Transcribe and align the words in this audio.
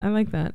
I 0.00 0.08
like 0.08 0.30
that. 0.30 0.54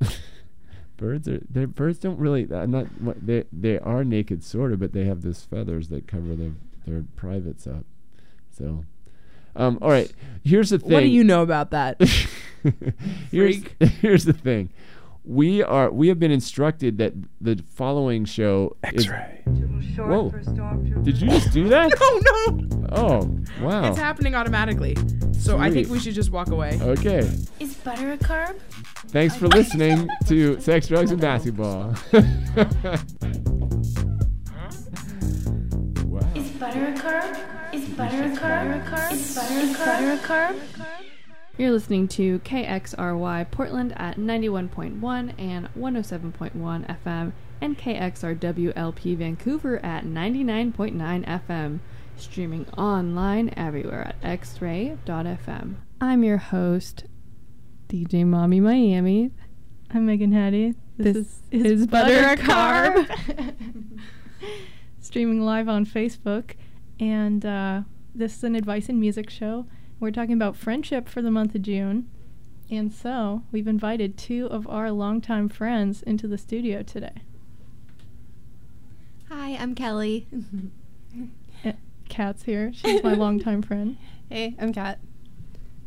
birds 0.96 1.28
are 1.28 1.40
they 1.50 1.64
birds 1.64 1.98
don't 1.98 2.18
really 2.18 2.46
I'm 2.52 2.70
not 2.70 2.86
what 3.00 3.26
they 3.26 3.44
they 3.52 3.78
are 3.80 4.04
naked 4.04 4.44
sort 4.44 4.72
of 4.72 4.80
but 4.80 4.92
they 4.92 5.04
have 5.04 5.22
those 5.22 5.42
feathers 5.42 5.88
that 5.88 6.06
cover 6.06 6.36
their 6.36 6.52
their 6.86 7.04
privates 7.16 7.66
up 7.66 7.84
so 8.50 8.84
um 9.56 9.78
all 9.82 9.90
right 9.90 10.12
here's 10.44 10.70
the 10.70 10.78
thing 10.78 10.92
What 10.92 11.00
do 11.00 11.06
you 11.06 11.24
know 11.24 11.42
about 11.42 11.70
that? 11.70 12.00
here's, 13.30 13.56
here's 14.00 14.24
the 14.24 14.32
thing 14.32 14.70
we 15.24 15.62
are 15.62 15.90
we 15.90 16.08
have 16.08 16.18
been 16.18 16.30
instructed 16.30 16.98
that 16.98 17.14
the 17.40 17.62
following 17.74 18.24
show 18.26 18.76
is 18.92 19.08
whoa 19.96 20.30
did 21.02 21.18
you 21.20 21.28
just 21.30 21.50
do 21.52 21.68
that 21.68 21.90
oh 22.00 22.20
no! 22.24 22.88
oh 22.92 23.38
wow 23.64 23.88
It's 23.88 23.98
happening 23.98 24.34
automatically. 24.34 24.96
So 25.32 25.58
I 25.58 25.70
think 25.70 25.88
we 25.88 25.98
should 25.98 26.14
just 26.14 26.30
walk 26.30 26.48
away. 26.50 26.78
okay 26.80 27.30
Is 27.60 27.74
butter 27.74 28.12
a 28.12 28.18
carb? 28.18 28.58
thanks 29.08 29.36
for 29.36 29.48
listening 29.48 30.08
to 30.26 30.58
sex 30.60 30.88
drugs 30.88 31.10
and 31.10 31.20
basketball 31.20 31.94
wow 36.04 36.20
Is 36.34 36.50
butter 36.60 36.84
a 36.86 36.92
carb? 36.98 37.74
Is 37.74 37.88
butter 37.90 38.24
a 38.24 38.30
carb? 38.36 39.12
Is 39.12 39.34
butter 39.34 40.12
a 40.12 40.18
carb? 40.18 40.56
You're 41.56 41.70
listening 41.70 42.08
to 42.08 42.40
KXRY 42.40 43.48
Portland 43.52 43.92
at 43.96 44.16
91.1 44.16 45.34
and 45.38 45.68
107.1 45.78 46.98
FM 47.04 47.32
and 47.60 47.78
KXRWLP 47.78 49.16
Vancouver 49.16 49.78
at 49.84 50.04
99.9 50.04 51.24
FM, 51.24 51.78
streaming 52.16 52.66
online 52.70 53.54
everywhere 53.56 54.08
at 54.08 54.20
xray.fm. 54.40 55.76
I'm 56.00 56.24
your 56.24 56.38
host, 56.38 57.04
DJ 57.88 58.26
Mommy 58.26 58.58
Miami. 58.58 59.30
I'm 59.90 60.06
Megan 60.06 60.32
Hattie. 60.32 60.74
This 60.96 61.14
This, 61.14 61.26
is 61.52 61.82
is, 61.82 61.86
Butter 61.86 62.20
Butter 62.20 62.30
a 62.30 62.32
a 62.32 62.36
Carb. 62.36 63.54
Streaming 65.00 65.40
live 65.40 65.68
on 65.68 65.86
Facebook. 65.86 66.54
And 66.98 67.46
uh, 67.46 67.82
this 68.12 68.38
is 68.38 68.42
an 68.42 68.56
advice 68.56 68.88
and 68.88 68.98
music 68.98 69.30
show. 69.30 69.66
We're 70.00 70.10
talking 70.10 70.34
about 70.34 70.56
friendship 70.56 71.08
for 71.08 71.22
the 71.22 71.30
month 71.30 71.54
of 71.54 71.62
June. 71.62 72.10
And 72.70 72.92
so 72.92 73.42
we've 73.52 73.68
invited 73.68 74.16
two 74.16 74.46
of 74.46 74.66
our 74.68 74.90
longtime 74.90 75.48
friends 75.48 76.02
into 76.02 76.26
the 76.26 76.38
studio 76.38 76.82
today. 76.82 77.22
Hi, 79.28 79.56
I'm 79.56 79.74
Kelly. 79.74 80.26
Cat's 82.08 82.44
here. 82.44 82.72
She's 82.72 83.02
my 83.02 83.14
longtime 83.14 83.62
friend. 83.62 83.96
hey, 84.28 84.54
I'm 84.58 84.72
Cat. 84.72 84.98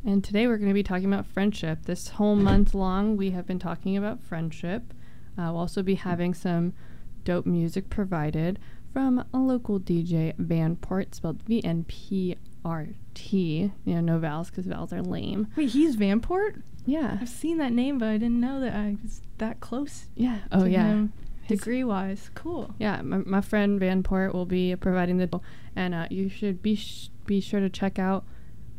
And 0.05 0.23
today 0.23 0.47
we're 0.47 0.57
going 0.57 0.69
to 0.69 0.73
be 0.73 0.83
talking 0.83 1.11
about 1.11 1.25
friendship. 1.25 1.85
This 1.85 2.09
whole 2.09 2.35
month 2.35 2.73
long, 2.73 3.17
we 3.17 3.31
have 3.31 3.45
been 3.45 3.59
talking 3.59 3.97
about 3.97 4.21
friendship. 4.21 4.93
Uh, 5.37 5.51
we'll 5.51 5.57
also 5.57 5.83
be 5.83 5.95
having 5.95 6.33
some 6.33 6.73
dope 7.23 7.45
music 7.45 7.89
provided 7.89 8.59
from 8.93 9.23
a 9.33 9.37
local 9.37 9.79
DJ, 9.79 10.33
Vanport, 10.37 11.13
spelled 11.13 11.43
V 11.43 11.63
N 11.63 11.83
P 11.87 12.35
R 12.67 12.87
T. 13.13 13.71
You 13.85 13.95
know, 13.95 14.01
no 14.01 14.19
vowels 14.19 14.49
because 14.49 14.67
vowels 14.67 14.91
are 14.91 15.01
lame. 15.01 15.47
Wait, 15.55 15.69
he's 15.69 15.95
Vanport? 15.95 16.61
Yeah. 16.85 17.17
I've 17.21 17.29
seen 17.29 17.57
that 17.57 17.71
name, 17.71 17.97
but 17.97 18.09
I 18.09 18.17
didn't 18.17 18.39
know 18.39 18.59
that 18.59 18.73
I 18.75 18.97
was 19.01 19.21
that 19.37 19.59
close 19.59 20.07
Yeah. 20.15 20.39
Oh, 20.51 20.65
yeah. 20.65 21.07
degree 21.47 21.83
wise. 21.83 22.29
Cool. 22.33 22.73
Yeah, 22.79 23.01
my, 23.01 23.17
my 23.19 23.41
friend 23.41 23.79
Vanport 23.79 24.33
will 24.33 24.45
be 24.45 24.75
providing 24.75 25.17
the, 25.17 25.39
and 25.75 25.93
uh, 25.93 26.07
you 26.09 26.29
should 26.29 26.61
be 26.61 26.75
sh- 26.75 27.09
be 27.25 27.39
sure 27.41 27.59
to 27.59 27.69
check 27.69 27.99
out 27.99 28.25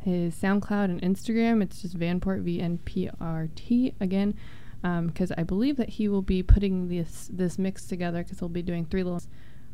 his 0.01 0.35
SoundCloud 0.35 0.85
and 0.85 1.03
Instagram. 1.03 1.63
It's 1.63 1.83
just 1.83 1.99
Vanport 1.99 2.43
V 2.43 2.61
N 2.61 2.79
P 2.85 3.11
R 3.21 3.49
T 3.55 3.95
again, 4.01 4.35
because 4.83 5.33
I 5.37 5.43
believe 5.43 5.77
that 5.77 5.91
he 5.91 6.09
will 6.09 6.23
be 6.23 6.43
putting 6.43 6.89
this 6.89 7.29
this 7.33 7.59
mix 7.59 7.87
together 7.87 8.23
because 8.23 8.39
he'll 8.39 8.49
be 8.49 8.63
doing 8.63 8.87
three 8.87 9.03
little 9.03 9.23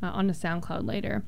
uh, 0.02 0.06
on 0.06 0.26
the 0.26 0.32
SoundCloud 0.32 0.86
later. 0.86 1.24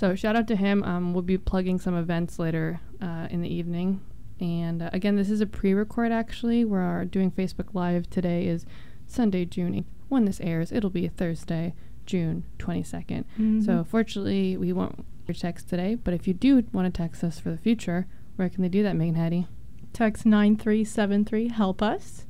So 0.00 0.14
shout 0.14 0.34
out 0.34 0.48
to 0.48 0.56
him. 0.56 0.82
Um, 0.82 1.12
we'll 1.12 1.20
be 1.20 1.36
plugging 1.36 1.78
some 1.78 1.94
events 1.94 2.38
later 2.38 2.80
uh, 3.02 3.28
in 3.30 3.42
the 3.42 3.54
evening. 3.54 4.00
And 4.40 4.80
uh, 4.82 4.88
again, 4.94 5.16
this 5.16 5.28
is 5.28 5.42
a 5.42 5.46
pre-record 5.46 6.10
actually. 6.10 6.64
We're 6.64 7.04
doing 7.04 7.30
Facebook 7.30 7.74
Live 7.74 8.08
today. 8.08 8.46
Is 8.46 8.64
Sunday, 9.06 9.44
June 9.44 9.74
8th. 9.74 9.84
When 10.08 10.24
this 10.24 10.40
airs, 10.40 10.72
it'll 10.72 10.88
be 10.88 11.06
Thursday, 11.08 11.74
June 12.06 12.44
22nd. 12.58 13.24
So 13.62 13.72
Mhm. 13.72 13.86
fortunately, 13.86 14.56
we 14.56 14.72
won't 14.72 15.04
your 15.28 15.34
text 15.34 15.68
today. 15.68 15.96
But 15.96 16.14
if 16.14 16.26
you 16.26 16.32
do 16.32 16.64
want 16.72 16.92
to 16.92 16.96
text 16.96 17.22
us 17.22 17.38
for 17.38 17.50
the 17.50 17.58
future, 17.58 18.06
where 18.36 18.48
can 18.48 18.62
they 18.62 18.70
do 18.70 18.82
that, 18.82 18.96
Megan 18.96 19.16
Hattie? 19.16 19.46
text 19.92 20.24
9373 20.24 21.48
help 21.48 21.82
us 21.82 22.24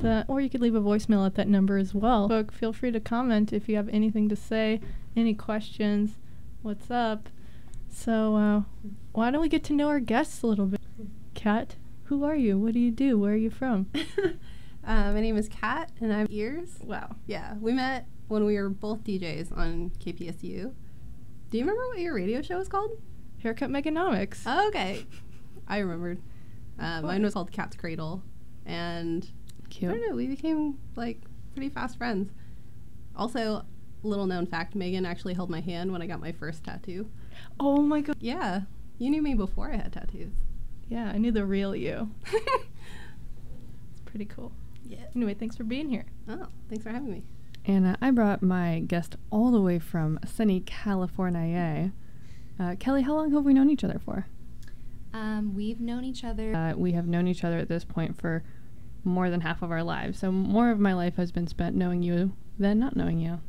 the, 0.00 0.24
or 0.28 0.40
you 0.40 0.48
could 0.48 0.60
leave 0.60 0.76
a 0.76 0.80
voicemail 0.80 1.26
at 1.26 1.34
that 1.34 1.48
number 1.48 1.76
as 1.76 1.92
well 1.92 2.28
feel 2.52 2.72
free 2.72 2.92
to 2.92 3.00
comment 3.00 3.52
if 3.52 3.68
you 3.68 3.74
have 3.74 3.88
anything 3.88 4.28
to 4.28 4.36
say 4.36 4.80
any 5.16 5.34
questions 5.34 6.18
what's 6.64 6.90
up 6.90 7.28
so 7.90 8.36
uh, 8.36 8.62
why 9.12 9.30
don't 9.30 9.42
we 9.42 9.50
get 9.50 9.62
to 9.62 9.74
know 9.74 9.88
our 9.88 10.00
guests 10.00 10.40
a 10.42 10.46
little 10.46 10.64
bit 10.64 10.80
cat 11.34 11.76
who 12.04 12.24
are 12.24 12.34
you 12.34 12.58
what 12.58 12.72
do 12.72 12.78
you 12.80 12.90
do 12.90 13.18
where 13.18 13.32
are 13.32 13.36
you 13.36 13.50
from 13.50 13.86
Uh, 14.86 15.12
my 15.12 15.20
name 15.22 15.38
is 15.38 15.48
Cat, 15.48 15.90
and 16.02 16.12
I'm 16.12 16.26
Ears. 16.28 16.76
wow 16.82 17.16
Yeah, 17.26 17.54
we 17.58 17.72
met 17.72 18.06
when 18.28 18.44
we 18.44 18.58
were 18.58 18.68
both 18.68 19.02
DJs 19.02 19.56
on 19.56 19.90
KPSU. 19.98 20.74
Do 21.48 21.56
you 21.58 21.64
remember 21.64 21.88
what 21.88 22.00
your 22.00 22.12
radio 22.12 22.42
show 22.42 22.58
was 22.58 22.68
called? 22.68 22.90
haircut 23.42 23.70
meganomics 23.70 24.42
Oh, 24.44 24.68
okay, 24.68 25.06
I 25.66 25.78
remembered. 25.78 26.20
Uh, 26.78 27.00
mine 27.00 27.22
was 27.22 27.32
called 27.32 27.50
Cat's 27.50 27.76
Cradle, 27.76 28.22
and 28.66 29.26
I 29.82 29.86
don't 29.86 30.06
know. 30.06 30.16
We 30.16 30.26
became 30.26 30.76
like 30.96 31.22
pretty 31.54 31.70
fast 31.70 31.96
friends. 31.96 32.30
Also, 33.16 33.64
little 34.04 34.26
known 34.26 34.46
fact: 34.46 34.74
Megan 34.74 35.04
actually 35.06 35.34
held 35.34 35.50
my 35.50 35.60
hand 35.60 35.90
when 35.92 36.02
I 36.02 36.06
got 36.06 36.20
my 36.20 36.32
first 36.32 36.64
tattoo. 36.64 37.08
oh 37.58 37.82
my 37.82 38.00
god 38.00 38.16
Yeah, 38.20 38.62
you 38.98 39.10
knew 39.10 39.22
me 39.22 39.34
before 39.34 39.72
I 39.72 39.76
had 39.76 39.92
tattoos. 39.92 40.32
yeah 40.88 41.10
i 41.14 41.18
knew 41.18 41.32
the 41.32 41.44
real 41.44 41.74
you 41.74 42.10
it's 42.32 44.00
pretty 44.04 44.24
cool 44.26 44.52
yeah. 44.86 44.98
anyway 45.16 45.34
thanks 45.34 45.56
for 45.56 45.64
being 45.64 45.88
here 45.88 46.04
Oh, 46.28 46.46
thanks 46.68 46.82
for 46.84 46.90
having 46.90 47.10
me. 47.10 47.22
And 47.66 47.86
uh, 47.86 47.96
I 48.02 48.10
brought 48.10 48.42
my 48.42 48.80
guest 48.80 49.16
all 49.30 49.50
the 49.50 49.60
way 49.60 49.78
from 49.78 50.18
sunny 50.26 50.60
California. 50.60 51.92
Uh, 52.60 52.74
Kelly, 52.78 53.02
how 53.02 53.14
long 53.14 53.32
have 53.32 53.44
we 53.44 53.52
known 53.54 53.70
each 53.70 53.84
other 53.84 53.98
for? 54.04 54.26
Um, 55.14 55.54
we've 55.54 55.80
known 55.80 56.04
each 56.04 56.24
other. 56.24 56.54
Uh, 56.54 56.74
we 56.76 56.92
have 56.92 57.06
known 57.06 57.26
each 57.26 57.42
other 57.44 57.58
at 57.58 57.68
this 57.68 57.84
point 57.84 58.18
for 58.20 58.42
more 59.02 59.30
than 59.30 59.40
half 59.42 59.62
of 59.62 59.70
our 59.70 59.82
lives. 59.82 60.18
So 60.18 60.30
more 60.32 60.70
of 60.70 60.78
my 60.78 60.92
life 60.94 61.16
has 61.16 61.30
been 61.32 61.46
spent 61.46 61.74
knowing 61.76 62.02
you 62.02 62.32
than 62.58 62.78
not 62.78 62.96
knowing 62.96 63.18
you. 63.20 63.40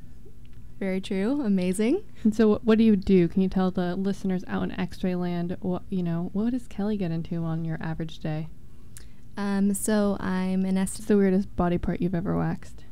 Very 0.79 0.99
true. 0.99 1.41
Amazing. 1.41 2.03
And 2.23 2.35
so, 2.35 2.49
what, 2.49 2.65
what 2.65 2.77
do 2.77 2.83
you 2.83 2.95
do? 2.97 3.27
Can 3.29 3.41
you 3.41 3.47
tell 3.49 3.71
the 3.71 3.95
listeners 3.95 4.43
out 4.47 4.63
in 4.63 4.71
X-ray 4.79 5.15
land 5.15 5.55
what 5.61 5.83
you 5.89 6.03
know? 6.03 6.29
What 6.33 6.51
does 6.51 6.67
Kelly 6.67 6.97
get 6.97 7.11
into 7.11 7.43
on 7.43 7.63
your 7.63 7.77
average 7.81 8.19
day? 8.19 8.49
Um, 9.37 9.73
so 9.73 10.17
I'm 10.19 10.65
an 10.65 10.75
What's 10.75 10.99
est- 10.99 11.07
the 11.07 11.15
weirdest 11.17 11.55
body 11.55 11.77
part 11.77 12.01
you've 12.01 12.15
ever 12.15 12.35
waxed? 12.37 12.83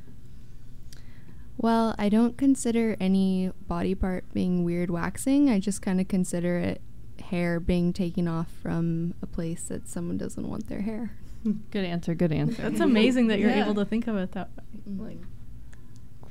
well, 1.57 1.94
I 1.97 2.09
don't 2.09 2.38
consider 2.38 2.97
any 2.99 3.51
body 3.67 3.95
part 3.95 4.25
being 4.33 4.63
weird 4.63 4.89
waxing. 4.89 5.50
I 5.50 5.59
just 5.59 5.81
kind 5.81 6.01
of 6.01 6.07
consider 6.07 6.57
it 6.57 6.81
hair 7.25 7.59
being 7.59 7.94
taken 7.94 8.27
off 8.27 8.50
from 8.61 9.13
a 9.21 9.27
place 9.27 9.63
that 9.65 9.88
someone 9.88 10.17
doesn't 10.17 10.47
want 10.50 10.67
their 10.67 10.81
hair. 10.81 11.11
Good 11.71 11.85
answer. 11.85 12.15
Good 12.15 12.31
answer. 12.31 12.61
that's 12.61 12.79
amazing 12.81 13.27
that 13.27 13.39
you're 13.39 13.50
Yeah. 13.51 13.63
able 13.65 13.75
to 13.75 13.85
think 13.85 14.07
of 14.07 14.15
it 14.17 14.31
that 14.33 14.50
way 14.85 15.17
like 15.17 15.19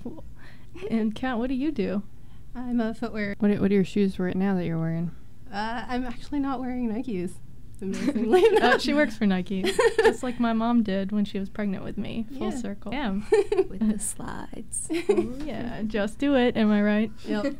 cool 0.02 0.24
and 0.90 1.14
cat 1.14 1.38
what 1.38 1.48
do 1.48 1.54
you 1.54 1.70
do 1.72 2.02
I'm 2.54 2.80
a 2.80 2.92
footwear. 2.92 3.34
What 3.38 3.50
are, 3.50 3.60
what 3.62 3.70
are 3.70 3.74
your 3.74 3.84
shoes 3.84 4.18
right 4.18 4.36
now 4.36 4.54
that 4.56 4.66
you're 4.66 4.78
wearing? 4.78 5.10
Uh, 5.50 5.84
I'm 5.88 6.04
actually 6.04 6.38
not 6.38 6.60
wearing 6.60 6.90
Nikes. 6.92 7.32
Amazingly, 7.82 8.44
Uh, 8.58 8.76
she 8.78 8.92
works 8.94 9.16
for 9.16 9.24
Nike, 9.26 9.62
just 9.96 10.22
like 10.22 10.38
my 10.38 10.52
mom 10.52 10.82
did 10.82 11.12
when 11.12 11.24
she 11.24 11.38
was 11.40 11.48
pregnant 11.48 11.82
with 11.82 11.96
me. 11.98 12.26
Full 12.38 12.50
Yeah. 12.50 12.56
circle. 12.58 12.92
Yeah. 12.92 13.10
With 13.68 13.90
the 13.90 13.98
slides. 13.98 14.88
Oh, 15.08 15.34
yeah, 15.44 15.82
just 15.86 16.18
do 16.18 16.36
it. 16.36 16.56
Am 16.56 16.70
I 16.70 16.82
right? 16.82 17.10
Yep. 17.26 17.58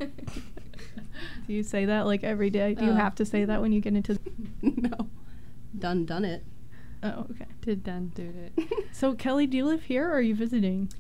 Do 1.47 1.53
you 1.53 1.63
say 1.63 1.87
that 1.87 2.07
like 2.07 2.23
every 2.23 2.51
day? 2.51 2.75
Do 2.75 2.85
you 2.85 2.91
Uh, 2.93 2.97
have 2.97 3.15
to 3.17 3.25
say 3.25 3.45
that 3.47 3.61
when 3.63 3.73
you 3.73 3.81
get 3.81 3.95
into? 3.95 4.19
no. 4.63 5.09
Done, 5.79 6.05
done 6.05 6.25
it. 6.25 6.45
Oh, 7.03 7.27
okay. 7.31 7.47
Did 7.63 7.83
done 7.83 8.13
do 8.15 8.33
it. 8.57 8.87
So 8.93 9.15
Kelly, 9.15 9.47
do 9.47 9.57
you 9.57 9.65
live 9.65 9.85
here 9.85 10.07
or 10.09 10.13
are 10.13 10.21
you 10.21 10.35
visiting? 10.35 10.93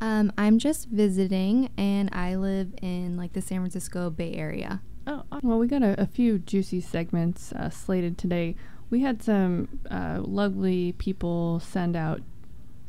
Um, 0.00 0.32
I'm 0.38 0.58
just 0.58 0.88
visiting, 0.88 1.70
and 1.76 2.08
I 2.12 2.36
live 2.36 2.72
in 2.80 3.16
like 3.16 3.32
the 3.34 3.42
San 3.42 3.58
Francisco 3.58 4.10
Bay 4.10 4.34
Area. 4.34 4.80
Oh, 5.06 5.24
Well, 5.42 5.58
we 5.58 5.66
got 5.66 5.82
a, 5.82 6.00
a 6.00 6.06
few 6.06 6.38
juicy 6.38 6.80
segments 6.80 7.52
uh, 7.52 7.70
slated 7.70 8.16
today. 8.16 8.54
We 8.90 9.00
had 9.00 9.22
some 9.22 9.80
uh, 9.90 10.20
lovely 10.22 10.92
people 10.92 11.60
send 11.60 11.96
out. 11.96 12.22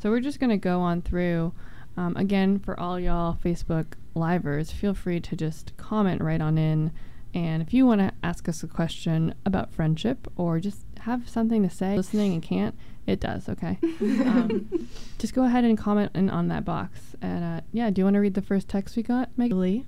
So 0.00 0.10
we're 0.10 0.20
just 0.20 0.40
to 0.50 0.56
go 0.56 0.80
on 0.80 1.02
through. 1.02 1.52
Um, 1.96 2.16
again, 2.16 2.58
for 2.58 2.78
all 2.78 2.98
y'all 2.98 3.36
Facebook 3.42 3.94
livers, 4.14 4.70
feel 4.70 4.94
free 4.94 5.20
to 5.20 5.36
just 5.36 5.76
comment 5.76 6.22
right 6.22 6.40
on 6.40 6.58
in 6.58 6.92
And 7.34 7.62
if 7.62 7.72
you 7.72 7.86
want 7.86 8.00
to 8.00 8.12
ask 8.22 8.48
us 8.48 8.62
a 8.62 8.68
question 8.68 9.34
about 9.46 9.72
friendship 9.72 10.30
or 10.36 10.60
just 10.60 10.84
have 11.00 11.28
something 11.28 11.62
to 11.62 11.70
say, 11.70 11.96
listening 11.96 12.34
and 12.34 12.42
can't, 12.42 12.74
it 13.06 13.20
does, 13.20 13.48
okay? 13.48 13.78
um, 14.00 14.88
just 15.18 15.34
go 15.34 15.44
ahead 15.44 15.64
and 15.64 15.76
comment 15.76 16.12
in, 16.14 16.30
on 16.30 16.48
that 16.48 16.64
box. 16.64 17.16
And 17.20 17.44
uh, 17.44 17.60
yeah, 17.72 17.90
do 17.90 18.00
you 18.00 18.04
want 18.04 18.14
to 18.14 18.20
read 18.20 18.34
the 18.34 18.42
first 18.42 18.68
text 18.68 18.96
we 18.96 19.02
got, 19.02 19.30
Meg? 19.36 19.52
Really? 19.52 19.86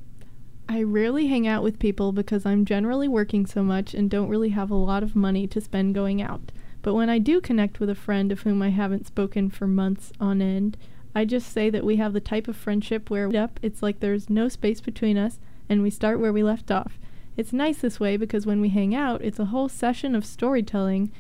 I 0.69 0.83
rarely 0.83 1.27
hang 1.27 1.47
out 1.47 1.63
with 1.63 1.79
people 1.79 2.13
because 2.13 2.47
I'm 2.47 2.65
generally 2.65 3.07
working 3.07 3.45
so 3.45 3.63
much 3.63 3.93
and 3.95 4.11
don't 4.11 4.29
really 4.29 4.49
have 4.51 4.71
a 4.71 4.77
lot 4.77 5.03
of 5.03 5.15
money 5.15 5.47
to 5.49 5.61
spend 5.61 5.95
going 5.95 6.23
out. 6.23 6.51
But 6.83 6.95
when 6.95 7.11
I 7.11 7.19
do 7.19 7.41
connect 7.41 7.81
with 7.81 7.91
a 7.91 7.95
friend 7.95 8.33
of 8.33 8.43
whom 8.43 8.63
I 8.63 8.71
haven't 8.71 9.07
spoken 9.07 9.51
for 9.51 9.67
months 9.67 10.13
on 10.19 10.41
end, 10.41 10.77
I 11.15 11.25
just 11.25 11.53
say 11.53 11.71
that 11.71 11.85
we 11.85 11.97
have 11.97 12.13
the 12.13 12.21
type 12.21 12.49
of 12.49 12.57
friendship 12.57 13.11
where 13.11 13.29
we 13.29 13.37
up, 13.37 13.61
it's 13.63 13.83
like 13.83 14.01
there's 14.01 14.29
no 14.29 14.49
space 14.49 14.81
between 14.81 15.17
us 15.17 15.39
and 15.69 15.83
we 15.83 15.91
start 15.91 16.19
where 16.19 16.33
we 16.33 16.43
left 16.43 16.71
off. 16.71 16.99
It's 17.37 17.53
nice 17.53 17.79
this 17.79 18.01
way 18.01 18.17
because 18.17 18.47
when 18.47 18.61
we 18.61 18.69
hang 18.71 18.95
out, 18.95 19.23
it's 19.23 19.39
a 19.39 19.47
whole 19.47 19.69
session 19.69 20.15
of 20.15 20.27
storytelling 20.27 21.11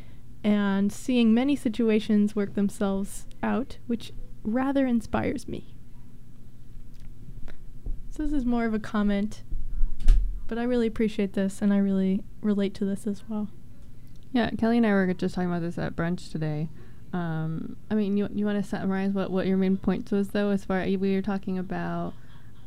and 0.44 0.92
seeing 0.92 1.32
many 1.32 1.56
situations 1.56 2.36
work 2.36 2.54
themselves 2.54 3.26
out, 3.42 3.78
which 3.86 4.12
rather 4.44 4.86
inspires 4.86 5.48
me. 5.48 5.74
So 8.10 8.22
this 8.22 8.32
is 8.32 8.44
more 8.44 8.66
of 8.66 8.74
a 8.74 8.78
comment, 8.78 9.42
but 10.46 10.58
I 10.58 10.64
really 10.64 10.86
appreciate 10.86 11.32
this 11.32 11.62
and 11.62 11.72
I 11.72 11.78
really 11.78 12.22
relate 12.42 12.74
to 12.74 12.84
this 12.84 13.06
as 13.06 13.24
well. 13.28 13.48
Yeah, 14.32 14.50
Kelly 14.50 14.76
and 14.76 14.86
I 14.86 14.92
were 14.92 15.12
just 15.14 15.34
talking 15.34 15.48
about 15.48 15.62
this 15.62 15.78
at 15.78 15.96
brunch 15.96 16.30
today. 16.30 16.68
Um, 17.12 17.76
I 17.90 17.94
mean, 17.94 18.16
you 18.16 18.28
you 18.32 18.44
want 18.44 18.62
to 18.62 18.68
summarize 18.68 19.12
what 19.12 19.30
what 19.30 19.46
your 19.46 19.56
main 19.56 19.76
points 19.76 20.10
was 20.10 20.28
though, 20.30 20.50
as 20.50 20.64
far 20.64 20.80
as 20.80 20.96
we 20.96 21.14
were 21.14 21.22
talking 21.22 21.58
about, 21.58 22.12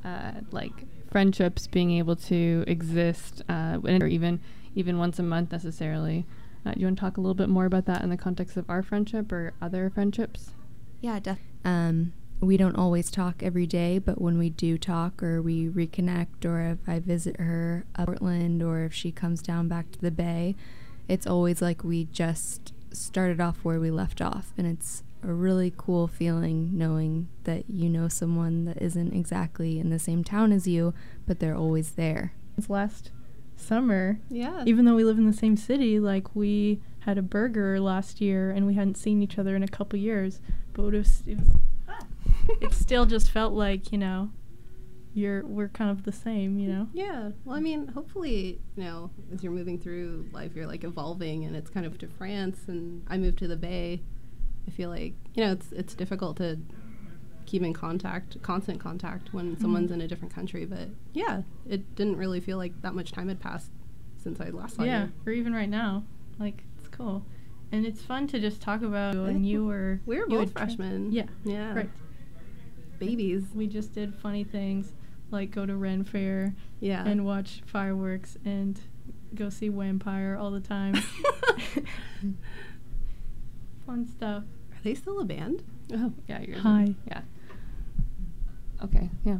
uh, 0.05 0.31
like 0.51 0.71
friendships 1.11 1.67
being 1.67 1.91
able 1.91 2.15
to 2.15 2.63
exist, 2.65 3.43
uh, 3.49 3.77
or 3.83 4.07
even 4.07 4.39
even 4.73 4.97
once 4.97 5.19
a 5.19 5.23
month 5.23 5.51
necessarily. 5.51 6.25
Uh, 6.67 6.73
do 6.73 6.81
you 6.81 6.87
want 6.87 6.97
to 6.97 7.01
talk 7.01 7.15
a 7.17 7.21
little 7.21 7.35
bit 7.35 7.47
more 7.47 7.65
about 7.65 7.85
that 7.85 8.01
in 8.01 8.09
the 8.09 8.17
context 8.17 8.57
of 8.57 8.69
our 8.69 8.83
friendship 8.83 9.31
or 9.31 9.53
other 9.61 9.89
friendships? 9.89 10.51
Yeah, 10.99 11.19
definitely. 11.19 11.45
Um, 11.63 12.13
we 12.41 12.57
don't 12.57 12.75
always 12.75 13.09
talk 13.09 13.41
every 13.41 13.65
day, 13.65 13.99
but 13.99 14.19
when 14.19 14.37
we 14.37 14.49
do 14.49 14.77
talk 14.77 15.23
or 15.23 15.41
we 15.41 15.69
reconnect, 15.69 16.43
or 16.43 16.59
if 16.61 16.79
I 16.87 16.99
visit 16.99 17.39
her 17.39 17.85
up 17.95 18.07
Portland, 18.07 18.61
or 18.61 18.81
if 18.81 18.93
she 18.93 19.11
comes 19.11 19.41
down 19.41 19.69
back 19.69 19.91
to 19.91 20.01
the 20.01 20.11
Bay, 20.11 20.55
it's 21.07 21.25
always 21.25 21.61
like 21.61 21.83
we 21.85 22.05
just 22.05 22.73
started 22.91 23.39
off 23.39 23.63
where 23.63 23.79
we 23.79 23.89
left 23.89 24.21
off, 24.21 24.51
and 24.57 24.67
it's 24.67 25.03
a 25.23 25.31
really 25.33 25.73
cool 25.75 26.07
feeling 26.07 26.77
knowing 26.77 27.27
that 27.45 27.63
you 27.69 27.89
know 27.89 28.07
someone 28.07 28.65
that 28.65 28.81
isn't 28.81 29.13
exactly 29.13 29.79
in 29.79 29.89
the 29.89 29.99
same 29.99 30.23
town 30.23 30.51
as 30.51 30.67
you, 30.67 30.93
but 31.25 31.39
they're 31.39 31.55
always 31.55 31.91
there. 31.91 32.33
Last 32.67 33.11
summer, 33.57 34.19
Yeah. 34.29 34.63
even 34.65 34.85
though 34.85 34.95
we 34.95 35.03
live 35.03 35.17
in 35.17 35.25
the 35.25 35.33
same 35.33 35.57
city, 35.57 35.99
like 35.99 36.35
we 36.35 36.81
had 36.99 37.17
a 37.17 37.21
burger 37.21 37.79
last 37.79 38.21
year 38.21 38.51
and 38.51 38.65
we 38.67 38.73
hadn't 38.75 38.95
seen 38.97 39.21
each 39.21 39.37
other 39.37 39.55
in 39.55 39.63
a 39.63 39.67
couple 39.67 39.97
years, 39.99 40.39
but 40.73 40.83
it 40.93 40.97
was, 40.97 41.23
it, 41.25 41.37
was, 41.39 41.49
it 42.61 42.73
still 42.73 43.05
just 43.05 43.31
felt 43.31 43.53
like 43.53 43.91
you 43.91 43.97
know, 43.97 44.29
you're 45.13 45.43
we're 45.45 45.69
kind 45.69 45.89
of 45.89 46.03
the 46.03 46.11
same, 46.11 46.59
you 46.59 46.67
know. 46.69 46.87
Yeah. 46.93 47.31
Well, 47.43 47.55
I 47.57 47.59
mean, 47.59 47.87
hopefully, 47.87 48.59
you 48.75 48.83
know, 48.83 49.09
as 49.33 49.41
you're 49.43 49.51
moving 49.53 49.79
through 49.79 50.27
life, 50.31 50.51
you're 50.55 50.67
like 50.67 50.83
evolving, 50.83 51.43
and 51.45 51.55
it's 51.55 51.69
kind 51.69 51.85
of 51.85 51.97
to 51.99 52.07
France, 52.07 52.59
and 52.67 53.03
I 53.07 53.17
moved 53.17 53.39
to 53.39 53.47
the 53.47 53.57
Bay. 53.57 54.01
I 54.67 54.71
feel 54.71 54.89
like 54.89 55.13
you 55.33 55.43
know 55.45 55.53
it's 55.53 55.71
it's 55.71 55.93
difficult 55.95 56.37
to 56.37 56.59
keep 57.47 57.63
in 57.63 57.73
contact, 57.73 58.39
constant 58.43 58.79
contact, 58.79 59.33
when 59.33 59.53
mm-hmm. 59.53 59.61
someone's 59.61 59.91
in 59.91 60.01
a 60.01 60.07
different 60.07 60.33
country. 60.33 60.65
But 60.65 60.89
yeah, 61.13 61.41
it 61.67 61.95
didn't 61.95 62.17
really 62.17 62.39
feel 62.39 62.57
like 62.57 62.79
that 62.83 62.93
much 62.93 63.11
time 63.11 63.29
had 63.29 63.39
passed 63.39 63.71
since 64.17 64.39
I 64.39 64.49
last 64.49 64.75
saw 64.75 64.83
yeah, 64.83 65.05
you. 65.05 65.11
or 65.25 65.31
even 65.31 65.53
right 65.53 65.69
now, 65.69 66.03
like 66.37 66.63
it's 66.77 66.89
cool, 66.89 67.25
and 67.71 67.85
it's 67.85 68.03
fun 68.03 68.27
to 68.27 68.39
just 68.39 68.61
talk 68.61 68.83
about. 68.83 69.15
And 69.15 69.43
you 69.47 69.65
were 69.65 70.01
We 70.05 70.17
were 70.19 70.25
you 70.29 70.37
both 70.37 70.39
had 70.39 70.55
tra- 70.55 70.65
freshmen. 70.67 71.11
Yeah, 71.11 71.25
Yeah. 71.43 71.73
right. 71.73 71.89
Babies. 72.99 73.45
We 73.55 73.67
just 73.67 73.93
did 73.93 74.13
funny 74.15 74.43
things 74.43 74.93
like 75.31 75.51
go 75.51 75.65
to 75.65 75.75
Ren 75.75 76.03
Fair 76.03 76.55
Yeah. 76.79 77.05
and 77.05 77.25
watch 77.25 77.61
fireworks 77.65 78.37
and 78.45 78.79
go 79.35 79.49
see 79.49 79.69
Vampire 79.69 80.37
all 80.39 80.51
the 80.51 80.59
time. 80.59 80.95
Fun 83.85 84.05
stuff. 84.05 84.43
Are 84.71 84.81
they 84.83 84.95
still 84.95 85.19
a 85.19 85.25
band? 85.25 85.63
Oh. 85.93 86.13
Yeah, 86.27 86.41
yours. 86.41 86.61
Hi. 86.61 86.95
Yeah. 87.07 87.21
Okay. 88.83 89.09
Yeah. 89.23 89.37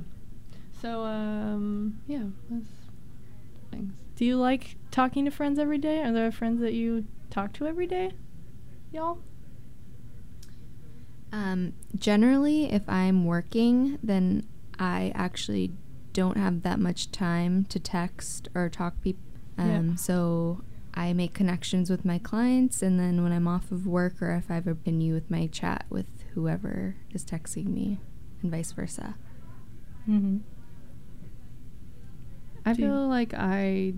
So 0.81 1.03
um, 1.03 1.99
yeah, 2.07 2.23
that's 2.49 2.69
things. 3.71 3.93
Do 4.15 4.25
you 4.25 4.37
like 4.37 4.75
talking 4.91 5.25
to 5.25 5.31
friends 5.31 5.59
every 5.59 5.77
day? 5.77 6.01
Are 6.01 6.11
there 6.11 6.31
friends 6.31 6.61
that 6.61 6.73
you 6.73 7.05
talk 7.29 7.53
to 7.53 7.67
every 7.67 7.87
day? 7.87 8.11
Y'all? 8.91 9.19
Um, 11.31 11.73
generally, 11.95 12.71
if 12.71 12.87
I'm 12.87 13.25
working, 13.25 13.99
then 14.01 14.47
I 14.79 15.11
actually 15.13 15.71
don't 16.13 16.37
have 16.37 16.63
that 16.63 16.79
much 16.79 17.11
time 17.11 17.65
to 17.65 17.79
text 17.79 18.47
or 18.55 18.69
talk 18.69 19.01
people. 19.01 19.21
Yeah. 19.57 19.77
Um, 19.77 19.97
So 19.97 20.61
I 20.93 21.13
make 21.13 21.33
connections 21.33 21.89
with 21.89 22.05
my 22.05 22.17
clients, 22.17 22.81
and 22.81 22.99
then 22.99 23.23
when 23.23 23.31
I'm 23.31 23.47
off 23.47 23.71
of 23.71 23.85
work 23.85 24.21
or 24.21 24.31
if 24.31 24.49
I 24.49 24.55
have 24.55 24.67
a 24.67 24.73
venue 24.73 25.13
with 25.13 25.29
my 25.29 25.47
chat 25.47 25.85
with 25.89 26.07
whoever 26.33 26.95
is 27.13 27.23
texting 27.23 27.67
me, 27.67 27.99
and 28.41 28.49
vice 28.49 28.71
versa. 28.71 29.15
Mm-hmm. 30.09 30.37
I 32.65 32.73
Do 32.73 32.81
you- 32.81 32.87
feel 32.87 33.07
like 33.07 33.33
I, 33.33 33.93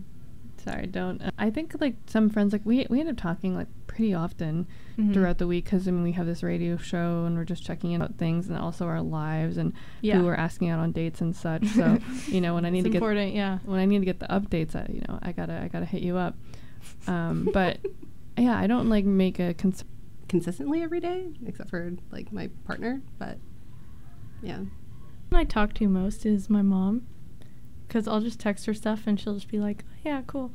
sorry, 0.57 0.85
don't. 0.87 1.21
uh, 1.21 1.31
I 1.37 1.49
think 1.49 1.75
like 1.79 1.95
some 2.07 2.29
friends 2.29 2.53
like 2.53 2.61
we 2.65 2.85
we 2.89 2.99
end 2.99 3.09
up 3.09 3.17
talking 3.17 3.55
like 3.55 3.67
pretty 3.87 4.13
often 4.13 4.67
Mhm. 4.97 5.13
throughout 5.13 5.39
the 5.39 5.47
week 5.47 5.65
because 5.65 5.87
I 5.87 5.91
mean 5.91 6.03
we 6.03 6.11
have 6.13 6.25
this 6.27 6.43
radio 6.43 6.77
show 6.77 7.25
and 7.25 7.35
we're 7.35 7.45
just 7.45 7.63
checking 7.63 7.91
in 7.93 8.01
about 8.01 8.17
things 8.17 8.47
and 8.47 8.57
also 8.57 8.85
our 8.85 9.01
lives 9.01 9.57
and 9.57 9.73
Yeah. 10.01 10.17
who 10.19 10.25
we're 10.25 10.35
asking 10.35 10.69
out 10.69 10.79
on 10.79 10.91
dates 10.91 11.21
and 11.21 11.35
such. 11.35 11.65
So 11.67 11.97
you 12.27 12.41
know 12.41 12.53
when 12.53 12.65
I 12.65 12.69
need 12.69 12.79
it's 12.79 12.85
to 12.85 12.89
get 12.91 12.97
important, 12.97 13.33
yeah. 13.33 13.59
when 13.65 13.79
I 13.79 13.85
need 13.85 13.99
to 13.99 14.05
get 14.05 14.19
the 14.19 14.27
updates, 14.27 14.75
I, 14.75 14.85
you 14.91 15.01
know 15.07 15.17
I 15.21 15.31
gotta 15.31 15.61
I 15.63 15.67
gotta 15.67 15.85
hit 15.85 16.01
you 16.03 16.17
up. 16.17 16.35
Um, 17.07 17.49
but 17.53 17.79
yeah, 18.37 18.57
I 18.57 18.67
don't 18.67 18.87
like 18.89 19.05
make 19.05 19.39
a 19.39 19.53
cons- 19.53 19.83
Consistently 20.27 20.83
every 20.83 20.99
day, 20.99 21.25
except 21.47 21.71
for 21.71 21.91
like 22.11 22.31
my 22.31 22.49
partner. 22.63 23.01
But 23.17 23.39
yeah. 24.43 24.59
I 25.31 25.43
talk 25.43 25.73
to 25.75 25.87
most 25.87 26.25
is 26.25 26.49
my 26.49 26.61
mom, 26.61 27.05
because 27.87 28.07
I'll 28.07 28.21
just 28.21 28.39
text 28.39 28.65
her 28.65 28.73
stuff 28.73 29.03
and 29.07 29.19
she'll 29.19 29.35
just 29.35 29.47
be 29.47 29.59
like, 29.59 29.83
oh, 29.87 29.93
"Yeah, 30.03 30.21
cool," 30.27 30.51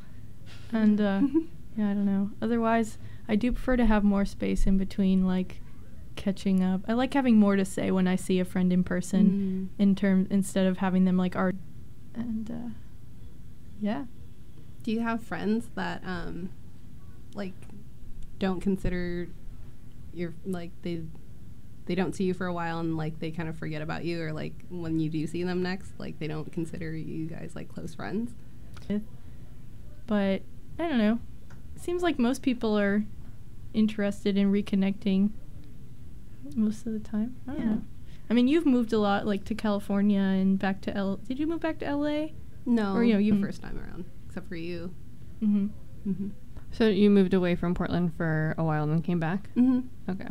and 0.72 1.00
uh, 1.00 1.20
yeah, 1.76 1.90
I 1.90 1.94
don't 1.94 2.04
know. 2.06 2.30
Otherwise, 2.42 2.98
I 3.28 3.36
do 3.36 3.52
prefer 3.52 3.76
to 3.76 3.86
have 3.86 4.04
more 4.04 4.24
space 4.24 4.66
in 4.66 4.76
between, 4.76 5.26
like 5.26 5.60
catching 6.16 6.62
up. 6.62 6.82
I 6.86 6.92
like 6.92 7.14
having 7.14 7.36
more 7.38 7.56
to 7.56 7.64
say 7.64 7.90
when 7.90 8.06
I 8.06 8.16
see 8.16 8.38
a 8.40 8.44
friend 8.44 8.72
in 8.72 8.84
person, 8.84 9.70
Mm. 9.76 9.80
in 9.82 9.94
term 9.94 10.26
instead 10.30 10.66
of 10.66 10.78
having 10.78 11.04
them 11.04 11.16
like 11.16 11.34
art. 11.36 11.56
And 12.14 12.50
uh, 12.50 12.70
yeah, 13.80 14.04
Do 14.82 14.92
you 14.92 15.00
have 15.00 15.22
friends 15.22 15.68
that 15.76 16.02
um 16.04 16.50
like 17.34 17.54
don't 18.38 18.60
consider 18.60 19.28
your 20.12 20.34
like 20.44 20.70
they 20.82 21.02
they 21.86 21.94
don't 21.94 22.14
see 22.14 22.24
you 22.24 22.34
for 22.34 22.46
a 22.46 22.52
while 22.52 22.78
and 22.80 22.96
like 22.96 23.18
they 23.20 23.30
kind 23.30 23.48
of 23.48 23.56
forget 23.58 23.82
about 23.82 24.04
you 24.04 24.22
or 24.22 24.32
like 24.32 24.54
when 24.70 24.98
you 24.98 25.10
do 25.10 25.26
see 25.26 25.42
them 25.42 25.62
next 25.62 25.92
like 25.98 26.18
they 26.18 26.26
don't 26.26 26.50
consider 26.52 26.94
you 26.96 27.26
guys 27.26 27.52
like 27.54 27.68
close 27.68 27.94
friends? 27.94 28.32
but 30.06 30.42
I 30.78 30.88
don't 30.88 30.98
know. 30.98 31.18
Seems 31.76 32.02
like 32.02 32.18
most 32.18 32.42
people 32.42 32.78
are 32.78 33.04
interested 33.72 34.36
in 34.36 34.52
reconnecting 34.52 35.30
most 36.54 36.86
of 36.86 36.92
the 36.92 36.98
time. 37.00 37.36
I 37.48 37.52
don't 37.52 37.60
Yeah. 37.60 37.66
know. 37.74 37.82
I 38.30 38.34
mean, 38.34 38.48
you've 38.48 38.66
moved 38.66 38.92
a 38.92 38.98
lot, 38.98 39.26
like 39.26 39.44
to 39.44 39.54
California 39.54 40.20
and 40.20 40.58
back 40.58 40.80
to 40.82 40.96
L. 40.96 41.16
Did 41.28 41.38
you 41.38 41.46
move 41.46 41.60
back 41.60 41.78
to 41.80 41.86
L.A.? 41.86 42.32
No. 42.66 42.94
Or, 42.94 43.04
you 43.04 43.12
know, 43.14 43.18
you- 43.18 43.34
the 43.34 43.40
first 43.40 43.60
time 43.62 43.78
around, 43.78 44.04
except 44.26 44.48
for 44.48 44.56
you. 44.56 44.94
Mm-hmm. 45.42 45.66
Mm-hmm. 46.10 46.28
So 46.70 46.88
you 46.88 47.10
moved 47.10 47.34
away 47.34 47.54
from 47.54 47.74
Portland 47.74 48.14
for 48.16 48.54
a 48.58 48.64
while 48.64 48.82
and 48.84 48.92
then 48.92 49.02
came 49.02 49.20
back. 49.20 49.48
Mm-hmm. 49.54 50.10
Okay. 50.10 50.28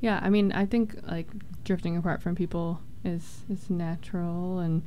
Yeah, 0.00 0.20
I 0.22 0.30
mean, 0.30 0.52
I 0.52 0.64
think 0.66 0.94
like 1.06 1.26
drifting 1.64 1.96
apart 1.96 2.22
from 2.22 2.34
people 2.34 2.80
is 3.04 3.44
is 3.50 3.68
natural, 3.70 4.58
and 4.60 4.82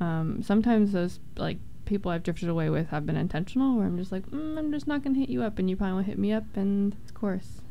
um, 0.00 0.42
sometimes 0.42 0.92
those 0.92 1.20
like 1.36 1.58
people 1.84 2.10
I've 2.10 2.22
drifted 2.24 2.48
away 2.48 2.68
with 2.70 2.88
have 2.88 3.06
been 3.06 3.16
intentional, 3.16 3.76
where 3.76 3.86
I'm 3.86 3.96
just 3.96 4.10
like, 4.12 4.26
mm, 4.30 4.58
I'm 4.58 4.72
just 4.72 4.86
not 4.88 5.02
gonna 5.04 5.18
hit 5.18 5.28
you 5.28 5.42
up, 5.42 5.58
and 5.58 5.70
you 5.70 5.76
probably 5.76 5.94
won't 5.94 6.06
hit 6.06 6.18
me 6.18 6.32
up, 6.32 6.44
and 6.56 6.94
of 7.06 7.14
course, 7.14 7.62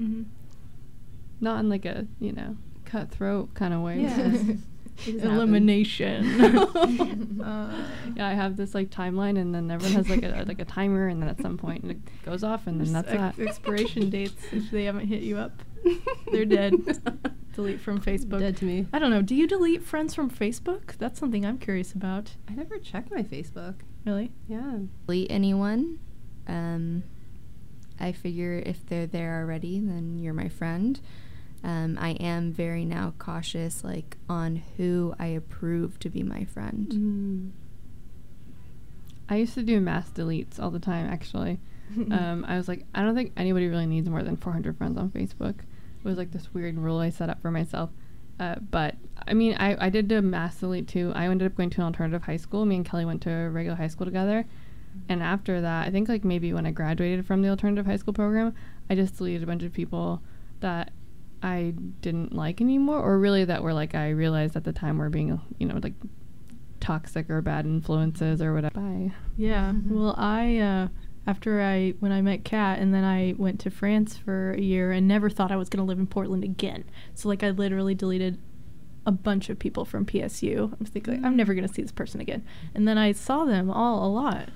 Mm-hmm. 0.00 0.24
not 1.40 1.60
in 1.60 1.70
like 1.70 1.86
a 1.86 2.06
you 2.20 2.32
know 2.32 2.56
cutthroat 2.84 3.54
kind 3.54 3.72
of 3.72 3.80
way. 3.80 4.00
Yeah. 4.02 4.18
it's 4.28 4.42
just- 4.44 4.58
it 4.98 5.12
just 5.12 5.24
happens. 5.24 5.24
Elimination. 5.36 6.40
uh, 7.42 7.86
Yeah, 8.16 8.28
I 8.28 8.32
have 8.32 8.56
this 8.56 8.74
like 8.74 8.88
timeline, 8.90 9.38
and 9.38 9.54
then 9.54 9.70
everyone 9.70 9.94
has 9.96 10.08
like 10.08 10.22
a 10.22 10.44
like 10.46 10.58
a 10.58 10.64
timer, 10.64 11.08
and 11.08 11.20
then 11.20 11.28
at 11.28 11.38
some 11.40 11.58
point 11.58 11.84
it 11.90 11.98
goes 12.24 12.42
off, 12.42 12.66
and 12.66 12.80
then 12.80 12.92
that's 12.94 13.08
ex- 13.10 13.36
that. 13.36 13.46
expiration 13.46 14.08
dates 14.10 14.42
if 14.52 14.70
they 14.70 14.84
haven't 14.84 15.06
hit 15.06 15.22
you 15.22 15.36
up. 15.36 15.62
They're 16.32 16.44
dead. 16.44 16.74
Delete 17.54 17.80
from 17.80 18.00
Facebook. 18.00 18.40
Dead 18.40 18.56
to 18.58 18.64
me. 18.66 18.86
I 18.92 18.98
don't 18.98 19.10
know. 19.10 19.22
Do 19.22 19.34
you 19.34 19.46
delete 19.46 19.82
friends 19.82 20.14
from 20.14 20.30
Facebook? 20.30 20.98
That's 20.98 21.18
something 21.18 21.46
I'm 21.46 21.56
curious 21.56 21.92
about. 21.94 22.32
I 22.46 22.52
never 22.52 22.76
check 22.78 23.10
my 23.10 23.22
Facebook. 23.22 23.76
Really? 24.04 24.30
Yeah. 24.46 24.80
delete 25.06 25.30
anyone. 25.30 25.98
Um, 26.46 27.02
I 27.98 28.12
figure 28.12 28.62
if 28.64 28.84
they're 28.86 29.06
there 29.06 29.40
already, 29.40 29.80
then 29.80 30.18
you're 30.18 30.34
my 30.34 30.50
friend. 30.50 31.00
Um, 31.64 31.96
I 31.98 32.10
am 32.10 32.52
very 32.52 32.84
now 32.84 33.14
cautious, 33.18 33.82
like 33.82 34.18
on 34.28 34.62
who 34.76 35.14
I 35.18 35.28
approve 35.28 35.98
to 36.00 36.10
be 36.10 36.22
my 36.22 36.44
friend. 36.44 36.88
Mm. 36.88 37.50
I 39.28 39.36
used 39.36 39.54
to 39.54 39.62
do 39.62 39.80
mass 39.80 40.10
deletes 40.10 40.60
all 40.60 40.70
the 40.70 40.78
time, 40.78 41.08
actually. 41.08 41.58
um, 42.10 42.44
I 42.46 42.56
was 42.56 42.68
like, 42.68 42.84
I 42.94 43.02
don't 43.02 43.14
think 43.14 43.32
anybody 43.36 43.68
really 43.68 43.86
needs 43.86 44.08
more 44.08 44.22
than 44.22 44.36
400 44.36 44.76
friends 44.76 44.98
on 44.98 45.10
Facebook. 45.10 45.58
It 45.58 46.08
was 46.08 46.18
like 46.18 46.32
this 46.32 46.52
weird 46.52 46.76
rule 46.78 46.98
I 46.98 47.10
set 47.10 47.30
up 47.30 47.40
for 47.42 47.50
myself. 47.50 47.90
Uh, 48.38 48.56
but 48.70 48.96
I 49.26 49.34
mean, 49.34 49.56
I, 49.58 49.86
I 49.86 49.88
did 49.88 50.08
do 50.08 50.18
a 50.18 50.22
mass 50.22 50.56
delete 50.56 50.88
too. 50.88 51.12
I 51.14 51.26
ended 51.26 51.46
up 51.46 51.56
going 51.56 51.70
to 51.70 51.80
an 51.80 51.86
alternative 51.86 52.22
high 52.22 52.36
school. 52.36 52.64
Me 52.64 52.76
and 52.76 52.84
Kelly 52.84 53.04
went 53.04 53.22
to 53.22 53.30
a 53.30 53.50
regular 53.50 53.76
high 53.76 53.88
school 53.88 54.06
together. 54.06 54.44
And 55.08 55.22
after 55.22 55.60
that, 55.60 55.86
I 55.86 55.90
think 55.90 56.08
like 56.08 56.24
maybe 56.24 56.52
when 56.52 56.66
I 56.66 56.70
graduated 56.70 57.26
from 57.26 57.42
the 57.42 57.48
alternative 57.48 57.86
high 57.86 57.96
school 57.96 58.14
program, 58.14 58.54
I 58.88 58.94
just 58.94 59.16
deleted 59.16 59.42
a 59.42 59.46
bunch 59.46 59.62
of 59.62 59.72
people 59.72 60.22
that 60.60 60.92
I 61.42 61.74
didn't 62.00 62.34
like 62.34 62.60
anymore, 62.60 63.00
or 63.00 63.18
really 63.18 63.44
that 63.44 63.62
were 63.62 63.74
like 63.74 63.94
I 63.94 64.10
realized 64.10 64.56
at 64.56 64.64
the 64.64 64.72
time 64.72 64.98
were 64.98 65.10
being, 65.10 65.40
you 65.58 65.66
know, 65.66 65.78
like 65.82 65.94
toxic 66.80 67.28
or 67.30 67.42
bad 67.42 67.66
influences 67.66 68.40
or 68.40 68.54
whatever. 68.54 68.80
Bye. 68.80 69.12
Yeah. 69.36 69.74
Well, 69.86 70.14
I 70.16 70.58
uh, 70.58 70.88
after 71.26 71.60
I 71.60 71.94
when 72.00 72.12
I 72.12 72.22
met 72.22 72.44
Cat 72.44 72.78
and 72.78 72.94
then 72.94 73.04
I 73.04 73.34
went 73.36 73.60
to 73.60 73.70
France 73.70 74.16
for 74.16 74.52
a 74.52 74.60
year 74.60 74.92
and 74.92 75.08
never 75.08 75.28
thought 75.28 75.50
I 75.50 75.56
was 75.56 75.68
going 75.68 75.84
to 75.84 75.88
live 75.88 75.98
in 75.98 76.06
Portland 76.06 76.44
again. 76.44 76.84
So 77.14 77.28
like 77.28 77.42
I 77.42 77.50
literally 77.50 77.94
deleted 77.94 78.38
a 79.04 79.12
bunch 79.12 79.48
of 79.48 79.58
people 79.58 79.84
from 79.84 80.04
PSU. 80.04 80.72
I'm 80.78 80.86
thinking 80.86 81.14
like, 81.14 81.24
I'm 81.24 81.36
never 81.36 81.54
going 81.54 81.66
to 81.66 81.72
see 81.72 81.82
this 81.82 81.92
person 81.92 82.20
again. 82.20 82.44
And 82.74 82.86
then 82.86 82.98
I 82.98 83.12
saw 83.12 83.44
them 83.44 83.70
all 83.70 84.06
a 84.06 84.10
lot 84.10 84.48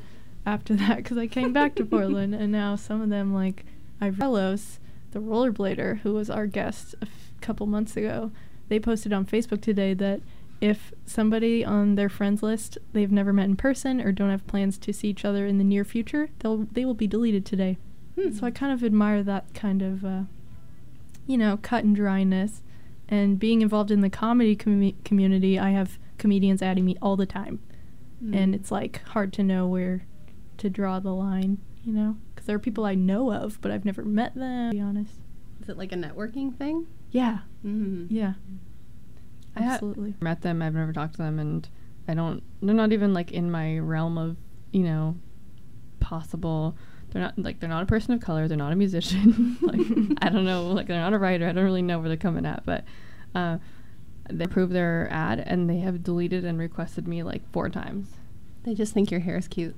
after 0.47 0.75
that 0.77 0.99
because 0.99 1.19
I 1.19 1.27
came 1.27 1.53
back 1.53 1.75
to 1.77 1.85
Portland 1.85 2.35
and 2.35 2.53
now 2.53 2.77
some 2.77 3.01
of 3.01 3.11
them 3.11 3.33
like 3.35 3.65
Ivelos, 4.01 4.79
the 5.13 5.21
rollerblader 5.21 6.01
who 6.01 6.15
was 6.15 6.31
our 6.31 6.47
guest 6.47 6.95
a 7.01 7.05
f- 7.05 7.33
couple 7.41 7.67
months 7.67 7.97
ago, 7.97 8.31
they 8.69 8.79
posted 8.79 9.13
on 9.13 9.27
Facebook 9.27 9.61
today 9.61 9.95
that 9.95 10.21
if 10.61 10.93
somebody 11.07 11.65
on 11.65 11.95
their 11.95 12.09
friends 12.09 12.43
list 12.43 12.77
they've 12.93 13.11
never 13.11 13.33
met 13.33 13.47
in 13.47 13.57
person 13.57 14.01
or 14.01 14.13
don't 14.13 14.31
have 14.31 14.47
plans 14.47 14.77
to 14.79 14.93
see 14.93 15.09
each 15.09 15.25
other 15.25 15.47
in 15.47 15.59
the 15.59 15.65
near 15.65 15.85
future, 15.85 16.29
they'll 16.41 16.67
they 16.73 16.85
will 16.85 16.95
be 16.95 17.07
deleted 17.07 17.47
today. 17.47 17.79
Hmm. 18.19 18.33
So 18.33 18.47
I 18.47 18.51
kind 18.51 18.73
of 18.73 18.85
admire 18.85 19.23
that 19.23 19.53
kind 19.55 19.81
of, 19.83 20.05
uh, 20.05 20.23
you 21.27 21.39
know, 21.39 21.59
cut 21.63 21.85
and 21.85 21.95
dryness. 21.97 22.63
And 23.09 23.39
being 23.41 23.61
involved 23.63 23.91
in 23.91 24.03
the 24.03 24.11
comedy 24.11 24.55
commu- 24.55 24.95
community, 25.05 25.59
I 25.59 25.71
have 25.71 25.99
comedians 26.19 26.63
adding 26.63 26.85
me 26.85 26.97
all 27.03 27.17
the 27.17 27.27
time, 27.27 27.59
Hmm. 28.21 28.35
and 28.35 28.55
it's 28.55 28.71
like 28.71 29.03
hard 29.09 29.33
to 29.35 29.43
know 29.43 29.67
where 29.67 30.05
to 30.59 30.69
draw 30.71 31.01
the 31.01 31.15
line, 31.15 31.59
you 31.85 31.93
know, 31.93 32.17
because 32.35 32.47
there 32.47 32.55
are 32.57 32.61
people 32.61 32.85
I 32.85 32.95
know 32.95 33.33
of, 33.33 33.59
but 33.63 33.71
I've 33.73 33.85
never 33.87 34.05
met 34.05 34.35
them. 34.35 34.71
To 34.71 34.77
be 34.77 34.81
honest. 34.81 35.15
Is 35.63 35.69
it 35.71 35.77
like 35.79 35.91
a 35.93 35.97
networking 35.97 36.55
thing? 36.55 36.87
Yeah. 37.11 37.39
Mm-hmm. 37.65 38.15
Yeah. 38.15 38.35
I 39.57 39.63
Absolutely. 39.63 40.15
met 40.21 40.43
them. 40.43 40.63
I've 40.63 40.75
never 40.75 40.93
talked 40.93 41.15
to 41.15 41.23
them, 41.23 41.39
and 41.39 41.69
I 42.09 42.15
don't. 42.15 42.43
They're 42.63 42.75
not 42.75 42.93
even 42.93 43.13
like 43.13 43.33
in 43.33 43.51
my 43.51 43.79
realm 43.79 44.19
of 44.19 44.37
you 44.73 44.83
know 44.83 45.17
possible. 45.99 46.77
They're 47.11 47.23
not 47.23 47.39
like 47.39 47.61
they're 47.61 47.69
not 47.69 47.83
a 47.83 47.87
person 47.87 48.15
of 48.15 48.21
color. 48.21 48.49
They're 48.49 48.57
not 48.57 48.73
a 48.73 48.77
musician. 48.77 49.59
like 49.63 49.81
I 50.23 50.29
don't 50.31 50.45
know. 50.45 50.69
Like 50.69 50.87
they're 50.87 51.01
not 51.01 51.13
a 51.13 51.19
writer. 51.19 51.49
I 51.49 51.53
don't 51.53 51.65
really 51.65 51.83
know 51.83 51.99
where 51.99 52.09
they're 52.09 52.17
coming 52.17 52.47
at, 52.47 52.65
but 52.65 52.85
uh, 53.35 53.59
they 54.29 54.45
approved 54.45 54.73
their 54.73 55.09
ad 55.11 55.41
and 55.41 55.69
they 55.69 55.79
have 55.79 56.03
deleted 56.03 56.45
and 56.45 56.59
requested 56.59 57.09
me 57.09 57.23
like 57.23 57.49
four 57.51 57.69
times. 57.69 58.09
They 58.65 58.75
just 58.75 58.93
think 58.93 59.11
your 59.11 59.21
hair 59.21 59.37
is 59.37 59.49
cute. 59.49 59.75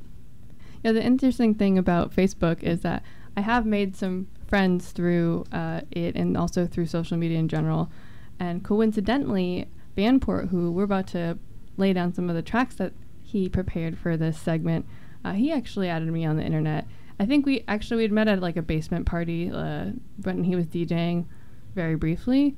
Yeah, 0.82 0.92
the 0.92 1.02
interesting 1.02 1.54
thing 1.54 1.78
about 1.78 2.14
Facebook 2.14 2.62
is 2.62 2.80
that 2.80 3.02
I 3.36 3.40
have 3.40 3.64
made 3.64 3.96
some 3.96 4.28
friends 4.46 4.90
through 4.90 5.44
uh, 5.52 5.82
it 5.90 6.16
and 6.16 6.36
also 6.36 6.66
through 6.66 6.86
social 6.86 7.16
media 7.16 7.38
in 7.38 7.48
general. 7.48 7.90
And 8.38 8.64
coincidentally, 8.64 9.66
Vanport, 9.96 10.48
who 10.48 10.72
we're 10.72 10.84
about 10.84 11.06
to 11.08 11.38
lay 11.76 11.92
down 11.92 12.14
some 12.14 12.28
of 12.28 12.36
the 12.36 12.42
tracks 12.42 12.74
that 12.76 12.92
he 13.22 13.48
prepared 13.48 13.98
for 13.98 14.16
this 14.16 14.38
segment, 14.38 14.86
uh, 15.24 15.32
he 15.32 15.52
actually 15.52 15.88
added 15.88 16.08
me 16.08 16.24
on 16.24 16.36
the 16.36 16.44
internet. 16.44 16.86
I 17.20 17.26
think 17.26 17.46
we 17.46 17.64
actually 17.68 17.98
we 17.98 18.02
had 18.02 18.12
met 18.12 18.28
at 18.28 18.40
like 18.40 18.56
a 18.56 18.62
basement 18.62 19.06
party 19.06 19.50
uh, 19.50 19.90
when 20.22 20.44
he 20.44 20.56
was 20.56 20.66
DJing, 20.66 21.26
very 21.74 21.94
briefly, 21.94 22.56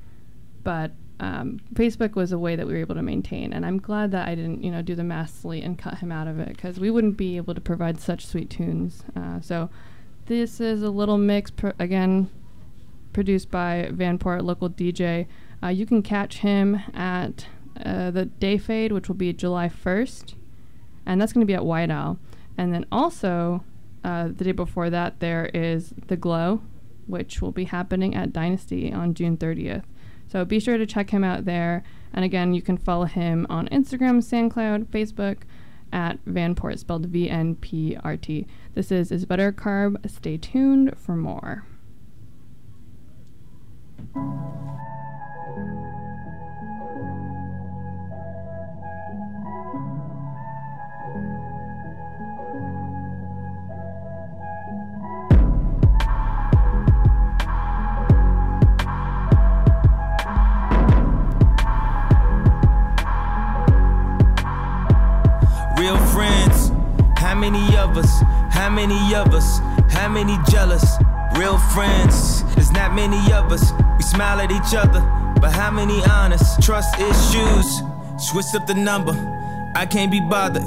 but 0.62 0.93
um, 1.21 1.61
Facebook 1.75 2.14
was 2.14 2.33
a 2.33 2.38
way 2.38 2.57
that 2.57 2.66
we 2.66 2.73
were 2.73 2.81
able 2.81 2.95
to 2.97 3.02
maintain, 3.02 3.52
and 3.52 3.64
I'm 3.64 3.78
glad 3.78 4.11
that 4.12 4.28
I 4.28 4.35
didn't, 4.35 4.64
you 4.64 4.71
know, 4.71 4.83
do 4.83 4.95
the 4.95 5.04
mass 5.04 5.45
and 5.45 5.78
cut 5.78 5.99
him 5.99 6.11
out 6.11 6.26
of 6.26 6.38
it 6.40 6.49
because 6.49 6.81
we 6.81 6.90
wouldn't 6.90 7.16
be 7.16 7.37
able 7.37 7.54
to 7.54 7.61
provide 7.61 8.00
such 8.00 8.26
sweet 8.26 8.50
tunes. 8.50 9.04
Uh, 9.14 9.40
so 9.40 9.71
this 10.26 10.61
is 10.61 10.83
a 10.83 10.90
little 10.90 11.19
mix 11.19 11.50
pro- 11.50 11.73
again, 11.78 12.31
produced 13.12 13.50
by 13.50 13.88
Vanport, 13.93 14.43
local 14.43 14.69
DJ. 14.69 15.26
Uh, 15.64 15.68
you 15.68 15.87
can 15.87 16.02
catch 16.02 16.38
him 16.38 16.80
at 16.92 17.47
uh, 17.85 18.11
the 18.11 18.26
Day 18.26 18.59
Fade, 18.59 18.92
which 18.92 19.09
will 19.09 19.14
be 19.14 19.33
July 19.33 19.68
1st, 19.68 20.35
and 21.06 21.21
that's 21.21 21.33
going 21.33 21.40
to 21.40 21.50
be 21.50 21.54
at 21.54 21.64
White 21.64 21.90
Owl. 21.90 22.18
And 22.59 22.75
then 22.75 22.85
also 22.92 23.64
uh, 24.04 24.28
the 24.28 24.44
day 24.44 24.52
before 24.52 24.90
that, 24.90 25.21
there 25.21 25.47
is 25.54 25.94
the 26.09 26.16
Glow, 26.16 26.61
which 27.06 27.40
will 27.40 27.52
be 27.52 27.64
happening 27.64 28.14
at 28.14 28.33
Dynasty 28.33 28.92
on 28.92 29.14
June 29.14 29.38
30th. 29.38 29.85
So 30.28 30.44
be 30.44 30.61
sure 30.61 30.76
to 30.76 30.87
check 30.87 31.11
him 31.11 31.25
out 31.25 31.47
there. 31.47 31.83
And 32.12 32.25
again, 32.25 32.52
you 32.52 32.61
can 32.61 32.76
follow 32.76 33.06
him 33.06 33.47
on 33.49 33.68
Instagram, 33.68 34.18
SoundCloud, 34.18 34.87
Facebook 34.87 35.38
at 35.92 36.23
Vanport, 36.25 36.78
spelled 36.78 37.06
V 37.06 37.30
N 37.30 37.54
P 37.56 37.97
R 38.02 38.16
T. 38.16 38.47
This 38.75 38.90
is 38.90 39.11
Is 39.12 39.26
Butter 39.26 39.52
Carb. 39.52 40.09
Stay 40.11 40.37
tuned 40.37 40.97
for 40.99 41.16
more. 41.16 41.64
Us? 67.97 68.23
How 68.51 68.71
many 68.71 69.15
of 69.15 69.35
us? 69.35 69.59
How 69.91 70.09
many 70.09 70.37
jealous? 70.51 70.85
Real 71.37 71.59
friends, 71.75 72.45
there's 72.55 72.71
not 72.71 72.95
many 72.95 73.19
of 73.33 73.51
us. 73.51 73.73
We 73.97 74.03
smile 74.03 74.41
at 74.41 74.53
each 74.53 74.75
other, 74.75 75.01
but 75.41 75.53
how 75.53 75.71
many 75.71 76.03
honest? 76.05 76.63
Trust 76.63 76.95
issues, 76.99 77.83
switch 78.19 78.55
up 78.55 78.67
the 78.67 78.75
number. 78.75 79.13
I 79.75 79.87
can't 79.87 80.13
be 80.13 80.21
bothered. 80.21 80.63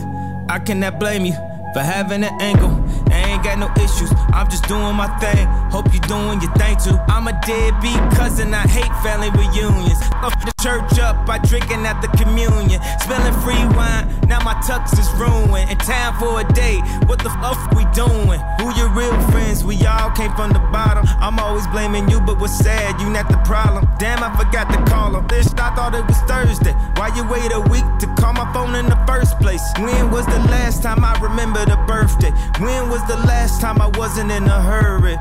I 0.50 0.60
cannot 0.60 1.00
blame 1.00 1.26
you 1.26 1.34
for 1.74 1.80
having 1.80 2.24
an 2.24 2.42
angle. 2.42 2.72
I 3.12 3.20
ain't 3.32 3.44
got 3.44 3.60
no 3.60 3.70
issues. 3.82 4.12
I'm 4.34 4.50
just 4.50 4.68
doing 4.68 4.96
my 4.96 5.08
thing. 5.20 5.48
Hope 5.72 5.94
you 5.94 6.00
doing 6.02 6.42
your 6.42 6.52
thing 6.54 6.78
too. 6.78 6.98
I'm 7.08 7.28
a 7.28 7.36
deadbeat 7.46 8.00
cousin. 8.16 8.54
I 8.54 8.68
hate 8.68 8.92
family 9.04 9.30
reunions. 9.36 10.00
Up 10.24 10.34
the 10.42 10.54
church 10.62 11.00
up 11.00 11.26
by 11.26 11.38
drinking 11.40 11.86
at 11.86 12.02
the 12.02 12.08
communion. 12.18 12.82
Spilling 13.04 13.38
free 13.44 13.64
wine. 13.76 14.08
Now 14.28 14.40
my 14.44 14.56
tux 14.64 14.98
is 14.98 15.10
ruined. 15.20 15.70
In 15.70 15.78
time 15.78 16.18
for 16.20 16.40
a 16.40 16.46
date. 16.54 16.82
What 17.08 17.20
the 17.20 17.30
fuck 17.42 17.72
we 17.76 17.84
doing? 17.94 18.40
Who 18.60 18.74
your 18.80 18.90
real 18.90 19.16
friends? 19.32 19.64
We 19.64 19.76
all 19.86 20.12
came 20.12 20.32
from 20.36 20.52
the 20.52 20.64
bottom. 20.72 21.06
I'm 21.20 21.40
always 21.40 21.68
blaming 21.68 22.10
you, 22.10 22.20
but 22.22 22.40
what's 22.40 22.58
sad? 22.58 23.00
You 23.02 23.10
not 23.10 23.30
the 23.30 23.38
problem. 23.44 23.88
Damn, 24.00 24.24
I 24.24 24.36
forgot 24.36 24.72
to 24.72 24.80
call 24.92 25.16
him. 25.16 25.28
This 25.28 25.48
I 25.58 25.76
thought 25.76 25.96
it 25.96 26.06
was 26.06 26.18
Thursday. 26.30 26.74
Why 26.96 27.14
you 27.16 27.28
wait 27.28 27.52
a 27.52 27.60
week 27.60 27.86
to 28.00 28.08
call 28.16 28.34
my 28.34 28.52
phone 28.54 28.76
in 28.76 28.86
the 28.86 29.00
first 29.08 29.40
place? 29.40 29.64
When 29.80 30.12
was 30.12 30.26
the 30.28 30.40
last 30.48 30.82
time 30.84 31.04
I 31.04 31.20
remembered 31.20 31.70
a 31.70 31.78
birthday? 31.86 32.32
When 32.60 32.90
was 32.90 33.06
the 33.08 33.18
last 33.28 33.60
time 33.60 33.82
I 33.82 33.88
wasn't 33.98 34.32
in 34.32 34.44
a 34.46 34.62
hurry? 34.62 35.18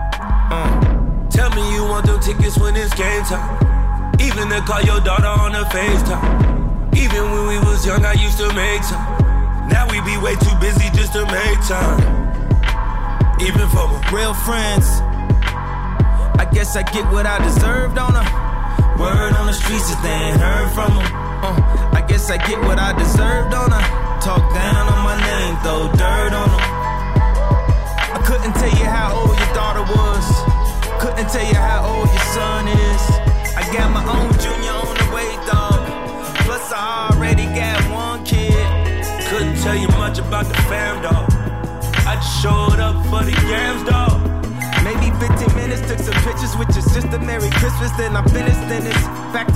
Uh. 0.51 0.97
Tell 1.31 1.51
me 1.51 1.75
you 1.75 1.85
want 1.85 2.07
them 2.07 2.21
tickets 2.21 2.57
when 2.59 2.77
it's 2.77 2.95
game 2.95 3.23
time. 3.25 3.59
Even 4.21 4.49
to 4.49 4.61
call 4.63 4.81
your 4.83 5.01
daughter 5.01 5.27
on 5.27 5.53
the 5.53 5.65
FaceTime. 5.69 6.97
Even 6.97 7.31
when 7.31 7.47
we 7.49 7.59
was 7.59 7.85
young, 7.85 8.05
I 8.05 8.15
used 8.15 8.39
to 8.39 8.49
make 8.55 8.81
time. 8.83 9.69
Now 9.69 9.85
we 9.91 10.01
be 10.01 10.17
way 10.19 10.35
too 10.37 10.57
busy 10.61 10.89
just 10.97 11.13
to 11.13 11.27
make 11.27 11.61
time. 11.67 12.01
Even 13.43 13.69
for 13.69 13.87
my 13.91 14.01
real 14.15 14.33
friends. 14.33 14.87
I 16.41 16.49
guess 16.53 16.77
I 16.77 16.83
get 16.85 17.05
what 17.13 17.27
I 17.27 17.43
deserved 17.45 17.99
on 17.99 18.15
a 18.15 18.25
word 18.99 19.35
on 19.37 19.47
the 19.47 19.53
streets 19.53 19.91
is 19.91 20.01
they 20.01 20.09
ain't 20.09 20.41
heard 20.41 20.71
from 20.73 20.95
them. 20.95 21.07
Uh, 21.45 21.93
I 21.93 22.05
guess 22.09 22.31
I 22.31 22.39
get 22.39 22.59
what 22.61 22.79
I 22.79 22.97
deserved 22.97 23.53
on 23.53 23.73
a 23.73 23.83
talk 24.25 24.41
down 24.55 24.89
on 24.89 25.05
my 25.05 25.17
name, 25.21 25.57
throw 25.61 25.93
dirt 25.93 26.33
on 26.33 26.49
them. 26.49 26.76
I 28.47 28.49
couldn't 28.49 28.63
tell 28.71 28.79
you 28.79 28.87
how 28.87 29.11
old 29.19 29.37
your 29.37 29.55
daughter 29.59 29.83
was. 29.91 30.27
Couldn't 31.03 31.29
tell 31.35 31.43
you 31.43 31.59
how 31.59 31.83
old 31.83 32.07
your 32.07 32.27
son 32.31 32.69
is. 32.69 33.03
I 33.59 33.67
got 33.75 33.91
my 33.91 34.07
own 34.07 34.31
junior 34.39 34.71
on 34.71 34.95
the 34.95 35.09
way, 35.11 35.35
dog. 35.51 35.83
Plus 36.47 36.71
I 36.71 37.11
already 37.11 37.43
got 37.59 37.75
one 37.91 38.23
kid. 38.23 38.55
Couldn't 39.27 39.59
tell 39.67 39.75
you 39.75 39.89
much 39.99 40.21
about 40.21 40.47
the 40.47 40.55
fam, 40.71 41.03
dog. 41.03 41.27
I 42.07 42.15
just 42.23 42.39
showed 42.41 42.79
up 42.79 42.95
for 43.11 43.27
the 43.27 43.35
yams, 43.51 43.83
dog. 43.83 44.23
Maybe 44.87 45.11
15 45.19 45.57
minutes, 45.59 45.83
took 45.91 45.99
some 45.99 46.15
pictures 46.23 46.55
with 46.55 46.71
your 46.71 46.87
sister. 46.87 47.19
Merry 47.19 47.51
Christmas, 47.51 47.91
then 47.99 48.15
I'm 48.15 48.29
finished. 48.31 48.63
Then 48.71 48.87
it's 48.87 49.07
back 49.35 49.51
to 49.55 49.56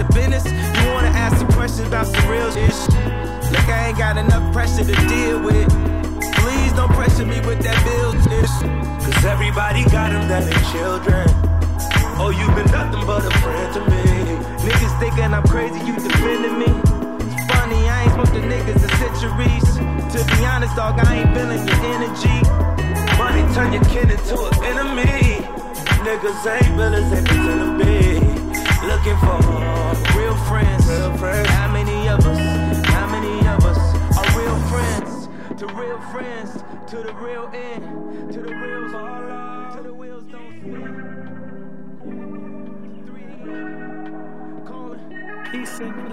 them 10.40 10.62
children. 10.72 11.26
Oh, 12.22 12.30
you've 12.30 12.54
been 12.54 12.70
nothing 12.70 13.04
but 13.06 13.24
a 13.24 13.32
friend 13.40 13.68
to 13.74 13.80
me. 13.90 14.04
Niggas 14.64 14.94
thinking 15.00 15.32
I'm 15.32 15.46
crazy, 15.48 15.80
you 15.86 15.94
defending 15.96 16.58
me. 16.58 16.70
It's 17.24 17.44
funny, 17.52 17.80
I 17.88 18.04
ain't 18.04 18.12
smoked 18.12 18.34
the 18.34 18.40
niggas 18.40 18.82
in 18.82 18.92
centuries. 19.00 19.68
To 20.12 20.18
be 20.36 20.44
honest, 20.44 20.76
dog, 20.76 21.00
I 21.00 21.22
ain't 21.22 21.34
feeling 21.34 21.66
your 21.66 21.80
energy. 21.96 22.38
Money 23.16 23.42
turn 23.54 23.72
your 23.72 23.84
kin 23.84 24.10
into 24.10 24.36
an 24.36 24.54
enemy. 24.64 25.44
Niggas 26.04 26.46
ain't 26.46 26.76
villains, 26.76 27.10
they 27.10 27.22
pretend 27.22 27.60
to 27.60 27.84
be. 27.84 28.20
Looking 28.86 29.16
for 29.18 29.40
Real 30.16 30.36
friends, 30.48 30.86
real 30.86 31.16
friends. 31.18 31.48
How 31.48 31.70
many 31.72 32.08
of 32.08 32.26
us? 32.26 32.86
How 32.86 33.06
many 33.08 33.38
of 33.48 33.64
us 33.64 33.78
are 34.18 34.38
real 34.38 34.58
friends? 34.68 35.28
To 35.58 35.66
real 35.66 36.00
friends, 36.12 36.64
to 36.90 36.96
the 37.02 37.12
real 37.14 37.50
end, 37.52 38.29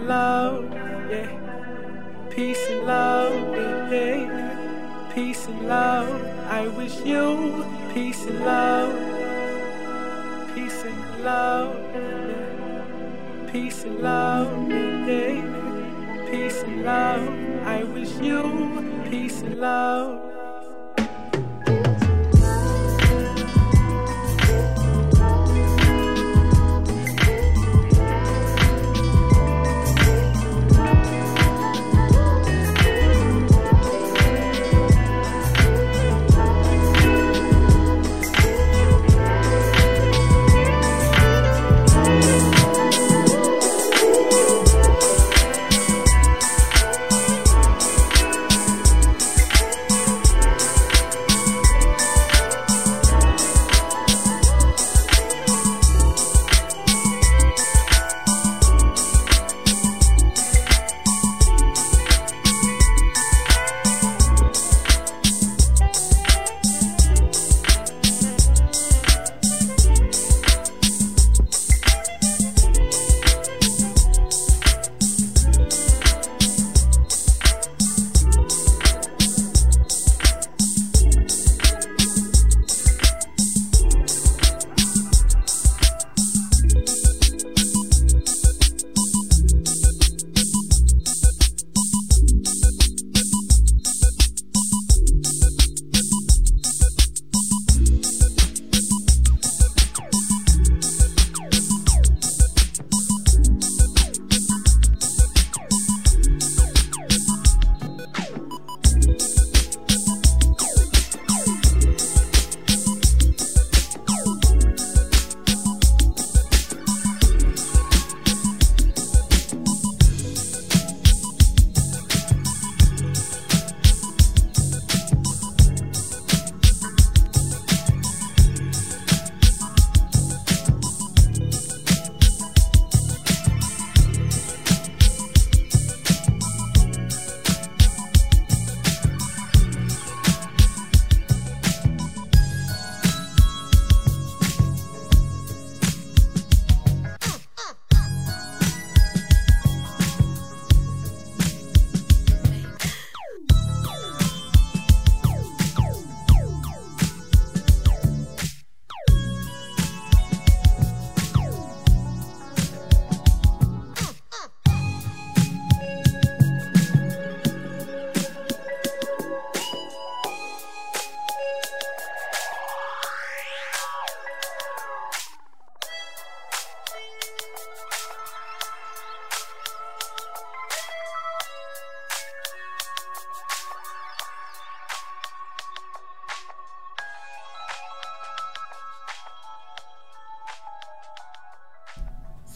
love, 0.07 0.71
yeah. 1.11 1.29
Peace 2.29 2.65
and 2.69 2.87
love, 2.87 3.91
yeah. 3.91 5.11
Peace 5.13 5.47
and 5.47 5.67
love. 5.67 6.25
I 6.49 6.67
wish 6.67 6.99
you 7.01 7.65
peace 7.93 8.25
and 8.25 8.39
love. 8.45 8.93
Peace 10.55 10.83
and 10.83 11.23
love, 11.23 11.75
yeah. 11.93 13.51
Peace 13.51 13.83
and 13.83 13.99
love, 13.99 14.69
yeah. 14.71 16.27
Peace 16.31 16.63
and 16.63 16.83
love. 16.83 17.27
I 17.65 17.83
wish 17.83 18.13
you 18.19 19.03
peace 19.09 19.41
and 19.41 19.59
love. 19.59 20.36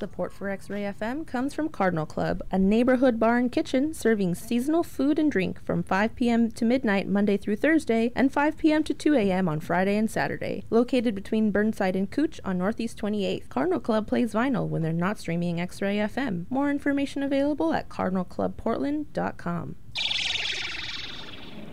Support 0.02 0.34
for 0.34 0.50
X 0.50 0.68
Ray 0.68 0.82
FM 0.82 1.28
comes 1.28 1.54
from 1.54 1.70
Cardinal 1.70 2.08
Club, 2.08 2.42
a 2.50 2.58
neighborhood 2.58 3.20
bar 3.20 3.38
and 3.38 3.52
kitchen 3.52 3.94
serving 3.94 4.34
seasonal 4.34 4.82
food 4.82 5.20
and 5.20 5.32
drink 5.32 5.64
from 5.64 5.84
5 5.84 6.16
p.m. 6.16 6.50
to 6.54 6.66
midnight 6.66 7.08
Monday 7.08 7.38
through 7.38 7.58
Thursday 7.58 8.12
and 8.16 8.34
5 8.34 8.58
p.m. 8.58 8.84
to 8.86 8.96
2 8.96 9.14
a.m. 9.14 9.48
on 9.48 9.60
Friday 9.60 9.96
and 9.96 10.10
Saturday. 10.10 10.64
Located 10.72 11.14
between 11.14 11.52
Burnside 11.52 11.96
and 11.96 12.10
Couch 12.10 12.42
on 12.44 12.58
Northeast 12.58 12.98
28th, 12.98 13.48
Cardinal 13.50 13.80
Club 13.80 14.08
plays 14.08 14.34
vinyl 14.34 14.68
when 14.68 14.82
they're 14.82 14.92
not 14.92 15.20
streaming 15.20 15.62
X 15.62 15.84
Ray 15.84 15.98
FM. 15.98 16.48
More 16.50 16.72
information 16.72 17.22
available 17.22 17.72
at 17.72 17.88
cardinalclubportland.com. 17.88 19.76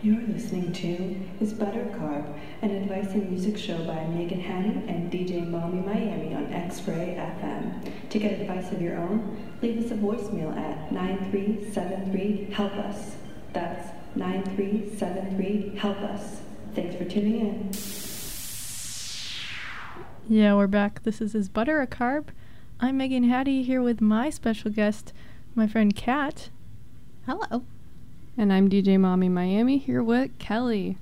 You're 0.01 0.21
listening 0.29 0.71
to 0.71 1.43
Is 1.43 1.51
Butter 1.51 1.83
Carb, 1.99 2.33
an 2.61 2.71
advice 2.71 3.11
and 3.15 3.29
music 3.29 3.57
show 3.57 3.77
by 3.85 4.07
Megan 4.07 4.39
Hattie 4.39 4.81
and 4.87 5.11
DJ 5.11 5.45
Mommy 5.45 5.81
Miami 5.81 6.33
on 6.33 6.53
X-Ray 6.53 7.17
FM. 7.19 7.58
To 8.09 8.17
get 8.17 8.41
advice 8.41 8.71
of 8.71 8.81
your 8.81 8.97
own, 8.97 9.37
leave 9.61 9.85
us 9.85 9.91
a 9.91 9.95
voicemail 9.95 10.57
at 10.57 10.89
9373-HELP-US. 10.89 13.17
That's 13.53 13.89
9373-HELP-US. 14.17 16.41
Thanks 16.73 16.95
for 16.95 17.05
tuning 17.05 17.39
in. 17.39 17.69
Yeah, 20.27 20.55
we're 20.55 20.65
back. 20.65 21.03
This 21.03 21.21
is 21.21 21.35
Is 21.35 21.49
Butter 21.49 21.81
a 21.81 21.87
Carb? 21.87 22.29
I'm 22.79 22.97
Megan 22.97 23.25
Hattie 23.25 23.61
here 23.61 23.83
with 23.83 24.01
my 24.01 24.31
special 24.31 24.71
guest, 24.71 25.13
my 25.53 25.67
friend 25.67 25.95
Cat. 25.95 26.49
Hello. 27.27 27.63
And 28.35 28.51
I'm 28.51 28.71
DJ 28.71 28.99
Mommy 28.99 29.29
Miami 29.29 29.77
here 29.77 30.01
with 30.01 30.35
Kelly. 30.39 30.97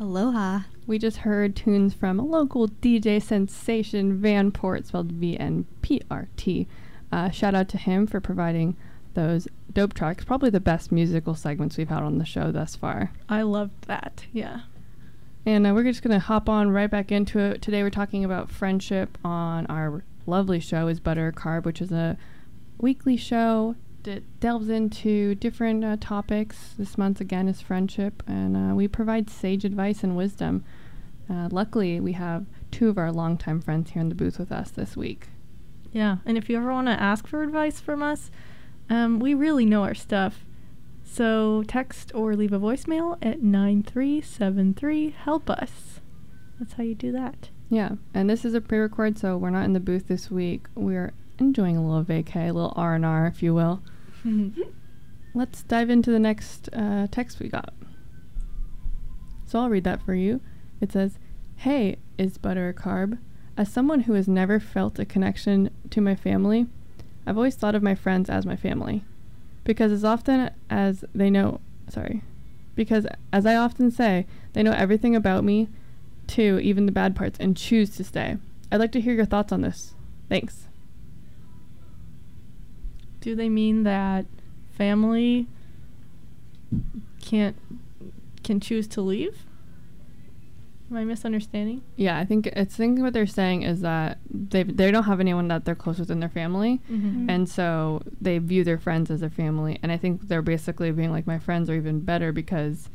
Aloha. 0.00 0.62
We 0.90 0.98
just 0.98 1.18
heard 1.18 1.54
tunes 1.54 1.94
from 1.94 2.18
a 2.18 2.24
local 2.24 2.66
DJ 2.66 3.22
sensation, 3.22 4.20
Vanport, 4.20 4.86
spelled 4.86 5.12
V 5.12 5.38
N 5.38 5.64
P 5.82 6.02
R 6.10 6.26
T. 6.36 6.66
Uh, 7.12 7.30
shout 7.30 7.54
out 7.54 7.68
to 7.68 7.78
him 7.78 8.08
for 8.08 8.20
providing 8.20 8.76
those 9.14 9.46
dope 9.72 9.94
tracks. 9.94 10.24
Probably 10.24 10.50
the 10.50 10.58
best 10.58 10.90
musical 10.90 11.36
segments 11.36 11.76
we've 11.76 11.90
had 11.90 12.02
on 12.02 12.18
the 12.18 12.24
show 12.24 12.50
thus 12.50 12.74
far. 12.74 13.12
I 13.28 13.42
loved 13.42 13.84
that. 13.86 14.24
Yeah. 14.32 14.62
And 15.46 15.64
uh, 15.64 15.74
we're 15.74 15.84
just 15.84 16.02
going 16.02 16.12
to 16.12 16.18
hop 16.18 16.48
on 16.48 16.72
right 16.72 16.90
back 16.90 17.12
into 17.12 17.38
it. 17.38 17.62
Today 17.62 17.84
we're 17.84 17.90
talking 17.90 18.24
about 18.24 18.50
friendship 18.50 19.16
on 19.24 19.66
our 19.66 20.02
lovely 20.26 20.58
show 20.58 20.88
is 20.88 20.98
Butter 20.98 21.30
Carb, 21.30 21.66
which 21.66 21.80
is 21.80 21.92
a 21.92 22.18
weekly 22.78 23.16
show 23.16 23.76
that 24.02 24.40
delves 24.40 24.68
into 24.68 25.36
different 25.36 25.84
uh, 25.84 25.98
topics. 26.00 26.74
This 26.76 26.98
month 26.98 27.20
again 27.20 27.46
is 27.46 27.60
friendship, 27.60 28.24
and 28.26 28.56
uh, 28.56 28.74
we 28.74 28.88
provide 28.88 29.30
sage 29.30 29.64
advice 29.64 30.02
and 30.02 30.16
wisdom. 30.16 30.64
Uh, 31.30 31.48
luckily, 31.52 32.00
we 32.00 32.12
have 32.12 32.46
two 32.70 32.88
of 32.88 32.98
our 32.98 33.12
longtime 33.12 33.60
friends 33.60 33.90
here 33.90 34.02
in 34.02 34.08
the 34.08 34.14
booth 34.14 34.38
with 34.38 34.50
us 34.50 34.70
this 34.70 34.96
week. 34.96 35.28
Yeah. 35.92 36.16
And 36.26 36.36
if 36.36 36.48
you 36.48 36.56
ever 36.56 36.72
want 36.72 36.88
to 36.88 37.00
ask 37.00 37.26
for 37.26 37.42
advice 37.42 37.80
from 37.80 38.02
us, 38.02 38.30
um, 38.88 39.20
we 39.20 39.34
really 39.34 39.64
know 39.64 39.84
our 39.84 39.94
stuff. 39.94 40.44
So 41.04 41.64
text 41.66 42.12
or 42.14 42.34
leave 42.34 42.52
a 42.52 42.58
voicemail 42.58 43.18
at 43.22 43.42
9373 43.42 45.10
help 45.10 45.50
us. 45.50 46.00
That's 46.58 46.74
how 46.74 46.82
you 46.82 46.94
do 46.94 47.12
that. 47.12 47.50
Yeah, 47.68 47.92
and 48.12 48.28
this 48.28 48.44
is 48.44 48.54
a 48.54 48.60
pre-record, 48.60 49.16
so 49.18 49.36
we're 49.36 49.50
not 49.50 49.64
in 49.64 49.72
the 49.72 49.80
booth 49.80 50.08
this 50.08 50.30
week. 50.30 50.66
We're 50.74 51.12
enjoying 51.38 51.76
a 51.76 51.86
little 51.86 52.04
vacay, 52.04 52.50
a 52.50 52.52
little 52.52 52.72
R 52.76 52.94
and 52.96 53.04
R, 53.04 53.26
if 53.26 53.42
you 53.42 53.54
will. 53.54 53.82
Let's 55.34 55.62
dive 55.62 55.88
into 55.88 56.10
the 56.10 56.18
next 56.18 56.68
uh, 56.72 57.06
text 57.10 57.38
we 57.38 57.48
got. 57.48 57.72
So 59.46 59.60
I'll 59.60 59.70
read 59.70 59.84
that 59.84 60.02
for 60.02 60.14
you. 60.14 60.40
It 60.80 60.92
says, 60.92 61.18
"Hey, 61.56 61.96
is 62.18 62.38
butter 62.38 62.68
a 62.68 62.74
carb? 62.74 63.18
As 63.56 63.70
someone 63.70 64.00
who 64.00 64.14
has 64.14 64.28
never 64.28 64.58
felt 64.58 64.98
a 64.98 65.04
connection 65.04 65.70
to 65.90 66.00
my 66.00 66.14
family, 66.14 66.66
I've 67.26 67.36
always 67.36 67.56
thought 67.56 67.74
of 67.74 67.82
my 67.82 67.94
friends 67.94 68.30
as 68.30 68.46
my 68.46 68.56
family, 68.56 69.04
because 69.64 69.92
as 69.92 70.04
often 70.04 70.50
as 70.70 71.04
they 71.14 71.30
know, 71.30 71.60
sorry, 71.88 72.22
because 72.74 73.06
as 73.32 73.44
I 73.44 73.56
often 73.56 73.90
say, 73.90 74.26
they 74.52 74.62
know 74.62 74.72
everything 74.72 75.14
about 75.14 75.44
me." 75.44 75.68
too, 76.30 76.60
even 76.62 76.86
the 76.86 76.92
bad 76.92 77.16
parts, 77.16 77.38
and 77.40 77.56
choose 77.56 77.90
to 77.90 78.04
stay. 78.04 78.36
I'd 78.70 78.78
like 78.78 78.92
to 78.92 79.00
hear 79.00 79.14
your 79.14 79.24
thoughts 79.24 79.52
on 79.52 79.62
this. 79.62 79.94
Thanks. 80.28 80.68
Do 83.20 83.34
they 83.34 83.48
mean 83.48 83.82
that 83.82 84.26
family 84.70 85.48
can't 87.20 87.56
can 88.44 88.60
choose 88.60 88.86
to 88.88 89.02
leave? 89.02 89.44
Am 90.90 90.96
I 90.96 91.04
misunderstanding? 91.04 91.82
Yeah, 91.96 92.18
I 92.18 92.24
think 92.24 92.48
it's 92.48 92.74
I 92.74 92.78
think 92.78 92.98
what 93.00 93.12
they're 93.12 93.26
saying 93.26 93.62
is 93.62 93.80
that 93.82 94.18
they 94.28 94.64
they 94.64 94.90
don't 94.90 95.04
have 95.04 95.20
anyone 95.20 95.46
that 95.48 95.64
they're 95.64 95.76
close 95.76 95.98
with 96.00 96.10
in 96.10 96.18
their 96.18 96.28
family, 96.28 96.80
Mhm. 96.90 97.26
and 97.28 97.48
so 97.48 98.02
they 98.20 98.38
view 98.38 98.64
their 98.64 98.78
friends 98.78 99.08
as 99.10 99.20
their 99.20 99.30
family. 99.30 99.78
And 99.82 99.92
I 99.92 99.96
think 99.96 100.26
they're 100.28 100.42
basically 100.42 100.90
being 100.90 101.12
like 101.12 101.26
my 101.28 101.38
friends 101.38 101.70
are 101.70 101.74
even 101.76 102.00
better 102.00 102.32
because 102.32 102.90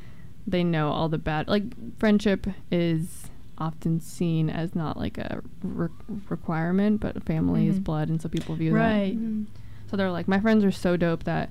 they 0.46 0.64
know 0.64 0.90
all 0.90 1.08
the 1.08 1.18
bad. 1.18 1.48
Like 1.48 1.64
friendship 1.98 2.48
is 2.70 3.30
often 3.58 4.02
seen 4.02 4.50
as 4.50 4.76
not 4.76 4.98
like 4.98 5.18
a 5.18 5.42
re- 5.64 5.88
requirement, 6.30 7.00
but 7.00 7.24
family 7.24 7.68
is 7.68 7.80
Mhm. 7.80 7.84
blood, 7.86 8.10
and 8.10 8.22
so 8.22 8.28
people 8.28 8.56
view 8.56 8.76
Right. 8.76 9.18
that. 9.18 9.46
So 9.88 9.96
they're 9.96 10.12
like, 10.12 10.28
my 10.28 10.42
friends 10.42 10.66
are 10.66 10.72
so 10.72 10.98
dope 10.98 11.24
that 11.24 11.50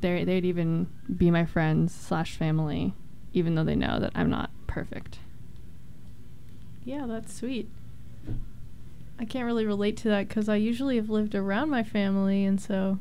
they 0.00 0.24
they'd 0.24 0.46
even 0.46 0.86
be 1.14 1.30
my 1.30 1.44
friends 1.44 1.92
slash 1.92 2.36
family, 2.36 2.94
even 3.34 3.54
though 3.54 3.64
they 3.64 3.76
know 3.76 4.00
that 4.00 4.12
I'm 4.14 4.30
not 4.30 4.50
perfect. 4.66 5.18
Yeah, 6.84 7.06
that's 7.06 7.34
sweet. 7.34 7.68
I 9.18 9.24
can't 9.24 9.46
really 9.46 9.64
relate 9.64 9.96
to 9.98 10.08
that 10.08 10.28
because 10.28 10.48
I 10.48 10.56
usually 10.56 10.96
have 10.96 11.08
lived 11.08 11.34
around 11.34 11.70
my 11.70 11.82
family, 11.82 12.44
and 12.44 12.60
so 12.60 12.98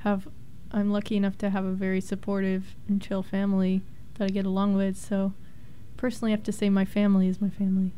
have 0.00 0.26
I'm 0.72 0.90
lucky 0.90 1.16
enough 1.16 1.36
to 1.38 1.50
have 1.50 1.64
a 1.64 1.72
very 1.72 2.00
supportive 2.00 2.74
and 2.88 3.00
chill 3.02 3.22
family 3.22 3.82
that 4.14 4.24
I 4.24 4.28
get 4.28 4.46
along 4.46 4.74
with. 4.74 4.96
So 4.96 5.32
personally, 5.96 6.32
I 6.32 6.36
have 6.36 6.44
to 6.44 6.52
say 6.52 6.70
my 6.70 6.84
family 6.84 7.28
is 7.28 7.40
my 7.40 7.50
family. 7.50 7.92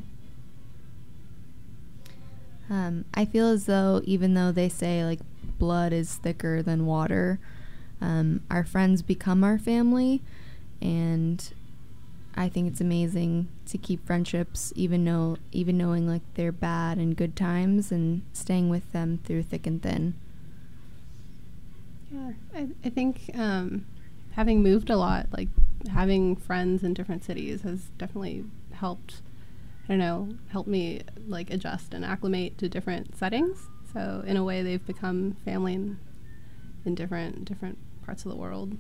Um, 2.68 3.04
I 3.14 3.24
feel 3.24 3.48
as 3.48 3.66
though 3.66 4.00
even 4.04 4.34
though 4.34 4.50
they 4.50 4.68
say 4.68 5.04
like 5.04 5.20
blood 5.58 5.92
is 5.92 6.14
thicker 6.16 6.62
than 6.62 6.86
water, 6.86 7.38
um, 8.00 8.40
our 8.50 8.64
friends 8.64 9.02
become 9.02 9.44
our 9.44 9.58
family, 9.58 10.20
and 10.80 11.52
I 12.34 12.48
think 12.48 12.68
it's 12.68 12.80
amazing 12.80 13.48
to 13.66 13.76
keep 13.76 14.06
friendships, 14.06 14.72
even 14.74 15.04
know 15.04 15.36
even 15.52 15.76
knowing 15.76 16.06
like 16.06 16.22
they're 16.34 16.52
bad 16.52 16.98
and 16.98 17.16
good 17.16 17.36
times, 17.36 17.92
and 17.92 18.22
staying 18.32 18.70
with 18.70 18.90
them 18.92 19.20
through 19.24 19.42
thick 19.42 19.66
and 19.66 19.82
thin. 19.82 20.14
Yeah, 22.10 22.32
I, 22.54 22.68
I 22.84 22.88
think 22.90 23.30
um, 23.34 23.86
having 24.32 24.62
moved 24.62 24.90
a 24.90 24.96
lot, 24.96 25.26
like 25.30 25.48
having 25.90 26.36
friends 26.36 26.82
in 26.82 26.94
different 26.94 27.24
cities, 27.24 27.62
has 27.62 27.90
definitely 27.98 28.44
helped. 28.72 29.20
I 29.84 29.88
don't 29.88 29.98
know, 29.98 30.28
helped 30.48 30.68
me 30.68 31.02
like 31.26 31.50
adjust 31.50 31.92
and 31.92 32.04
acclimate 32.04 32.56
to 32.58 32.68
different 32.68 33.16
settings. 33.16 33.66
So 33.92 34.22
in 34.26 34.36
a 34.36 34.44
way, 34.44 34.62
they've 34.62 34.86
become 34.86 35.36
family 35.44 35.74
in, 35.74 35.98
in 36.86 36.94
different 36.94 37.44
different 37.44 37.78
parts 38.06 38.24
of 38.24 38.30
the 38.30 38.36
world. 38.36 38.76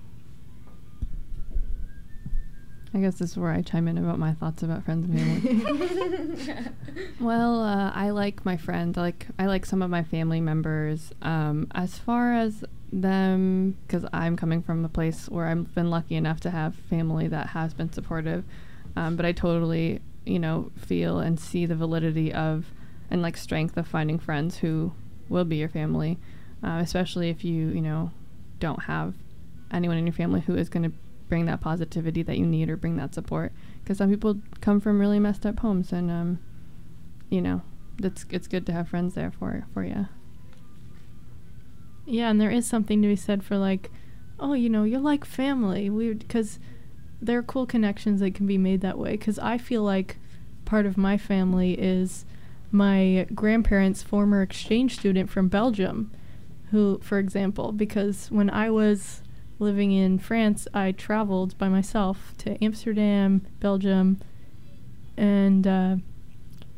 I 2.94 2.98
guess 2.98 3.14
this 3.14 3.30
is 3.30 3.38
where 3.38 3.50
I 3.50 3.62
chime 3.62 3.88
in 3.88 3.96
about 3.96 4.18
my 4.18 4.34
thoughts 4.34 4.62
about 4.62 4.84
friends 4.84 5.08
and 5.08 5.62
family. 5.62 6.64
well, 7.20 7.62
uh, 7.62 7.90
I 7.94 8.10
like 8.10 8.44
my 8.44 8.58
friends. 8.58 8.98
I 8.98 9.00
like 9.00 9.26
I 9.38 9.46
like 9.46 9.64
some 9.64 9.80
of 9.80 9.88
my 9.88 10.02
family 10.02 10.40
members. 10.42 11.10
Um, 11.22 11.68
as 11.74 11.96
far 11.96 12.34
as 12.34 12.64
them, 12.92 13.78
because 13.86 14.04
I'm 14.12 14.36
coming 14.36 14.62
from 14.62 14.84
a 14.84 14.90
place 14.90 15.26
where 15.30 15.46
I've 15.46 15.74
been 15.74 15.88
lucky 15.88 16.16
enough 16.16 16.40
to 16.40 16.50
have 16.50 16.74
family 16.74 17.28
that 17.28 17.48
has 17.48 17.72
been 17.72 17.90
supportive. 17.90 18.44
Um, 18.94 19.16
but 19.16 19.24
I 19.24 19.32
totally, 19.32 20.00
you 20.26 20.38
know, 20.38 20.70
feel 20.76 21.18
and 21.18 21.40
see 21.40 21.64
the 21.64 21.74
validity 21.74 22.30
of 22.30 22.66
and 23.10 23.22
like 23.22 23.38
strength 23.38 23.76
of 23.78 23.86
finding 23.86 24.18
friends 24.18 24.58
who 24.58 24.92
will 25.30 25.44
be 25.44 25.56
your 25.56 25.70
family, 25.70 26.18
uh, 26.62 26.80
especially 26.82 27.30
if 27.30 27.42
you, 27.42 27.68
you 27.68 27.80
know, 27.80 28.10
don't 28.58 28.82
have 28.82 29.14
anyone 29.70 29.96
in 29.96 30.06
your 30.06 30.12
family 30.12 30.42
who 30.42 30.54
is 30.54 30.68
going 30.68 30.82
to 30.82 30.92
bring 31.28 31.46
that 31.46 31.60
positivity 31.60 32.22
that 32.22 32.38
you 32.38 32.46
need 32.46 32.68
or 32.68 32.76
bring 32.76 32.96
that 32.96 33.14
support 33.14 33.52
because 33.82 33.98
some 33.98 34.10
people 34.10 34.40
come 34.60 34.80
from 34.80 34.98
really 35.00 35.18
messed 35.18 35.46
up 35.46 35.58
homes 35.60 35.92
and 35.92 36.10
um 36.10 36.38
you 37.30 37.40
know 37.40 37.62
that's 37.98 38.26
it's 38.30 38.46
good 38.48 38.66
to 38.66 38.72
have 38.72 38.88
friends 38.88 39.14
there 39.14 39.30
for 39.30 39.64
for 39.72 39.84
you 39.84 40.06
Yeah, 42.04 42.30
and 42.30 42.40
there 42.40 42.50
is 42.50 42.66
something 42.66 43.00
to 43.02 43.08
be 43.08 43.16
said 43.16 43.44
for 43.44 43.56
like, 43.56 43.90
oh, 44.40 44.54
you 44.54 44.68
know, 44.68 44.84
you're 44.84 45.00
like 45.00 45.24
family. 45.24 45.88
We 45.88 46.12
because 46.14 46.58
there 47.20 47.38
are 47.38 47.42
cool 47.42 47.66
connections 47.66 48.20
that 48.20 48.34
can 48.34 48.46
be 48.46 48.58
made 48.58 48.80
that 48.80 48.98
way. 48.98 49.12
Because 49.12 49.38
I 49.38 49.58
feel 49.58 49.82
like 49.82 50.18
part 50.64 50.86
of 50.86 50.96
my 50.96 51.16
family 51.16 51.74
is 51.74 52.24
my 52.70 53.26
grandparents' 53.34 54.02
former 54.02 54.42
exchange 54.42 54.96
student 54.98 55.30
from 55.30 55.48
Belgium, 55.48 56.10
who, 56.70 56.98
for 57.02 57.18
example, 57.18 57.70
because 57.72 58.28
when 58.30 58.50
I 58.50 58.70
was 58.70 59.21
living 59.62 59.92
in 59.92 60.18
France, 60.18 60.66
I 60.74 60.92
traveled 60.92 61.56
by 61.56 61.68
myself 61.68 62.34
to 62.38 62.62
Amsterdam, 62.62 63.46
Belgium, 63.60 64.20
and 65.16 65.66
uh, 65.66 65.96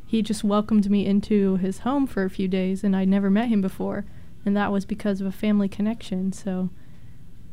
he 0.07 0.23
just 0.23 0.45
welcomed 0.45 0.91
me 0.91 1.07
into 1.07 1.57
his 1.57 1.79
home 1.81 2.07
for 2.07 2.25
a 2.25 2.31
few 2.31 2.47
days, 2.47 2.85
and 2.85 2.95
I'd 2.95 3.09
never 3.09 3.31
met 3.31 3.49
him 3.49 3.61
before, 3.61 4.05
and 4.45 4.57
that 4.57 4.71
was 4.71 4.85
because 4.85 5.21
of 5.21 5.27
a 5.27 5.33
family 5.33 5.69
connection. 5.69 6.33
So 6.33 6.71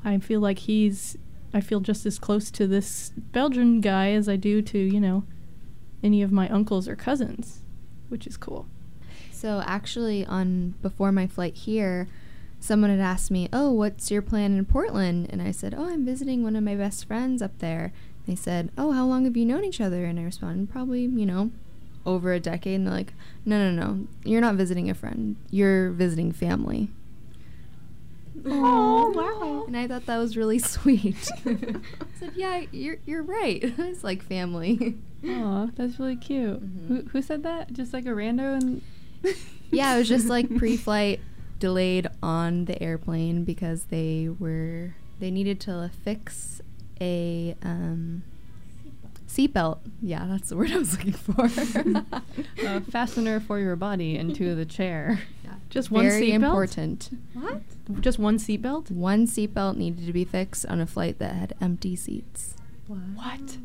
I 0.03 0.19
feel 0.19 0.41
like 0.41 0.59
he's, 0.59 1.17
I 1.53 1.61
feel 1.61 1.79
just 1.79 2.05
as 2.05 2.19
close 2.19 2.51
to 2.51 2.67
this 2.67 3.11
Belgian 3.15 3.81
guy 3.81 4.11
as 4.11 4.27
I 4.27 4.35
do 4.35 4.61
to, 4.61 4.77
you 4.77 4.99
know, 4.99 5.23
any 6.03 6.21
of 6.21 6.31
my 6.31 6.49
uncles 6.49 6.87
or 6.87 6.95
cousins, 6.95 7.61
which 8.09 8.27
is 8.27 8.37
cool. 8.37 8.67
So 9.31 9.63
actually, 9.65 10.25
on 10.25 10.75
before 10.81 11.11
my 11.11 11.25
flight 11.25 11.55
here, 11.55 12.07
someone 12.61 12.91
had 12.91 12.99
asked 12.99 13.31
me, 13.31 13.49
"Oh, 13.51 13.71
what's 13.71 14.09
your 14.09 14.21
plan 14.21 14.57
in 14.57 14.63
Portland?" 14.63 15.27
And 15.29 15.41
I 15.41 15.51
said, 15.51 15.73
"Oh, 15.77 15.89
I'm 15.89 16.05
visiting 16.05 16.43
one 16.43 16.55
of 16.55 16.63
my 16.63 16.75
best 16.75 17.05
friends 17.05 17.41
up 17.41 17.57
there." 17.59 17.91
They 18.27 18.35
said, 18.35 18.71
"Oh, 18.77 18.91
how 18.91 19.05
long 19.05 19.25
have 19.25 19.35
you 19.35 19.45
known 19.45 19.65
each 19.65 19.81
other?" 19.81 20.05
And 20.05 20.19
I 20.19 20.23
responded, 20.23 20.71
"Probably, 20.71 21.01
you 21.01 21.25
know, 21.25 21.51
over 22.05 22.31
a 22.31 22.39
decade." 22.39 22.75
And 22.75 22.87
they're 22.87 22.93
like, 22.93 23.13
"No, 23.43 23.57
no, 23.57 23.71
no. 23.71 24.07
You're 24.23 24.41
not 24.41 24.55
visiting 24.55 24.89
a 24.89 24.93
friend. 24.93 25.35
You're 25.49 25.91
visiting 25.91 26.31
family." 26.31 26.89
Oh, 28.45 29.11
wow. 29.11 29.65
And 29.67 29.75
I 29.75 29.87
thought 29.87 30.05
that 30.05 30.17
was 30.17 30.37
really 30.37 30.59
sweet. 30.77 31.29
I 31.45 31.75
said, 32.19 32.33
"Yeah, 32.35 32.63
you're 32.71 32.97
you're 33.05 33.23
right. 33.23 33.61
it's 33.77 34.03
like 34.03 34.23
family." 34.23 34.97
oh 35.23 35.69
that's 35.75 35.99
really 35.99 36.15
cute 36.15 36.59
mm-hmm. 36.59 36.87
who, 36.87 37.01
who 37.09 37.21
said 37.21 37.43
that 37.43 37.71
just 37.71 37.93
like 37.93 38.07
a 38.07 38.09
rando 38.09 38.59
and 38.59 38.81
yeah, 39.71 39.95
it 39.95 39.99
was 39.99 40.09
just 40.09 40.27
like 40.27 40.55
pre-flight 40.57 41.21
delayed 41.61 42.07
on 42.21 42.65
the 42.65 42.81
airplane 42.83 43.45
because 43.45 43.85
they 43.85 44.27
were 44.27 44.95
they 45.19 45.31
needed 45.31 45.61
to 45.61 45.89
fix 46.03 46.61
a 46.99 47.55
um, 47.63 48.23
Seatbelt. 49.31 49.79
Yeah, 50.01 50.25
that's 50.27 50.49
the 50.49 50.57
word 50.57 50.71
I 50.71 50.77
was 50.77 50.91
looking 50.91 51.13
for. 51.13 51.45
a 52.65 52.81
fastener 52.81 53.39
for 53.39 53.59
your 53.59 53.77
body 53.77 54.17
into 54.17 54.55
the 54.55 54.65
chair. 54.65 55.21
Yeah. 55.45 55.53
Just 55.69 55.89
one 55.89 56.03
Very 56.03 56.31
seatbelt? 56.31 56.33
important. 56.33 57.09
What? 57.33 57.61
Just 58.01 58.19
one 58.19 58.37
seatbelt? 58.37 58.91
One 58.91 59.25
seatbelt 59.25 59.77
needed 59.77 60.05
to 60.05 60.11
be 60.11 60.25
fixed 60.25 60.65
on 60.65 60.81
a 60.81 60.85
flight 60.85 61.17
that 61.19 61.33
had 61.35 61.53
empty 61.61 61.95
seats. 61.95 62.55
What? 62.87 63.57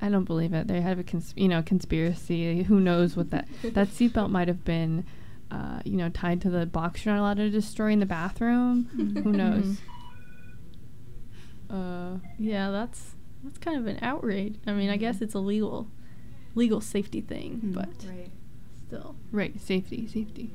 I 0.00 0.08
don't 0.08 0.24
believe 0.24 0.52
it. 0.52 0.66
They 0.66 0.80
have 0.80 0.98
a 0.98 1.04
cons- 1.04 1.34
you 1.36 1.46
know 1.48 1.62
conspiracy. 1.62 2.64
Who 2.64 2.80
knows 2.80 3.16
what 3.16 3.30
that 3.30 3.46
that 3.62 3.88
seatbelt 3.88 4.30
might 4.30 4.48
have 4.48 4.64
been, 4.64 5.04
uh, 5.50 5.80
you 5.84 5.96
know, 5.96 6.08
tied 6.10 6.40
to 6.42 6.50
the 6.50 6.66
box 6.66 7.04
you're 7.04 7.14
not 7.14 7.20
allowed 7.20 7.36
to 7.38 7.50
destroy 7.50 7.90
in 7.92 8.00
the 8.00 8.06
bathroom. 8.06 8.84
Who 9.24 9.32
knows? 9.32 9.78
Uh, 11.70 12.18
Yeah, 12.38 12.70
that's 12.70 13.14
that's 13.44 13.58
kind 13.58 13.78
of 13.78 13.86
an 13.86 13.98
outrage. 14.02 14.56
I 14.66 14.72
mean, 14.72 14.90
I 14.90 14.96
guess 14.96 15.20
it's 15.20 15.34
a 15.34 15.38
legal 15.38 15.88
legal 16.54 16.80
safety 16.80 17.20
thing, 17.20 17.60
but 17.74 17.88
still 18.86 19.14
right, 19.32 19.58
safety, 19.60 20.06
safety. 20.06 20.50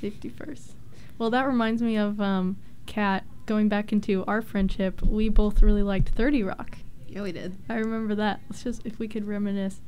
safety 0.00 0.28
first. 0.28 0.72
Well, 1.18 1.30
that 1.30 1.46
reminds 1.46 1.82
me 1.82 1.96
of 1.96 2.20
um 2.20 2.56
Cat 2.86 3.24
going 3.46 3.68
back 3.68 3.92
into 3.92 4.24
our 4.26 4.40
friendship. 4.42 5.02
We 5.02 5.28
both 5.28 5.62
really 5.62 5.82
liked 5.82 6.08
30 6.10 6.42
Rock. 6.42 6.78
Yeah, 7.06 7.22
we 7.22 7.32
did. 7.32 7.56
I 7.68 7.74
remember 7.76 8.14
that. 8.16 8.40
Let's 8.50 8.62
just 8.64 8.84
if 8.86 8.98
we 8.98 9.08
could 9.08 9.26
reminisce 9.26 9.80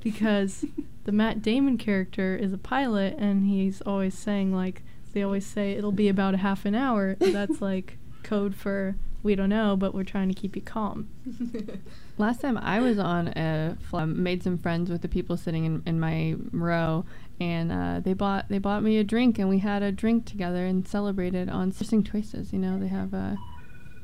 because 0.00 0.64
the 1.04 1.12
Matt 1.12 1.42
Damon 1.42 1.78
character 1.78 2.36
is 2.36 2.52
a 2.52 2.58
pilot 2.58 3.16
and 3.18 3.46
he's 3.46 3.80
always 3.82 4.16
saying 4.16 4.54
like 4.54 4.82
they 5.12 5.22
always 5.22 5.46
say 5.46 5.72
it'll 5.72 5.92
be 5.92 6.08
about 6.08 6.34
a 6.34 6.38
half 6.38 6.64
an 6.64 6.74
hour. 6.74 7.16
That's 7.18 7.60
like 7.60 7.98
code 8.22 8.54
for 8.54 8.96
we 9.22 9.34
don't 9.34 9.48
know, 9.48 9.76
but 9.76 9.94
we're 9.94 10.04
trying 10.04 10.28
to 10.28 10.34
keep 10.34 10.54
you 10.54 10.62
calm. 10.62 11.08
Last 12.18 12.40
time 12.40 12.56
I 12.58 12.80
was 12.80 12.98
on 12.98 13.28
a 13.28 13.76
flight, 13.88 14.04
um, 14.04 14.22
made 14.22 14.42
some 14.42 14.58
friends 14.58 14.90
with 14.90 15.02
the 15.02 15.08
people 15.08 15.36
sitting 15.36 15.64
in, 15.64 15.82
in 15.86 15.98
my 15.98 16.36
row, 16.52 17.04
and 17.40 17.72
uh, 17.72 18.00
they 18.00 18.12
bought 18.12 18.48
they 18.48 18.58
bought 18.58 18.82
me 18.82 18.96
a 18.98 19.04
drink, 19.04 19.38
and 19.38 19.48
we 19.48 19.58
had 19.58 19.82
a 19.82 19.90
drink 19.90 20.24
together 20.24 20.64
and 20.66 20.86
celebrated 20.86 21.48
on 21.48 21.68
interesting 21.68 22.04
choices. 22.04 22.52
You 22.52 22.58
know, 22.58 22.78
they 22.78 22.88
have 22.88 23.12
uh, 23.12 23.36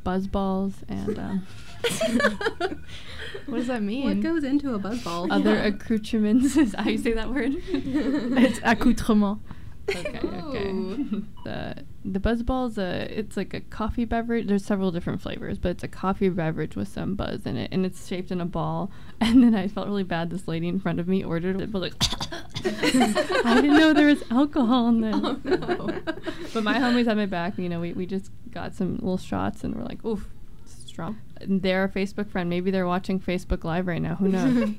buzz 0.04 0.26
balls 0.26 0.74
and 0.88 1.18
um, 1.18 1.46
What 3.46 3.58
does 3.58 3.66
that 3.66 3.82
mean? 3.82 4.04
What 4.04 4.20
goes 4.20 4.44
into 4.44 4.74
a 4.74 4.78
buzzball? 4.78 5.28
other 5.30 5.56
accoutrements. 5.64 6.56
Is 6.56 6.74
how 6.74 6.88
you 6.88 6.98
say 6.98 7.12
that 7.12 7.30
word? 7.30 7.52
it's 7.68 8.60
accoutrement. 8.62 9.40
okay, 9.88 10.18
okay. 10.18 11.04
the 11.44 11.84
the 12.04 12.20
buzz 12.20 12.42
ball 12.42 12.66
is 12.66 12.76
a—it's 12.76 13.36
like 13.36 13.54
a 13.54 13.60
coffee 13.60 14.04
beverage. 14.04 14.46
There's 14.46 14.64
several 14.64 14.90
different 14.90 15.22
flavors, 15.22 15.58
but 15.58 15.70
it's 15.70 15.82
a 15.84 15.88
coffee 15.88 16.28
beverage 16.28 16.76
with 16.76 16.88
some 16.88 17.14
buzz 17.14 17.46
in 17.46 17.56
it, 17.56 17.70
and 17.72 17.86
it's 17.86 18.06
shaped 18.06 18.30
in 18.30 18.40
a 18.40 18.46
ball. 18.46 18.90
And 19.20 19.42
then 19.42 19.54
I 19.54 19.68
felt 19.68 19.86
really 19.86 20.02
bad. 20.02 20.28
This 20.28 20.46
lady 20.46 20.68
in 20.68 20.78
front 20.78 21.00
of 21.00 21.08
me 21.08 21.24
ordered 21.24 21.58
it, 21.60 21.72
but 21.72 21.80
like, 21.80 21.94
I 22.64 23.54
didn't 23.54 23.78
know 23.78 23.94
there 23.94 24.08
was 24.08 24.22
alcohol 24.30 24.88
in 24.88 25.00
there. 25.00 25.14
Oh, 25.14 25.38
no. 25.44 26.02
but 26.52 26.62
my 26.62 26.74
homies 26.74 27.06
had 27.06 27.16
my 27.16 27.24
back. 27.24 27.56
You 27.56 27.70
know, 27.70 27.80
we 27.80 27.94
we 27.94 28.04
just 28.04 28.30
got 28.50 28.74
some 28.74 28.94
little 28.96 29.16
shots, 29.16 29.64
and 29.64 29.74
we're 29.74 29.84
like, 29.84 30.04
oof. 30.04 30.28
Strong. 30.66 31.18
And 31.40 31.62
They're 31.62 31.84
a 31.84 31.88
Facebook 31.88 32.30
friend. 32.30 32.48
Maybe 32.48 32.70
they're 32.70 32.86
watching 32.86 33.18
Facebook 33.18 33.64
Live 33.64 33.86
right 33.88 34.00
now. 34.00 34.14
Who 34.16 34.28
knows? 34.28 34.70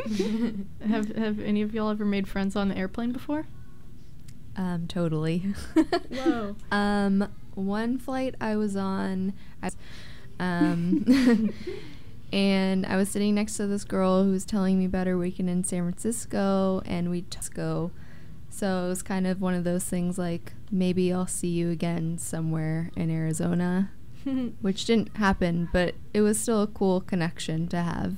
have 0.88 1.14
have 1.16 1.40
any 1.40 1.62
of 1.62 1.74
y'all 1.74 1.90
ever 1.90 2.06
made 2.06 2.28
friends 2.28 2.56
on 2.56 2.70
the 2.70 2.78
airplane 2.78 3.12
before? 3.12 3.48
Um, 4.58 4.88
totally. 4.88 5.54
Whoa. 6.10 6.56
Um, 6.72 7.30
one 7.56 7.98
flight 7.98 8.36
I 8.42 8.56
was 8.56 8.76
on, 8.76 9.34
I 9.64 9.70
um, 10.40 11.54
and 12.34 12.86
I 12.86 12.98
was 12.98 13.10
sitting 13.10 13.36
next 13.36 13.58
to 13.58 13.68
this 13.68 13.84
girl 13.84 14.24
who 14.24 14.32
was 14.32 14.46
telling 14.46 14.78
me 14.78 14.86
about 14.86 15.08
her 15.08 15.18
weekend 15.18 15.50
in 15.50 15.64
San 15.64 15.84
Francisco, 15.84 16.82
and 16.86 17.10
we 17.10 17.22
just 17.30 17.54
go. 17.54 17.92
So 18.50 18.86
it 18.86 18.90
was 18.90 19.04
kind 19.04 19.28
of 19.28 19.42
one 19.42 19.54
of 19.54 19.64
those 19.64 19.84
things 19.84 20.18
like 20.18 20.54
maybe 20.72 21.12
I'll 21.12 21.28
see 21.28 21.50
you 21.50 21.72
again 21.72 22.18
somewhere 22.18 22.92
in 22.96 23.10
Arizona, 23.10 23.92
which 24.62 24.86
didn't 24.86 25.16
happen, 25.18 25.70
but 25.74 25.96
it 26.14 26.22
was 26.22 26.40
still 26.40 26.62
a 26.62 26.68
cool 26.68 27.02
connection 27.02 27.68
to 27.70 27.82
have. 27.82 28.16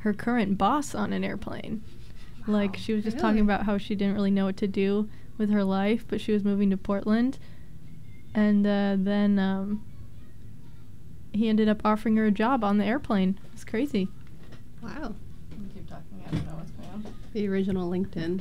Her 0.00 0.14
current 0.14 0.56
boss 0.56 0.94
on 0.94 1.12
an 1.12 1.24
airplane. 1.24 1.82
Like 2.46 2.76
she 2.76 2.94
was 2.94 3.04
just 3.04 3.18
talking 3.18 3.40
about 3.40 3.66
how 3.66 3.76
she 3.76 3.94
didn't 3.94 4.14
really 4.14 4.30
know 4.30 4.46
what 4.46 4.56
to 4.58 4.66
do 4.66 5.08
with 5.38 5.50
her 5.50 5.64
life, 5.64 6.04
but 6.08 6.20
she 6.20 6.32
was 6.32 6.44
moving 6.44 6.70
to 6.70 6.76
Portland, 6.76 7.38
and 8.34 8.66
uh, 8.66 8.96
then 8.98 9.38
um, 9.38 9.84
he 11.32 11.48
ended 11.48 11.68
up 11.68 11.80
offering 11.84 12.16
her 12.16 12.26
a 12.26 12.30
job 12.30 12.64
on 12.64 12.78
the 12.78 12.84
airplane. 12.84 13.38
It's 13.54 13.64
crazy. 13.64 14.08
Wow. 14.82 15.14
Keep 15.74 15.88
talking. 15.88 16.22
I 16.26 16.30
don't 16.30 16.46
know 16.46 16.54
what's 16.54 16.70
going 16.72 16.88
on. 16.90 17.14
The 17.32 17.48
original 17.48 17.90
LinkedIn. 17.90 18.40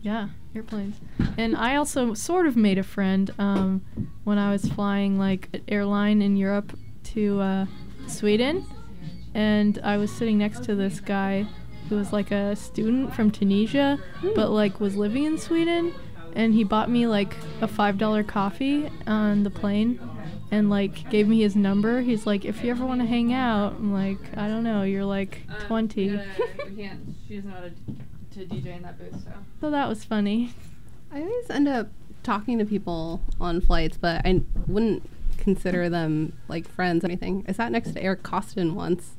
Yeah, 0.00 0.28
airplanes. 0.54 0.96
And 1.36 1.56
I 1.56 1.76
also 1.76 2.14
sort 2.14 2.46
of 2.46 2.56
made 2.56 2.78
a 2.78 2.82
friend 2.82 3.30
um, 3.38 3.82
when 4.24 4.38
I 4.38 4.50
was 4.50 4.64
flying 4.66 5.18
like 5.18 5.48
an 5.52 5.62
airline 5.68 6.22
in 6.22 6.36
Europe 6.36 6.76
to 7.14 7.40
uh, 7.40 7.66
Sweden, 8.06 8.64
and 9.34 9.78
I 9.82 9.96
was 9.96 10.10
sitting 10.10 10.38
next 10.38 10.64
to 10.64 10.74
this 10.74 11.00
guy 11.00 11.46
who 11.88 11.96
was 11.96 12.12
like 12.12 12.30
a 12.30 12.54
student 12.54 13.14
from 13.14 13.30
Tunisia, 13.30 13.98
but 14.34 14.50
like 14.50 14.78
was 14.78 14.96
living 14.96 15.24
in 15.24 15.38
Sweden, 15.38 15.94
and 16.38 16.54
he 16.54 16.62
bought 16.62 16.88
me 16.88 17.06
like 17.06 17.36
a 17.60 17.68
five 17.68 17.98
dollar 17.98 18.22
coffee 18.22 18.88
on 19.06 19.42
the 19.42 19.50
plane. 19.50 20.00
And 20.50 20.70
like 20.70 21.10
gave 21.10 21.28
me 21.28 21.40
his 21.40 21.54
number. 21.54 22.00
He's 22.00 22.26
like, 22.26 22.46
if 22.46 22.64
you 22.64 22.70
ever 22.70 22.86
want 22.86 23.02
to 23.02 23.06
hang 23.06 23.34
out, 23.34 23.74
I'm 23.74 23.92
like, 23.92 24.18
I 24.34 24.48
don't 24.48 24.64
know. 24.64 24.82
You're 24.82 25.04
like 25.04 25.42
uh, 25.50 25.66
20. 25.66 26.10
we 26.70 26.76
can't. 26.76 27.14
She 27.26 27.36
doesn't 27.36 27.50
know 27.50 27.56
how 27.56 27.62
to, 27.64 28.46
to 28.46 28.54
DJ 28.54 28.76
in 28.76 28.82
that 28.82 28.98
booth, 28.98 29.22
so. 29.22 29.30
so 29.60 29.70
that 29.70 29.86
was 29.86 30.04
funny. 30.04 30.54
I 31.12 31.20
always 31.20 31.50
end 31.50 31.68
up 31.68 31.88
talking 32.22 32.56
to 32.58 32.64
people 32.64 33.20
on 33.38 33.60
flights, 33.60 33.98
but 33.98 34.22
I 34.24 34.40
wouldn't 34.66 35.02
consider 35.36 35.90
them 35.90 36.32
like 36.48 36.66
friends 36.66 37.04
or 37.04 37.08
anything. 37.08 37.44
I 37.46 37.52
sat 37.52 37.70
next 37.70 37.92
to 37.92 38.02
Eric 38.02 38.22
Koston 38.22 38.72
once 38.72 39.17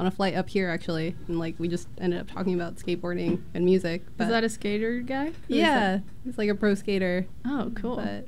on 0.00 0.06
a 0.06 0.10
flight 0.10 0.34
up 0.34 0.48
here 0.48 0.68
actually, 0.70 1.14
and 1.28 1.38
like 1.38 1.54
we 1.58 1.68
just 1.68 1.86
ended 1.98 2.18
up 2.20 2.28
talking 2.30 2.54
about 2.54 2.76
skateboarding 2.76 3.42
and 3.54 3.64
music. 3.64 4.02
But 4.16 4.24
Is 4.24 4.30
that 4.30 4.42
a 4.44 4.48
skater 4.48 5.00
guy? 5.00 5.32
Yeah, 5.46 6.00
he's 6.24 6.38
like 6.38 6.48
a 6.48 6.54
pro 6.54 6.74
skater. 6.74 7.26
Oh, 7.44 7.70
cool. 7.76 7.96
But 7.96 8.26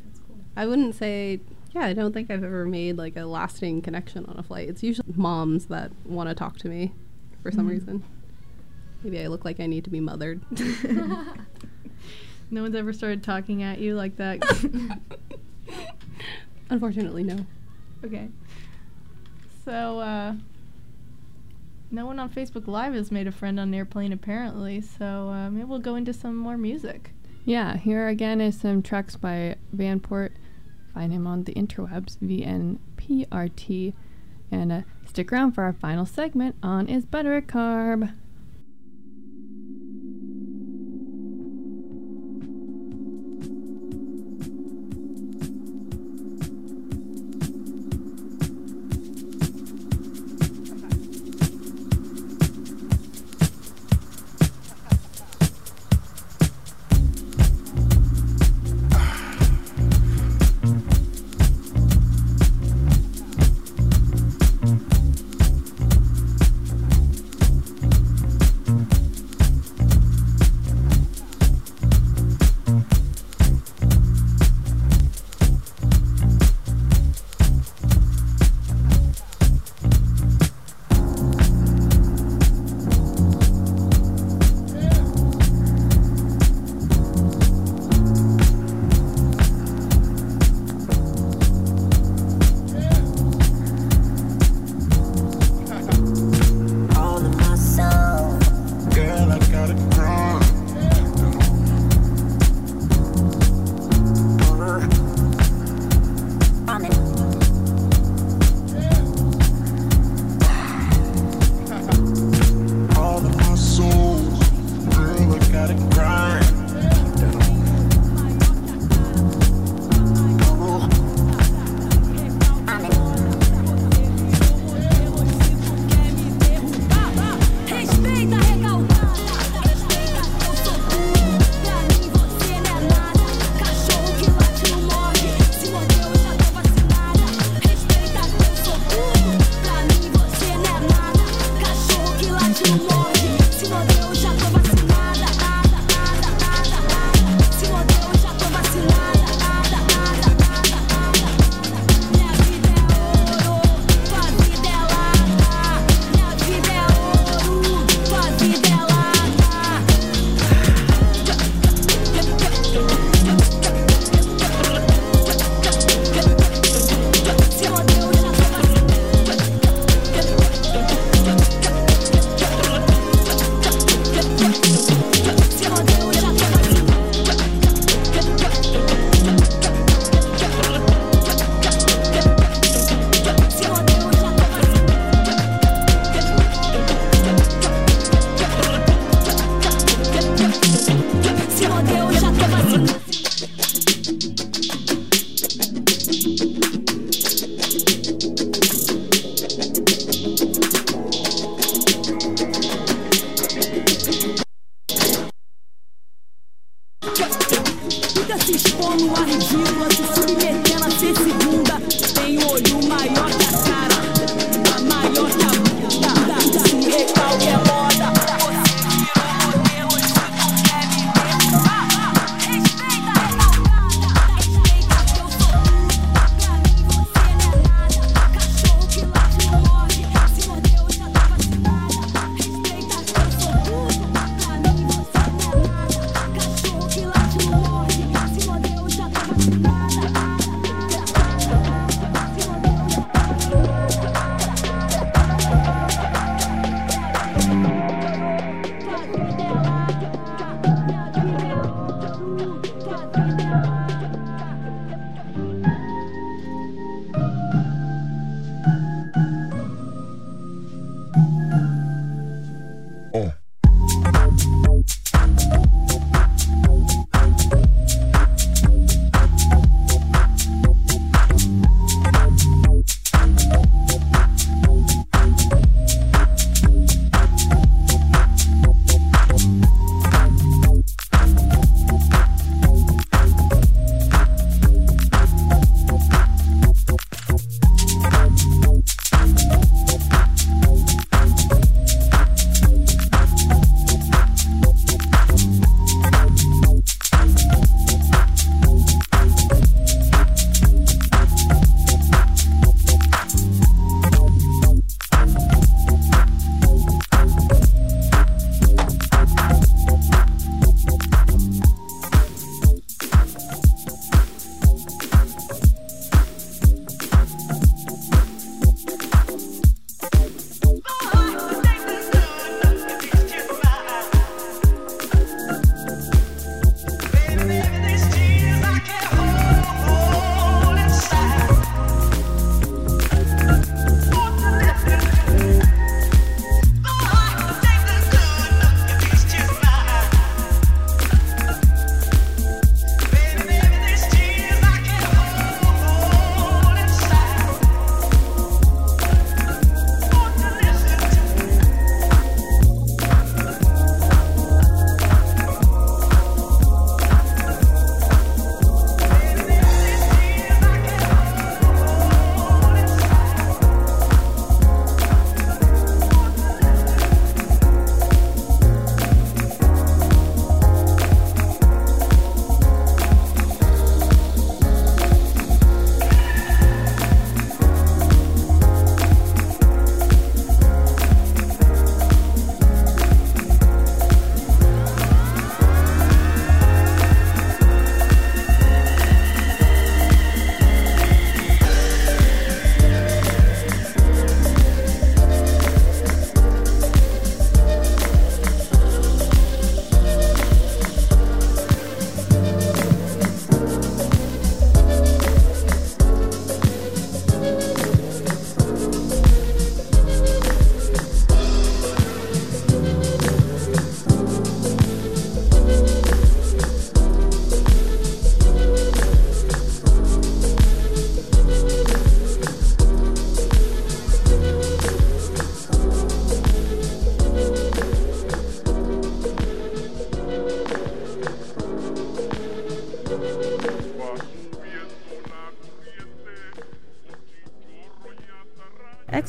I 0.56 0.66
wouldn't 0.66 0.94
say. 0.94 1.40
Yeah, 1.74 1.86
I 1.86 1.94
don't 1.94 2.12
think 2.12 2.30
I've 2.30 2.44
ever 2.44 2.66
made 2.66 2.98
like 2.98 3.16
a 3.16 3.24
lasting 3.24 3.80
connection 3.80 4.26
on 4.26 4.38
a 4.38 4.42
flight. 4.42 4.68
It's 4.68 4.82
usually 4.82 5.08
moms 5.16 5.66
that 5.66 5.90
want 6.04 6.28
to 6.28 6.34
talk 6.34 6.58
to 6.58 6.68
me 6.68 6.92
for 7.42 7.50
some 7.50 7.66
Mhm. 7.66 7.70
reason. 7.70 8.04
Maybe 9.02 9.20
I 9.22 9.28
look 9.28 9.44
like 9.46 9.58
I 9.58 9.66
need 9.66 9.84
to 9.84 9.90
be 9.90 9.98
mothered. 10.00 10.42
No 12.50 12.60
one's 12.60 12.74
ever 12.74 12.92
started 12.92 13.22
talking 13.22 13.62
at 13.62 13.78
you 13.78 13.94
like 13.94 14.16
that. 14.16 14.42
Unfortunately, 16.70 17.22
no. 17.22 17.46
okay. 18.04 18.28
So, 19.64 20.00
uh, 20.00 20.34
no 21.92 22.06
one 22.06 22.18
on 22.18 22.30
Facebook 22.30 22.66
Live 22.66 22.94
has 22.94 23.12
made 23.12 23.26
a 23.26 23.32
friend 23.32 23.60
on 23.60 23.68
an 23.68 23.74
airplane 23.74 24.12
apparently. 24.12 24.80
So 24.80 25.28
uh, 25.28 25.50
maybe 25.50 25.64
we'll 25.64 25.78
go 25.78 25.94
into 25.94 26.12
some 26.12 26.36
more 26.36 26.56
music. 26.56 27.10
Yeah, 27.44 27.76
here 27.76 28.08
again 28.08 28.40
is 28.40 28.58
some 28.58 28.82
tracks 28.82 29.16
by 29.16 29.56
Vanport. 29.76 30.30
Find 30.94 31.12
him 31.12 31.26
on 31.26 31.44
the 31.44 31.54
interwebs, 31.54 32.18
VNPRT. 32.18 33.92
And 34.50 34.72
uh, 34.72 34.82
stick 35.06 35.32
around 35.32 35.52
for 35.52 35.64
our 35.64 35.72
final 35.72 36.06
segment 36.06 36.56
on 36.62 36.88
Is 36.88 37.04
Butter 37.04 37.36
a 37.36 37.42
Carb? 37.42 38.12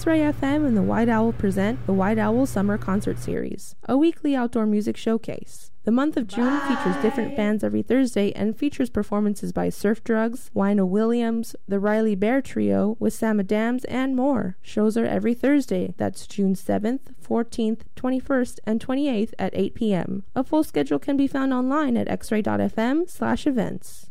X 0.04 0.08
Ray 0.08 0.20
FM 0.20 0.68
and 0.68 0.76
the 0.76 0.82
White 0.82 1.08
Owl 1.08 1.32
present 1.32 1.86
the 1.86 1.93
White 1.93 2.18
Owl 2.18 2.45
Summer 2.45 2.78
Concert 2.78 3.18
Series, 3.18 3.78
a 3.88 3.95
weekly 3.95 4.36
outdoor 4.36 4.66
music 4.66 4.97
showcase. 4.97 5.72
The 5.86 5.93
month 5.93 6.18
of 6.18 6.28
June 6.28 6.60
features 6.68 7.01
different 7.01 7.38
bands 7.38 7.64
every 7.64 7.84
Thursday 7.84 8.34
and 8.34 8.58
features 8.58 8.89
performances 8.89 9.54
by 9.54 9.70
Surf 9.70 10.04
Drugs, 10.04 10.51
Wino 10.54 10.86
Williams, 10.86 11.56
the 11.70 11.80
Riley 11.80 12.16
Bear 12.16 12.41
Trio, 12.41 12.97
with 12.99 13.14
Sam 13.14 13.39
Adams, 13.39 13.86
and 13.86 14.14
more. 14.14 14.58
Shows 14.62 14.97
are 14.97 15.06
every 15.06 15.34
Thursday. 15.34 15.93
That's 15.95 16.28
June 16.28 16.54
7th, 16.56 17.14
14th, 17.26 17.84
21st, 17.95 18.60
and 18.66 18.86
28th 18.86 19.32
at 19.39 19.56
8 19.56 19.74
p.m. 19.74 20.24
A 20.36 20.43
full 20.43 20.66
schedule 20.66 20.99
can 20.99 21.16
be 21.16 21.28
found 21.28 21.54
online 21.54 21.95
at 21.95 22.10
xray.fm 22.10 23.10
slash 23.10 23.47
events. 23.47 24.10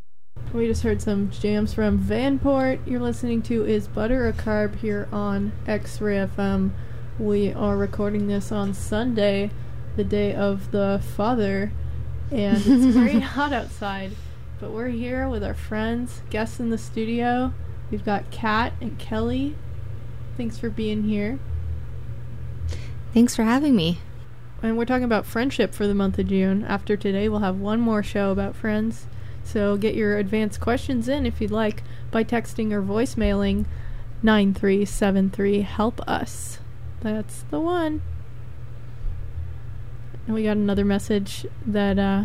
We 0.53 0.67
just 0.67 0.83
heard 0.83 1.01
some 1.01 1.31
jams 1.31 1.73
from 1.73 1.99
Vanport. 1.99 2.87
You're 2.87 3.01
listening 3.01 3.41
to 3.45 3.65
Is 3.65 3.89
Butter 3.89 4.29
a 4.29 4.35
Carb 4.35 4.77
here 4.77 5.09
on 5.11 5.53
X 5.67 5.99
Ray 5.99 6.17
FM. 6.17 6.73
We 7.19 7.55
are 7.55 7.75
recording 7.75 8.27
this 8.27 8.53
on 8.53 8.75
Sunday, 8.75 9.51
the 9.97 10.05
day 10.05 10.35
of 10.35 10.71
the 10.71 11.03
Father, 11.17 11.73
and 12.31 12.59
it's 12.59 12.95
very 12.95 13.21
hot 13.21 13.55
outside. 13.55 14.13
But 14.61 14.73
we're 14.73 14.89
here 14.89 15.27
with 15.27 15.43
our 15.43 15.55
friends, 15.55 16.21
guests 16.29 16.61
in 16.61 16.69
the 16.69 16.77
studio. 16.77 17.55
We've 17.91 18.05
got 18.05 18.31
Cat 18.31 18.75
and 18.79 18.99
Kelly. 18.99 19.57
Thanks 20.37 20.59
for 20.59 20.69
being 20.69 21.05
here. 21.05 21.39
Thanks 23.15 23.35
for 23.35 23.45
having 23.45 23.75
me. 23.75 24.01
And 24.63 24.77
we're 24.77 24.85
talking 24.85 25.05
about 25.05 25.25
friendship 25.25 25.73
for 25.73 25.87
the 25.87 25.95
month 25.95 26.19
of 26.19 26.27
June. 26.27 26.63
After 26.63 26.95
today, 26.95 27.31
we'll 27.31 27.41
have 27.41 27.59
one 27.59 27.81
more 27.81 28.03
show 28.03 28.31
about 28.31 28.55
friends. 28.55 29.07
So 29.45 29.77
get 29.77 29.95
your 29.95 30.19
advanced 30.19 30.61
questions 30.61 31.09
in 31.09 31.27
if 31.27 31.41
you'd 31.41 31.51
like 31.51 31.83
by 32.11 32.25
texting 32.25 32.73
or 32.73 32.83
voicemailing 32.83 33.67
9373 34.23 35.63
help 35.63 36.01
us. 36.09 36.59
That's 37.01 37.43
the 37.51 37.61
one. 37.61 38.03
And 40.27 40.35
we 40.35 40.45
got 40.45 40.57
another 40.57 40.85
message 40.85 41.47
that 41.67 41.99
uh 41.99 42.25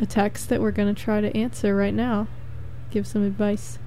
a 0.00 0.06
text 0.06 0.48
that 0.48 0.60
we're 0.60 0.70
going 0.70 0.94
to 0.94 1.00
try 1.00 1.20
to 1.20 1.36
answer 1.36 1.74
right 1.74 1.94
now. 1.94 2.28
Give 2.90 3.06
some 3.06 3.24
advice. 3.24 3.78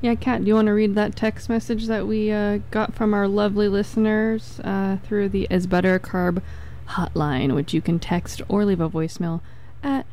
Yeah, 0.00 0.14
Cat, 0.14 0.42
do 0.42 0.48
you 0.48 0.54
want 0.54 0.66
to 0.66 0.72
read 0.72 0.94
that 0.94 1.14
text 1.14 1.48
message 1.48 1.86
that 1.86 2.06
we 2.06 2.32
uh, 2.32 2.58
got 2.70 2.94
from 2.94 3.12
our 3.12 3.28
lovely 3.28 3.68
listeners 3.68 4.58
uh, 4.64 4.96
through 5.04 5.28
the 5.28 5.46
Is 5.50 5.66
Butter 5.66 5.98
Carb 5.98 6.42
hotline, 6.88 7.54
which 7.54 7.74
you 7.74 7.82
can 7.82 7.98
text 7.98 8.40
or 8.48 8.64
leave 8.64 8.80
a 8.80 8.88
voicemail 8.88 9.40
at 9.82 10.06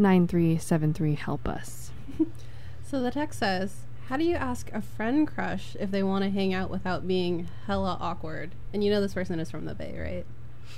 9373 0.00 1.14
Help 1.14 1.46
Us. 1.48 1.90
So 2.90 3.00
the 3.00 3.12
text 3.12 3.38
says, 3.38 3.82
How 4.08 4.16
do 4.16 4.24
you 4.24 4.34
ask 4.34 4.68
a 4.72 4.82
friend 4.82 5.24
crush 5.28 5.76
if 5.78 5.92
they 5.92 6.02
want 6.02 6.24
to 6.24 6.30
hang 6.30 6.52
out 6.52 6.70
without 6.70 7.06
being 7.06 7.46
hella 7.68 7.96
awkward? 8.00 8.50
And 8.72 8.82
you 8.82 8.90
know 8.90 9.00
this 9.00 9.14
person 9.14 9.38
is 9.38 9.48
from 9.48 9.64
the 9.64 9.76
Bay, 9.76 10.24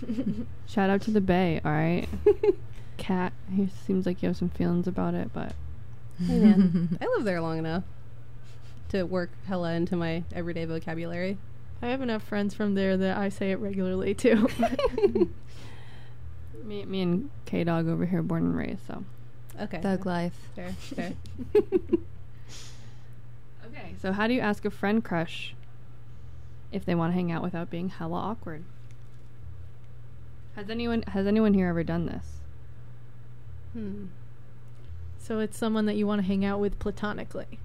right? 0.06 0.46
Shout 0.66 0.90
out 0.90 1.00
to 1.02 1.10
the 1.10 1.22
Bay, 1.22 1.62
all 1.64 1.72
right? 1.72 2.06
Cat, 2.98 3.32
he 3.50 3.70
seems 3.86 4.04
like 4.04 4.22
you 4.22 4.28
have 4.28 4.36
some 4.36 4.50
feelings 4.50 4.86
about 4.86 5.14
it, 5.14 5.30
but. 5.32 5.54
Hey 6.22 6.38
man, 6.38 6.98
I 7.00 7.06
lived 7.06 7.24
there 7.24 7.40
long 7.40 7.56
enough 7.56 7.84
to 8.90 9.04
work 9.04 9.30
hella 9.46 9.72
into 9.72 9.96
my 9.96 10.24
everyday 10.34 10.66
vocabulary. 10.66 11.38
I 11.80 11.86
have 11.86 12.02
enough 12.02 12.22
friends 12.22 12.52
from 12.52 12.74
there 12.74 12.98
that 12.98 13.16
I 13.16 13.30
say 13.30 13.52
it 13.52 13.58
regularly 13.58 14.12
too. 14.12 14.50
Me, 16.62 16.84
me 16.84 17.02
and 17.02 17.30
K 17.44 17.64
Dog 17.64 17.88
over 17.88 18.06
here, 18.06 18.22
born 18.22 18.44
and 18.44 18.56
raised, 18.56 18.86
so. 18.86 19.04
Okay. 19.60 19.80
Thug 19.80 20.06
life. 20.06 20.34
Fair, 20.54 20.72
fair. 20.72 21.12
Okay, 23.72 23.94
so 24.00 24.12
how 24.12 24.26
do 24.26 24.34
you 24.34 24.40
ask 24.40 24.64
a 24.64 24.70
friend 24.70 25.02
crush 25.02 25.54
if 26.70 26.84
they 26.84 26.94
want 26.94 27.12
to 27.12 27.14
hang 27.14 27.32
out 27.32 27.42
without 27.42 27.70
being 27.70 27.88
hella 27.88 28.18
awkward? 28.18 28.64
Has 30.56 30.68
anyone 30.68 31.02
has 31.08 31.26
anyone 31.26 31.54
here 31.54 31.68
ever 31.68 31.82
done 31.82 32.06
this? 32.06 32.26
hmm. 33.72 34.06
so 35.18 35.38
it's 35.38 35.56
someone 35.56 35.86
that 35.86 35.96
you 35.96 36.06
want 36.06 36.20
to 36.20 36.26
hang 36.26 36.44
out 36.44 36.60
with 36.60 36.78
platonically. 36.78 37.58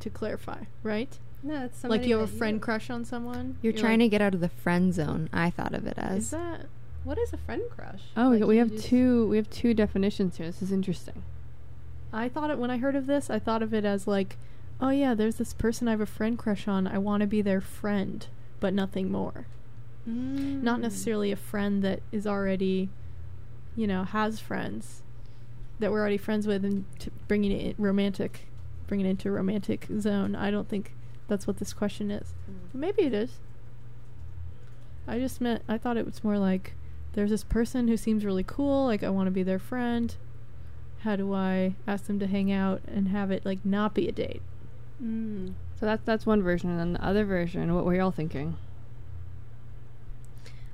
To 0.00 0.10
clarify, 0.10 0.64
right? 0.82 1.18
No, 1.42 1.64
it's 1.64 1.82
like 1.84 2.04
you 2.04 2.18
have 2.18 2.28
a 2.28 2.30
that 2.30 2.38
friend 2.38 2.62
crush 2.62 2.90
on 2.90 3.04
someone. 3.04 3.58
You're, 3.60 3.72
trying 3.72 3.98
to 3.98 4.08
get 4.08 4.20
out 4.20 4.34
of 4.34 4.40
the 4.40 4.48
friend 4.48 4.94
zone. 4.94 5.28
I 5.32 5.50
thought 5.50 5.74
of 5.74 5.86
it 5.86 5.94
as. 5.96 6.24
Is 6.24 6.30
that 6.30 6.66
What 7.06 7.18
is 7.18 7.32
a 7.32 7.36
friend 7.36 7.62
crush? 7.70 8.02
Oh, 8.16 8.30
we, 8.30 8.38
Like, 8.38 8.48
we 8.48 8.56
have 8.56 8.76
two 8.76 9.28
we 9.28 9.36
have 9.36 9.48
two 9.48 9.74
definitions 9.74 10.38
here. 10.38 10.46
This 10.46 10.60
is 10.60 10.72
interesting. 10.72 11.22
I 12.12 12.28
thought 12.28 12.50
it 12.50 12.58
when 12.58 12.68
I 12.68 12.78
heard 12.78 12.96
of 12.96 13.06
this, 13.06 13.30
I 13.30 13.38
thought 13.38 13.62
of 13.62 13.72
it 13.72 13.84
as 13.84 14.08
like, 14.08 14.36
oh 14.80 14.88
yeah, 14.90 15.14
there's 15.14 15.36
this 15.36 15.52
person 15.54 15.86
I 15.86 15.92
have 15.92 16.00
a 16.00 16.06
friend 16.06 16.36
crush 16.36 16.66
on. 16.66 16.88
I 16.88 16.98
want 16.98 17.20
to 17.20 17.28
be 17.28 17.42
their 17.42 17.60
friend, 17.60 18.26
but 18.58 18.74
nothing 18.74 19.12
more. 19.12 19.46
Not 20.04 20.78
Mm. 20.78 20.82
necessarily 20.82 21.30
a 21.30 21.36
friend 21.36 21.80
that 21.84 22.00
is 22.10 22.26
already, 22.26 22.88
you 23.76 23.86
know, 23.86 24.02
has 24.02 24.40
friends 24.40 25.02
that 25.78 25.92
we're 25.92 26.00
already 26.00 26.16
friends 26.18 26.46
with, 26.48 26.64
and 26.64 26.86
t- 26.98 27.10
bringing 27.28 27.52
it 27.52 27.76
romantic, 27.78 28.46
bringing 28.88 29.06
it 29.06 29.10
into 29.10 29.28
a 29.28 29.32
romantic 29.32 29.86
zone. 30.00 30.34
I 30.34 30.50
don't 30.50 30.68
think 30.68 30.92
that's 31.28 31.46
what 31.46 31.58
this 31.58 31.72
question 31.72 32.10
is. 32.10 32.34
Maybe 32.74 33.02
it 33.02 33.14
is. 33.14 33.38
I 35.06 35.20
just 35.20 35.40
meant 35.40 35.62
I 35.68 35.78
thought 35.78 35.96
it 35.96 36.06
was 36.06 36.24
more 36.24 36.38
like 36.38 36.74
there's 37.16 37.30
this 37.30 37.44
person 37.44 37.88
who 37.88 37.96
seems 37.96 38.26
really 38.26 38.44
cool, 38.44 38.84
like 38.84 39.02
I 39.02 39.08
want 39.08 39.26
to 39.26 39.30
be 39.32 39.42
their 39.42 39.58
friend. 39.58 40.14
How 41.00 41.16
do 41.16 41.32
I 41.32 41.74
ask 41.86 42.04
them 42.04 42.18
to 42.18 42.26
hang 42.26 42.52
out 42.52 42.82
and 42.86 43.08
have 43.08 43.30
it 43.30 43.44
like 43.44 43.64
not 43.64 43.94
be 43.94 44.06
a 44.06 44.12
date? 44.12 44.42
Mm. 45.02 45.54
So 45.80 45.86
that's 45.86 46.02
that's 46.04 46.26
one 46.26 46.42
version, 46.42 46.68
and 46.68 46.78
then 46.78 46.92
the 46.92 47.04
other 47.04 47.24
version. 47.24 47.74
What 47.74 47.86
were 47.86 47.94
y'all 47.94 48.10
thinking? 48.10 48.58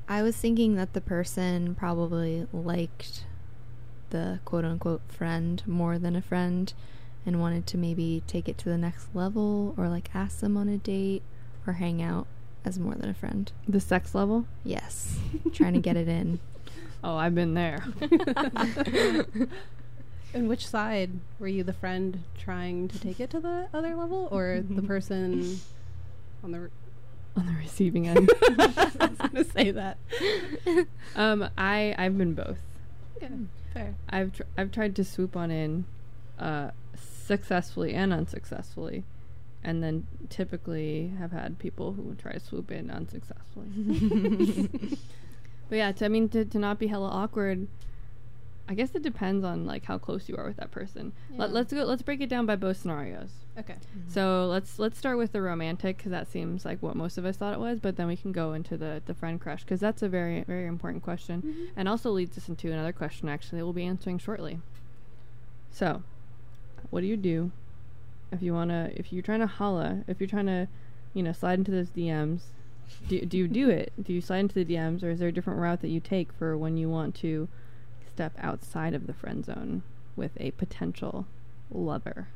I 0.09 0.23
was 0.23 0.37
thinking 0.37 0.75
that 0.75 0.95
the 0.95 1.01
person 1.01 1.77
probably 1.77 2.49
liked 2.53 3.25
the 4.11 4.41
quote 4.45 4.65
unquote 4.65 5.03
friend 5.07 5.63
more 5.65 5.97
than 5.97 6.17
a 6.17 6.23
friend 6.23 6.75
and 7.25 7.41
wanted 7.41 7.69
to 7.69 7.79
maybe 7.79 8.25
take 8.27 8.49
it 8.49 8.59
to 8.59 8.65
the 8.69 8.77
next 8.77 9.15
level 9.15 9.75
or 9.79 9.89
like 9.89 10.11
ask 10.13 10.41
them 10.41 10.57
on 10.57 10.69
a 10.69 10.77
date 10.77 11.23
or 11.69 11.75
hang 11.75 12.03
out 12.03 12.27
as 12.65 12.79
more 12.79 12.95
than 12.95 13.09
a 13.11 13.15
friend. 13.15 13.51
The 13.69 13.81
sex 13.81 14.15
level? 14.15 14.47
Yes. 14.65 15.19
Trying 15.53 15.75
to 15.75 15.81
get 15.81 15.97
it 15.97 16.09
in. 16.09 16.39
Oh, 17.05 17.17
I've 17.17 17.35
been 17.35 17.55
there. 17.55 17.85
And 20.35 20.49
which 20.49 20.67
side 20.67 21.11
were 21.39 21.47
you 21.49 21.63
the 21.63 21.75
friend 21.75 22.23
trying 22.39 22.89
to 22.89 22.99
take 22.99 23.21
it 23.21 23.29
to 23.31 23.41
the 23.41 23.69
other 23.75 23.95
level, 23.95 24.29
or 24.31 24.63
the 24.67 24.81
person 24.81 25.61
on 26.43 26.53
the? 26.53 26.61
Re- 26.61 26.69
on 27.37 27.45
the 27.47 27.53
receiving 27.53 28.09
end. 28.09 28.31
I 28.59 29.09
was 29.11 29.19
gonna 29.19 29.45
say 29.45 29.71
that. 29.73 29.99
um, 31.17 31.51
I 31.59 31.95
I've 31.99 32.17
been 32.17 32.33
both. 32.33 32.61
Yeah, 33.21 33.29
fair. 33.75 33.95
I've 34.09 34.33
tr- 34.33 34.43
I've 34.57 34.71
tried 34.73 34.97
to 34.97 35.05
swoop 35.05 35.37
on 35.37 35.51
in, 35.51 35.85
uh, 36.39 36.71
successfully 37.27 37.93
and 37.93 38.11
unsuccessfully, 38.11 39.05
and 39.65 39.83
then 39.83 40.07
typically 40.29 41.13
have 41.19 41.33
had 41.33 41.59
people 41.59 41.93
who 41.93 42.15
try 42.17 42.33
to 42.33 42.41
swoop 42.41 42.71
in 42.71 42.91
unsuccessfully. 42.91 43.69
but 45.69 45.77
yeah, 45.77 45.93
to, 45.93 46.05
I 46.05 46.09
mean 46.09 46.29
to 46.31 46.45
to 46.45 46.59
not 46.59 46.79
be 46.79 46.87
hella 46.89 47.09
awkward. 47.09 47.69
I 48.69 48.75
guess 48.75 48.95
it 48.95 49.03
depends 49.03 49.45
on 49.45 49.67
like 49.67 49.85
how 49.85 49.99
close 49.99 50.29
you 50.29 50.37
are 50.37 50.47
with 50.47 50.57
that 50.57 50.71
person. 50.71 51.13
Let, 51.37 51.49
Yeah. 51.51 51.55
let's 51.55 51.73
go. 51.73 51.85
Let's 51.85 52.03
break 52.03 52.21
it 52.21 52.29
down 52.29 52.47
by 52.47 52.57
both 52.57 52.77
scenarios. 52.79 53.31
Okay. 53.59 53.75
So 54.09 54.47
let's 54.47 54.79
let's 54.79 54.97
start 54.99 55.19
with 55.19 55.33
the 55.33 55.43
romantic 55.43 55.97
because 55.99 56.11
that 56.13 56.31
seems 56.31 56.65
like 56.65 56.81
what 56.83 56.95
most 56.97 57.19
of 57.19 57.25
us 57.25 57.37
thought 57.37 57.53
it 57.53 57.61
was. 57.61 57.81
But 57.81 57.97
then 57.97 58.07
we 58.07 58.17
can 58.17 58.33
go 58.33 58.53
into 58.53 58.77
the 58.77 59.03
the 59.05 59.15
friend 59.15 59.41
crush 59.41 59.63
because 59.65 59.81
that's 59.81 60.03
a 60.03 60.09
very 60.09 60.43
very 60.45 60.67
important 60.67 61.03
question, 61.03 61.43
Mhm. 61.43 61.69
and 61.77 61.89
also 61.89 62.11
leads 62.11 62.39
us 62.39 62.49
into 62.49 62.71
another 62.73 62.93
question 62.93 63.29
actually 63.29 63.59
that 63.59 63.65
we'll 63.65 63.73
be 63.75 63.85
answering 63.85 64.19
shortly. 64.19 64.61
So, 65.71 66.03
what 66.91 67.01
do 67.01 67.07
you 67.07 67.17
do 67.17 67.51
if 68.33 68.43
you 68.43 68.55
wanna 68.55 68.91
if 68.95 69.13
you're 69.13 69.23
trying 69.23 69.41
to 69.41 69.47
holla 69.47 70.05
if 70.09 70.21
you're 70.21 70.29
trying 70.29 70.47
to, 70.47 70.69
you 71.15 71.23
know, 71.23 71.33
slide 71.33 71.59
into 71.59 71.71
those 71.71 71.91
DMs? 71.91 72.41
Do 73.09 73.25
do 73.25 73.39
you 73.39 73.49
do 73.49 73.69
it? 73.71 73.93
Do 74.03 74.13
you 74.13 74.21
slide 74.21 74.41
into 74.41 74.55
the 74.55 74.65
DMs, 74.65 75.03
or 75.03 75.11
is 75.11 75.19
there 75.19 75.29
a 75.29 75.33
different 75.33 75.61
route 75.61 75.81
that 75.83 75.89
you 75.89 76.01
take 76.01 76.33
for 76.33 76.57
when 76.57 76.77
you 76.77 76.89
want 76.89 77.15
to 77.17 77.49
step 78.13 78.33
outside 78.39 78.95
of 78.95 79.07
the 79.07 79.15
friend 79.15 79.45
zone 79.45 79.83
with 80.17 80.33
a 80.39 80.51
potential 80.53 81.27
lover? 81.71 82.29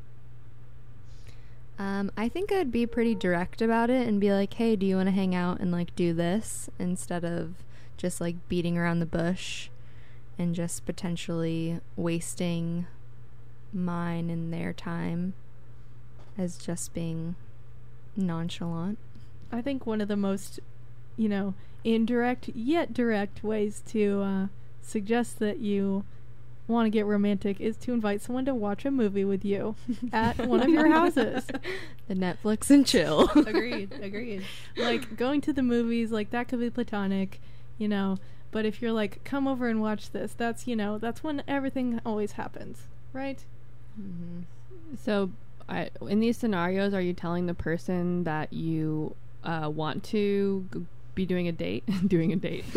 Um, 1.78 2.10
I 2.16 2.28
think 2.28 2.50
I'd 2.50 2.72
be 2.72 2.86
pretty 2.86 3.14
direct 3.14 3.60
about 3.60 3.90
it 3.90 4.08
and 4.08 4.20
be 4.20 4.32
like, 4.32 4.54
"Hey, 4.54 4.76
do 4.76 4.86
you 4.86 4.96
want 4.96 5.08
to 5.08 5.14
hang 5.14 5.34
out 5.34 5.60
and 5.60 5.70
like 5.70 5.94
do 5.94 6.14
this?" 6.14 6.70
instead 6.78 7.24
of 7.24 7.54
just 7.96 8.20
like 8.20 8.48
beating 8.48 8.78
around 8.78 9.00
the 9.00 9.06
bush 9.06 9.68
and 10.38 10.54
just 10.54 10.86
potentially 10.86 11.80
wasting 11.96 12.86
mine 13.72 14.30
and 14.30 14.52
their 14.52 14.72
time 14.72 15.34
as 16.38 16.58
just 16.58 16.94
being 16.94 17.34
nonchalant. 18.16 18.98
I 19.52 19.62
think 19.62 19.86
one 19.86 20.00
of 20.00 20.08
the 20.08 20.16
most, 20.16 20.60
you 21.16 21.28
know, 21.28 21.54
indirect 21.84 22.48
yet 22.54 22.92
direct 22.92 23.44
ways 23.44 23.82
to 23.88 24.22
uh, 24.22 24.46
suggest 24.82 25.38
that 25.38 25.58
you 25.58 26.04
want 26.68 26.86
to 26.86 26.90
get 26.90 27.06
romantic 27.06 27.60
is 27.60 27.76
to 27.76 27.92
invite 27.92 28.20
someone 28.20 28.44
to 28.44 28.54
watch 28.54 28.84
a 28.84 28.90
movie 28.90 29.24
with 29.24 29.44
you 29.44 29.76
at 30.12 30.36
one 30.46 30.62
of 30.62 30.68
your 30.68 30.88
houses. 30.88 31.46
The 32.08 32.14
Netflix 32.14 32.70
and 32.70 32.86
chill. 32.86 33.28
agreed. 33.34 33.92
Agreed. 34.00 34.42
like 34.76 35.16
going 35.16 35.40
to 35.42 35.52
the 35.52 35.62
movies, 35.62 36.10
like 36.10 36.30
that 36.30 36.48
could 36.48 36.60
be 36.60 36.70
platonic, 36.70 37.40
you 37.78 37.88
know. 37.88 38.18
But 38.50 38.64
if 38.64 38.80
you're 38.80 38.92
like, 38.92 39.22
come 39.24 39.46
over 39.46 39.68
and 39.68 39.80
watch 39.80 40.10
this, 40.10 40.32
that's 40.32 40.66
you 40.66 40.76
know, 40.76 40.98
that's 40.98 41.22
when 41.22 41.42
everything 41.46 42.00
always 42.06 42.32
happens, 42.32 42.82
right? 43.12 43.44
Mm-hmm. 44.00 44.42
So, 45.02 45.30
I, 45.68 45.90
in 46.08 46.20
these 46.20 46.36
scenarios, 46.36 46.94
are 46.94 47.00
you 47.00 47.12
telling 47.12 47.46
the 47.46 47.54
person 47.54 48.24
that 48.24 48.52
you 48.52 49.14
uh, 49.44 49.70
want 49.72 50.04
to 50.04 50.66
g- 50.72 50.80
be 51.14 51.26
doing 51.26 51.48
a 51.48 51.52
date, 51.52 51.84
doing 52.08 52.32
a 52.32 52.36
date, 52.36 52.64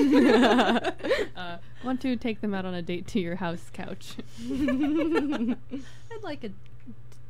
uh, 1.35 1.57
want 1.83 2.01
to 2.01 2.15
take 2.15 2.41
them 2.41 2.53
out 2.53 2.65
on 2.65 2.73
a 2.73 2.81
date 2.81 3.07
to 3.07 3.19
your 3.19 3.35
house 3.35 3.69
couch? 3.73 4.15
I'd 4.49 5.55
like 6.23 6.43
a, 6.43 6.49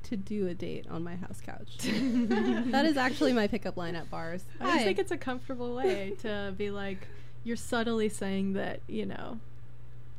to 0.04 0.16
do 0.16 0.48
a 0.48 0.54
date 0.54 0.86
on 0.90 1.04
my 1.04 1.16
house 1.16 1.42
couch. 1.46 1.78
that 1.80 2.86
is 2.86 2.98
actually 2.98 3.34
my 3.34 3.48
pickup 3.48 3.76
line 3.76 3.96
at 3.96 4.10
bars. 4.10 4.44
I 4.62 4.74
just 4.74 4.86
think 4.86 5.00
it's 5.00 5.12
a 5.12 5.18
comfortable 5.18 5.76
way 5.76 6.14
to 6.22 6.54
be 6.58 6.72
like, 6.72 7.08
you're 7.44 7.58
subtly 7.58 8.10
saying 8.10 8.54
that 8.54 8.80
you 8.88 9.06
know, 9.06 9.40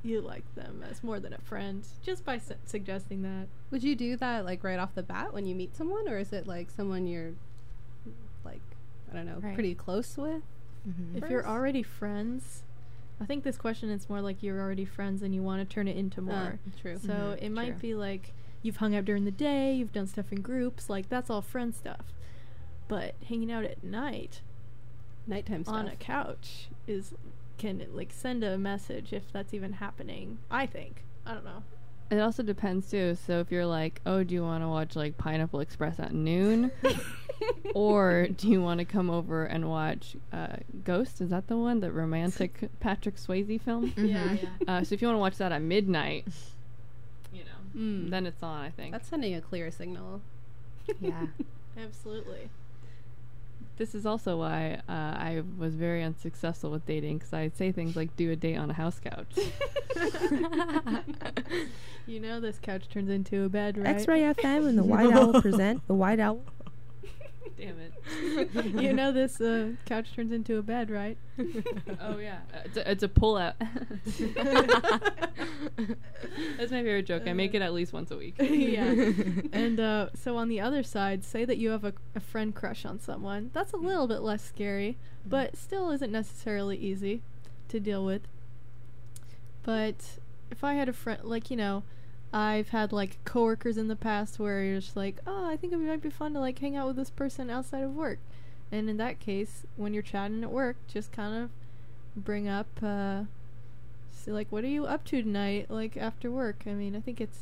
you 0.03 0.21
like 0.21 0.45
them 0.55 0.83
as 0.91 1.03
more 1.05 1.21
than 1.21 1.33
a 1.35 1.39
friend 1.39 1.87
just 2.03 2.25
by 2.25 2.39
su- 2.39 2.55
suggesting 2.65 3.23
that. 3.23 3.49
Would 3.71 3.83
you 3.85 3.95
do 3.95 4.17
that 4.17 4.45
like 4.45 4.65
right 4.65 4.79
off 4.79 4.95
the 4.95 5.03
bat 5.03 5.33
when 5.35 5.47
you 5.47 5.55
meet 5.55 5.77
someone, 5.77 6.09
or 6.09 6.19
is 6.19 6.33
it 6.33 6.47
like 6.47 6.71
someone 6.71 7.07
you're 7.07 7.33
like 8.45 8.61
I 9.11 9.17
don't 9.17 9.27
know 9.27 9.39
Right. 9.41 9.55
pretty 9.55 9.75
close 9.75 10.17
with? 10.17 10.43
hmm 10.85 11.17
If 11.17 11.29
you're 11.29 11.47
already 11.47 11.83
friends, 11.83 12.63
I 13.21 13.27
think 13.27 13.45
this 13.45 13.59
question 13.59 13.91
is 13.91 14.09
more 14.09 14.21
like 14.23 14.43
you're 14.43 14.61
already 14.61 14.85
friends 14.87 15.23
and 15.23 15.35
you 15.35 15.43
want 15.43 15.69
to 15.69 15.75
turn 15.75 15.87
it 15.89 15.97
into 15.97 16.23
more. 16.23 16.59
Uh, 16.67 16.81
true. 16.81 16.97
So 16.99 17.13
Mhm, 17.13 17.43
it 17.43 17.51
might 17.51 17.73
true. 17.73 17.81
be 17.91 17.95
like 17.95 18.33
you've 18.63 18.77
hung 18.77 18.95
out 18.95 19.05
during 19.05 19.25
the 19.25 19.31
day, 19.31 19.75
you've 19.75 19.93
done 19.93 20.07
stuff 20.07 20.33
in 20.33 20.41
groups, 20.41 20.89
like 20.89 21.09
that's 21.11 21.29
all 21.29 21.43
friend 21.43 21.75
stuff. 21.75 22.13
But 22.89 23.15
hanging 23.29 23.53
out 23.53 23.65
at 23.65 23.85
night 23.85 24.41
Nighttime 25.27 25.65
stuff. 25.65 25.75
on 25.77 25.87
a 25.89 25.97
couch 25.97 26.69
is 26.87 27.13
can 27.61 27.87
like 27.93 28.13
send 28.13 28.43
a 28.43 28.57
message 28.59 29.13
if 29.13 29.31
that's 29.33 29.53
even 29.55 29.75
happening. 29.75 30.39
I 30.51 30.67
think. 30.67 31.05
I 31.27 31.35
don't 31.35 31.45
know. 31.45 31.63
It 32.11 32.19
also 32.19 32.43
depends 32.43 32.91
too. 32.91 33.17
So 33.27 33.39
if 33.39 33.53
you're 33.53 33.67
like, 33.67 34.01
oh, 34.05 34.25
do 34.25 34.35
you 34.35 34.43
want 34.43 34.65
to 34.65 34.69
watch 34.69 34.97
like 34.97 35.17
Pineapple 35.17 35.61
Express 35.61 36.01
at 36.01 36.13
noon, 36.13 36.73
or 37.75 38.27
do 38.29 38.49
you 38.49 38.61
want 38.61 38.79
to 38.79 38.85
come 38.85 39.11
over 39.11 39.45
and 39.45 39.69
watch 39.69 40.17
uh, 40.33 40.57
Ghost? 40.85 41.21
Is 41.21 41.31
that 41.31 41.47
the 41.47 41.57
one, 41.57 41.81
the 41.81 41.93
romantic 41.93 42.69
Patrick 42.81 43.17
Swayze 43.17 43.61
film? 43.61 43.93
Yeah, 43.97 44.25
Mhm. 44.29 44.43
yeah. 44.43 44.49
Uh, 44.75 44.85
so 44.85 44.95
if 44.95 45.03
you 45.03 45.07
want 45.09 45.17
to 45.17 45.21
watch 45.21 45.37
that 45.37 45.53
at 45.53 45.63
midnight, 45.63 46.27
you 47.33 47.45
know, 47.45 47.81
Mm. 47.81 48.11
then 48.11 48.27
it's 48.27 48.43
on. 48.43 48.61
I 48.63 48.71
think 48.71 48.91
That's 48.91 49.09
sending 49.09 49.35
a 49.37 49.41
clear 49.41 49.71
signal. 49.71 50.21
Yeah. 51.01 51.27
Absolutely. 51.79 52.51
This 53.81 53.95
is 53.95 54.05
also 54.05 54.37
why 54.37 54.79
uh, 54.91 54.93
I 54.93 55.43
was 55.57 55.75
very 55.75 56.03
unsuccessful 56.03 56.71
with 56.71 56.85
dating 56.85 57.17
because 57.17 57.33
I'd 57.33 57.57
say 57.57 57.73
things 57.73 57.97
like 57.97 58.15
"do 58.15 58.31
a 58.31 58.37
date 58.37 58.57
on 58.57 58.71
a 58.71 58.75
house 58.75 59.01
couch." 59.01 59.35
You 62.11 62.19
know 62.19 62.41
this 62.41 62.59
couch 62.61 62.89
turns 62.89 63.09
into 63.09 63.45
a 63.45 63.49
bed, 63.49 63.79
right? 63.79 63.87
X-Ray 63.87 64.23
FM 64.23 64.69
and 64.69 64.77
the 64.77 64.83
White 64.85 65.13
Owl 65.13 65.41
present 65.41 65.87
the 65.87 65.95
White 65.95 66.19
Owl. 66.19 66.43
Damn 67.57 67.77
it! 67.79 67.93
you 68.83 68.93
know 68.93 69.13
this 69.13 69.41
uh, 69.41 69.71
couch 69.87 70.13
turns 70.15 70.33
into 70.33 70.59
a 70.59 70.63
bed, 70.63 70.91
right? 70.91 71.17
oh 72.01 72.19
yeah, 72.19 72.41
uh, 72.53 72.59
it's 72.65 72.77
a, 72.77 72.91
it's 72.91 73.03
a 73.03 73.09
pull 73.09 73.37
out. 73.37 73.55
That's 76.59 76.71
my 76.71 76.83
favorite 76.83 77.07
joke. 77.07 77.23
I 77.27 77.33
make 77.33 77.55
it 77.55 77.63
at 77.63 77.73
least 77.73 77.93
once 77.93 78.11
a 78.11 78.17
week. 78.17 78.35
yeah. 78.39 78.95
And 79.53 79.81
uh, 79.81 80.09
so 80.15 80.37
on 80.37 80.49
the 80.49 80.61
other 80.61 80.83
side, 80.83 81.25
say 81.25 81.45
that 81.45 81.57
you 81.57 81.71
have 81.71 81.85
a, 81.85 81.95
a 82.15 82.21
friend 82.21 82.55
crush 82.55 82.85
on 82.85 83.01
someone. 83.01 83.51
That's 83.53 83.73
a 83.73 83.79
little 83.79 84.07
bit 84.07 84.21
less 84.21 84.45
scary, 84.45 84.99
but 85.27 85.57
still 85.57 85.91
isn't 85.91 86.13
necessarily 86.13 86.77
easy 86.77 87.23
to 87.69 87.81
deal 87.81 88.05
with. 88.05 88.23
But 89.63 90.19
if 90.51 90.63
I 90.65 90.75
had 90.75 90.89
a 90.89 90.93
friend, 90.93 91.23
like, 91.25 91.51
you 91.51 91.57
know, 91.57 91.85
I've 92.33 92.69
had 92.69 92.93
like 92.93 93.23
coworkers 93.25 93.77
in 93.77 93.89
the 93.89 93.97
past 93.97 94.39
where 94.39 94.63
you're 94.63 94.81
just 94.81 94.97
like, 94.97 95.19
oh, 95.27 95.47
I 95.49 95.57
think 95.57 95.73
it 95.73 95.79
might 95.79 96.03
be 96.03 96.11
fun 96.11 96.35
to 96.35 96.41
like 96.41 96.59
hang 96.59 96.77
out 96.77 96.87
with 96.87 96.97
this 96.97 97.11
person 97.11 97.51
outside 97.51 97.83
of 97.83 97.95
work. 97.95 98.19
And 98.71 98.89
in 98.89 98.97
that 98.99 99.19
case, 99.19 99.65
when 99.77 99.93
you're 99.93 100.03
chatting 100.03 100.45
at 100.45 100.53
work, 100.53 100.77
just 100.87 101.11
kind 101.11 101.43
of 101.43 101.51
bring 102.15 102.47
up, 102.47 102.69
uh, 102.83 103.25
see, 104.13 104.31
like, 104.31 104.47
what 104.51 104.63
are 104.63 104.69
you 104.69 104.87
up 104.87 105.05
to 105.07 105.23
tonight, 105.23 105.67
like, 105.69 105.97
after 105.97 106.31
work? 106.31 106.63
I 106.67 106.71
mean, 106.71 106.95
I 106.95 107.01
think 107.01 107.21
it's 107.21 107.41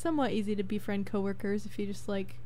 somewhat 0.00 0.32
easy 0.32 0.56
to 0.56 0.62
befriend 0.62 1.06
coworkers 1.06 1.66
if 1.66 1.78
you 1.78 1.86
just 1.86 2.08
like 2.08 2.36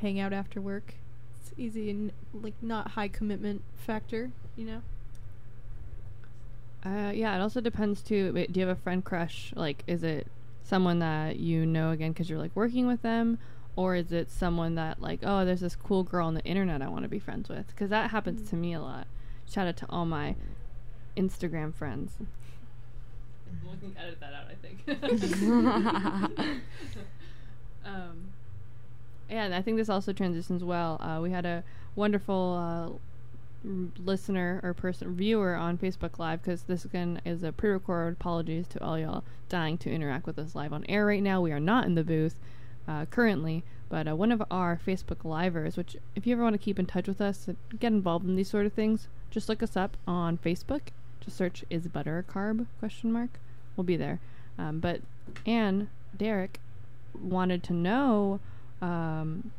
hang 0.00 0.18
out 0.18 0.32
after 0.32 0.60
work. 0.60 0.94
It's 1.40 1.52
easy 1.58 1.90
and 1.90 2.12
like 2.32 2.54
not 2.62 2.92
high 2.92 3.08
commitment 3.08 3.62
factor, 3.76 4.30
you 4.56 4.64
know. 4.64 4.82
Uh, 6.84 7.10
yeah, 7.12 7.34
it 7.36 7.40
also 7.40 7.60
depends 7.60 8.02
too. 8.02 8.32
Do 8.32 8.60
you 8.60 8.66
have 8.66 8.76
a 8.76 8.80
friend 8.80 9.04
crush? 9.04 9.52
Like, 9.54 9.82
is 9.86 10.02
it 10.02 10.26
someone 10.64 10.98
that 10.98 11.36
you 11.36 11.64
know 11.64 11.90
again 11.90 12.12
because 12.12 12.28
you're 12.28 12.38
like 12.38 12.56
working 12.56 12.86
with 12.88 13.02
them, 13.02 13.38
or 13.76 13.94
is 13.94 14.10
it 14.10 14.30
someone 14.30 14.74
that 14.74 15.00
like, 15.00 15.20
oh, 15.22 15.44
there's 15.44 15.60
this 15.60 15.76
cool 15.76 16.02
girl 16.02 16.26
on 16.26 16.34
the 16.34 16.44
internet 16.44 16.82
I 16.82 16.88
want 16.88 17.04
to 17.04 17.08
be 17.08 17.18
friends 17.20 17.48
with? 17.48 17.68
Because 17.68 17.90
that 17.90 18.10
happens 18.10 18.48
to 18.50 18.56
me 18.56 18.72
a 18.72 18.80
lot. 18.80 19.06
Shout 19.48 19.68
out 19.68 19.76
to 19.78 19.86
all 19.90 20.06
my 20.06 20.34
Instagram 21.16 21.72
friends. 21.72 22.14
We 23.62 23.76
can 23.78 23.96
edit 23.96 24.18
that 24.20 24.32
out, 24.32 24.46
I 24.50 24.54
think. 24.54 24.82
um, 27.84 28.32
yeah, 29.30 29.44
and 29.44 29.54
I 29.54 29.62
think 29.62 29.76
this 29.76 29.88
also 29.88 30.12
transitions 30.12 30.64
well. 30.64 31.00
Uh, 31.00 31.20
we 31.20 31.30
had 31.30 31.46
a 31.46 31.62
wonderful 31.94 32.54
uh, 32.58 32.88
r- 32.92 32.98
listener 33.64 34.60
or 34.62 34.74
person 34.74 35.14
viewer 35.16 35.54
on 35.54 35.78
Facebook 35.78 36.18
Live 36.18 36.42
because 36.42 36.64
this 36.64 36.84
again 36.84 37.20
is 37.24 37.42
a 37.42 37.52
pre-record. 37.52 38.14
Apologies 38.14 38.66
to 38.68 38.82
all 38.82 38.98
y'all 38.98 39.24
dying 39.48 39.78
to 39.78 39.90
interact 39.90 40.26
with 40.26 40.38
us 40.38 40.54
live 40.54 40.72
on 40.72 40.84
air 40.88 41.06
right 41.06 41.22
now. 41.22 41.40
We 41.40 41.52
are 41.52 41.60
not 41.60 41.86
in 41.86 41.94
the 41.94 42.04
booth 42.04 42.38
uh, 42.86 43.06
currently, 43.06 43.64
but 43.88 44.06
uh, 44.08 44.16
one 44.16 44.32
of 44.32 44.42
our 44.50 44.78
Facebook 44.86 45.24
Livers, 45.24 45.76
which 45.76 45.96
if 46.14 46.26
you 46.26 46.34
ever 46.34 46.42
want 46.42 46.54
to 46.54 46.58
keep 46.58 46.78
in 46.78 46.86
touch 46.86 47.08
with 47.08 47.20
us, 47.20 47.48
get 47.78 47.92
involved 47.92 48.26
in 48.26 48.36
these 48.36 48.50
sort 48.50 48.66
of 48.66 48.72
things, 48.72 49.08
just 49.30 49.48
look 49.48 49.62
us 49.62 49.76
up 49.76 49.96
on 50.06 50.38
Facebook. 50.38 50.88
Just 51.20 51.36
search 51.36 51.64
"Is 51.70 51.88
butter 51.88 52.18
a 52.18 52.22
carb?" 52.22 52.66
question 52.78 53.12
mark. 53.12 53.40
We'll 53.76 53.84
be 53.84 53.96
there. 53.96 54.20
Um, 54.58 54.78
but 54.80 55.00
Anne, 55.46 55.88
Derek, 56.16 56.60
wanted 57.18 57.62
to 57.64 57.72
know. 57.72 58.40
Um, 58.82 59.52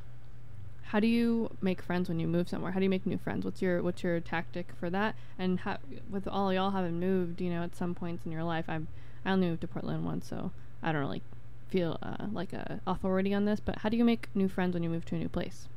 how 0.96 1.02
do 1.02 1.08
you 1.08 1.50
make 1.62 1.82
friends 1.82 2.08
when 2.08 2.22
you 2.22 2.26
move 2.26 2.48
somewhere? 2.48 2.72
How 2.72 2.80
do 2.80 2.86
you 2.86 2.89
make 2.89 3.06
new 3.06 3.18
friends? 3.18 3.43
What's 3.43 3.62
your 3.62 3.84
what's 3.84 4.02
your 4.02 4.22
tactic 4.22 4.68
for 4.80 4.89
that? 4.91 5.14
And 5.38 5.60
how, 5.60 5.80
with 6.10 6.26
all 6.26 6.54
y'all 6.54 6.72
having 6.72 7.02
moved, 7.02 7.41
you 7.41 7.50
know, 7.50 7.64
at 7.64 7.76
some 7.76 7.93
points 7.93 8.26
in 8.26 8.32
your 8.32 8.46
life, 8.46 8.64
I'm 8.70 8.88
I 9.26 9.32
only 9.32 9.50
moved 9.50 9.60
to 9.60 9.68
Portland 9.68 10.06
once, 10.06 10.26
so 10.26 10.54
I 10.82 10.93
don't 10.93 11.02
really 11.02 11.22
feel 11.68 11.98
uh, 12.02 12.28
like 12.32 12.54
a 12.54 12.80
authority 12.88 13.34
on 13.34 13.43
this. 13.43 13.60
But 13.60 13.80
how 13.80 13.89
do 13.89 13.98
you 13.98 14.06
make 14.06 14.30
new 14.34 14.48
friends 14.48 14.74
when 14.74 14.84
you 14.84 14.89
move 14.89 15.04
to 15.08 15.16
a 15.16 15.18
new 15.18 15.28
place? 15.28 15.68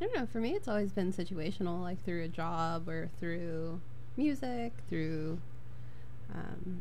I 0.00 0.06
don't 0.06 0.16
know. 0.16 0.26
For 0.32 0.38
me, 0.38 0.52
it's 0.52 0.66
always 0.66 0.92
been 0.92 1.12
situational, 1.12 1.82
like 1.82 2.02
through 2.06 2.22
a 2.22 2.28
job 2.28 2.88
or 2.88 3.10
through 3.20 3.82
music, 4.16 4.72
through, 4.88 5.42
um, 6.34 6.80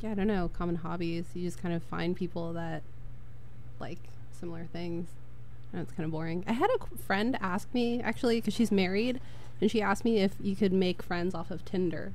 yeah, 0.00 0.10
I 0.10 0.14
don't 0.14 0.26
know, 0.26 0.50
common 0.52 0.74
hobbies. 0.74 1.26
You 1.32 1.44
just 1.44 1.62
kind 1.62 1.76
of 1.76 1.84
find 1.84 2.16
people 2.16 2.54
that 2.54 2.82
like 3.78 4.00
similar 4.32 4.66
things. 4.72 5.06
It's 5.72 5.92
kind 5.92 6.04
of 6.04 6.10
boring. 6.10 6.44
I 6.46 6.52
had 6.52 6.70
a 6.70 6.96
friend 6.96 7.38
ask 7.40 7.72
me, 7.72 8.00
actually, 8.00 8.38
because 8.38 8.54
she's 8.54 8.72
married, 8.72 9.20
and 9.60 9.70
she 9.70 9.80
asked 9.80 10.04
me 10.04 10.18
if 10.18 10.34
you 10.40 10.56
could 10.56 10.72
make 10.72 11.02
friends 11.02 11.34
off 11.34 11.50
of 11.50 11.64
Tinder. 11.64 12.12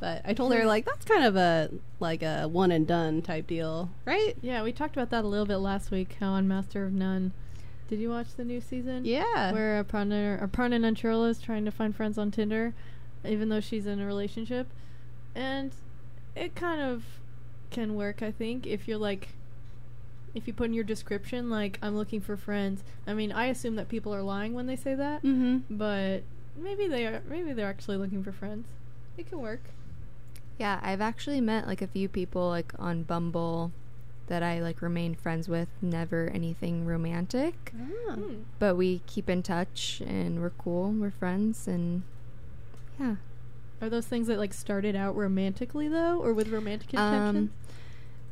But 0.00 0.22
I 0.24 0.34
told 0.34 0.52
her, 0.52 0.62
hmm. 0.62 0.66
like, 0.66 0.84
that's 0.84 1.04
kind 1.04 1.24
of 1.24 1.36
a, 1.36 1.70
like 2.00 2.22
a 2.22 2.46
one 2.46 2.70
and 2.70 2.86
done 2.86 3.22
type 3.22 3.46
deal, 3.46 3.90
right? 4.04 4.36
Yeah, 4.42 4.62
we 4.62 4.72
talked 4.72 4.96
about 4.96 5.10
that 5.10 5.24
a 5.24 5.28
little 5.28 5.46
bit 5.46 5.58
last 5.58 5.90
week. 5.90 6.16
How 6.20 6.32
on 6.32 6.46
Master 6.46 6.84
of 6.84 6.92
None. 6.92 7.32
Did 7.88 8.00
you 8.00 8.10
watch 8.10 8.34
the 8.36 8.44
new 8.44 8.60
season? 8.60 9.04
Yeah. 9.04 9.52
Where 9.52 9.78
a 9.78 9.84
Aparna, 9.84 10.42
Aparna 10.42 10.80
Nancherla 10.80 11.30
is 11.30 11.40
trying 11.40 11.64
to 11.64 11.70
find 11.70 11.94
friends 11.94 12.18
on 12.18 12.30
Tinder, 12.30 12.74
even 13.24 13.48
though 13.48 13.60
she's 13.60 13.86
in 13.86 14.00
a 14.00 14.06
relationship, 14.06 14.68
and 15.34 15.72
it 16.34 16.54
kind 16.54 16.80
of 16.80 17.04
can 17.70 17.94
work. 17.94 18.22
I 18.22 18.30
think 18.30 18.66
if 18.66 18.88
you're 18.88 18.98
like, 18.98 19.28
if 20.34 20.46
you 20.46 20.52
put 20.52 20.64
in 20.64 20.74
your 20.74 20.84
description 20.84 21.48
like 21.50 21.78
I'm 21.82 21.96
looking 21.96 22.20
for 22.20 22.36
friends. 22.36 22.82
I 23.06 23.14
mean, 23.14 23.30
I 23.32 23.46
assume 23.46 23.76
that 23.76 23.88
people 23.88 24.14
are 24.14 24.22
lying 24.22 24.52
when 24.54 24.66
they 24.66 24.76
say 24.76 24.94
that, 24.94 25.22
Mm-hmm. 25.22 25.76
but 25.76 26.22
maybe 26.56 26.88
they 26.88 27.06
are. 27.06 27.22
Maybe 27.28 27.52
they're 27.52 27.68
actually 27.68 27.96
looking 27.96 28.22
for 28.24 28.32
friends. 28.32 28.66
It 29.16 29.28
can 29.28 29.40
work. 29.40 29.62
Yeah, 30.58 30.80
I've 30.82 31.00
actually 31.00 31.40
met 31.40 31.66
like 31.66 31.82
a 31.82 31.86
few 31.86 32.08
people 32.08 32.48
like 32.48 32.72
on 32.78 33.02
Bumble 33.04 33.72
that 34.26 34.42
I 34.42 34.60
like 34.60 34.80
remain 34.82 35.14
friends 35.14 35.48
with. 35.48 35.68
Never 35.82 36.28
anything 36.32 36.84
romantic, 36.86 37.72
Ah. 38.08 38.14
Hmm. 38.14 38.34
but 38.58 38.74
we 38.76 39.02
keep 39.06 39.28
in 39.28 39.42
touch 39.42 40.00
and 40.06 40.40
we're 40.40 40.50
cool. 40.50 40.90
We're 40.92 41.10
friends 41.10 41.66
and 41.68 42.02
yeah. 42.98 43.16
Are 43.82 43.88
those 43.90 44.06
things 44.06 44.28
that 44.28 44.38
like 44.38 44.54
started 44.54 44.96
out 44.96 45.14
romantically 45.16 45.88
though, 45.88 46.18
or 46.22 46.32
with 46.32 46.48
romantic 46.48 46.94
intentions? 46.94 47.50
Um, 47.50 47.52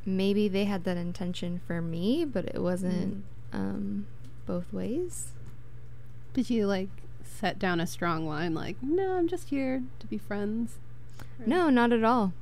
maybe 0.05 0.49
they 0.49 0.65
had 0.65 0.85
that 0.85 0.97
intention 0.97 1.61
for 1.67 1.81
me, 1.81 2.25
but 2.25 2.47
it 2.47 2.61
wasn't 2.63 3.25
Mm. 3.53 3.59
um, 3.59 4.07
both 4.47 4.73
ways. 4.73 5.33
Did 6.35 6.51
you 6.51 6.67
like 6.67 6.89
set 7.25 7.59
down 7.59 7.81
a 7.81 7.87
strong 7.87 8.27
line 8.27 8.55
like, 8.55 8.77
no, 8.83 9.13
I'm 9.17 9.29
just 9.29 9.51
here 9.51 9.83
to 10.01 10.07
be 10.07 10.19
friends? 10.19 10.77
Or- 11.41 11.47
No, 11.47 11.71
not 11.71 11.93
at 11.93 12.05
all. 12.05 12.33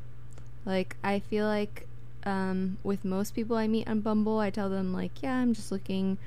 Like 0.64 0.96
I 1.02 1.18
feel 1.18 1.46
like 1.46 1.86
um, 2.24 2.76
with 2.84 3.04
most 3.04 3.34
people 3.34 3.56
I 3.56 3.66
meet 3.66 3.88
on 3.88 4.00
Bumble, 4.00 4.38
I 4.40 4.50
tell 4.50 4.68
them 4.68 4.92
like, 4.92 5.22
yeah, 5.22 5.36
I'm 5.36 5.54
just 5.54 5.72
looking 5.72 6.18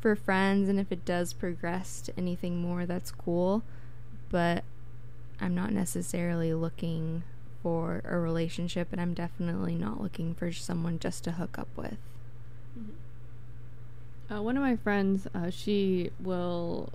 for 0.00 0.14
friends, 0.16 0.68
and 0.68 0.78
if 0.80 0.90
it 0.92 1.04
does 1.04 1.32
progress 1.32 2.00
to 2.02 2.12
anything 2.18 2.60
more, 2.60 2.86
that's 2.86 3.10
cool. 3.12 3.62
But 4.30 4.64
I'm 5.40 5.54
not 5.54 5.72
necessarily 5.72 6.52
looking 6.54 7.22
for 7.62 8.02
a 8.04 8.18
relationship, 8.18 8.88
and 8.92 9.00
I'm 9.00 9.14
definitely 9.14 9.74
not 9.74 10.00
looking 10.00 10.34
for 10.34 10.52
someone 10.52 10.98
just 10.98 11.24
to 11.24 11.32
hook 11.32 11.58
up 11.58 11.68
with. 11.76 11.96
Uh, 14.30 14.42
one 14.42 14.56
of 14.56 14.62
my 14.62 14.76
friends, 14.76 15.26
uh, 15.34 15.50
she 15.50 16.10
will 16.20 16.90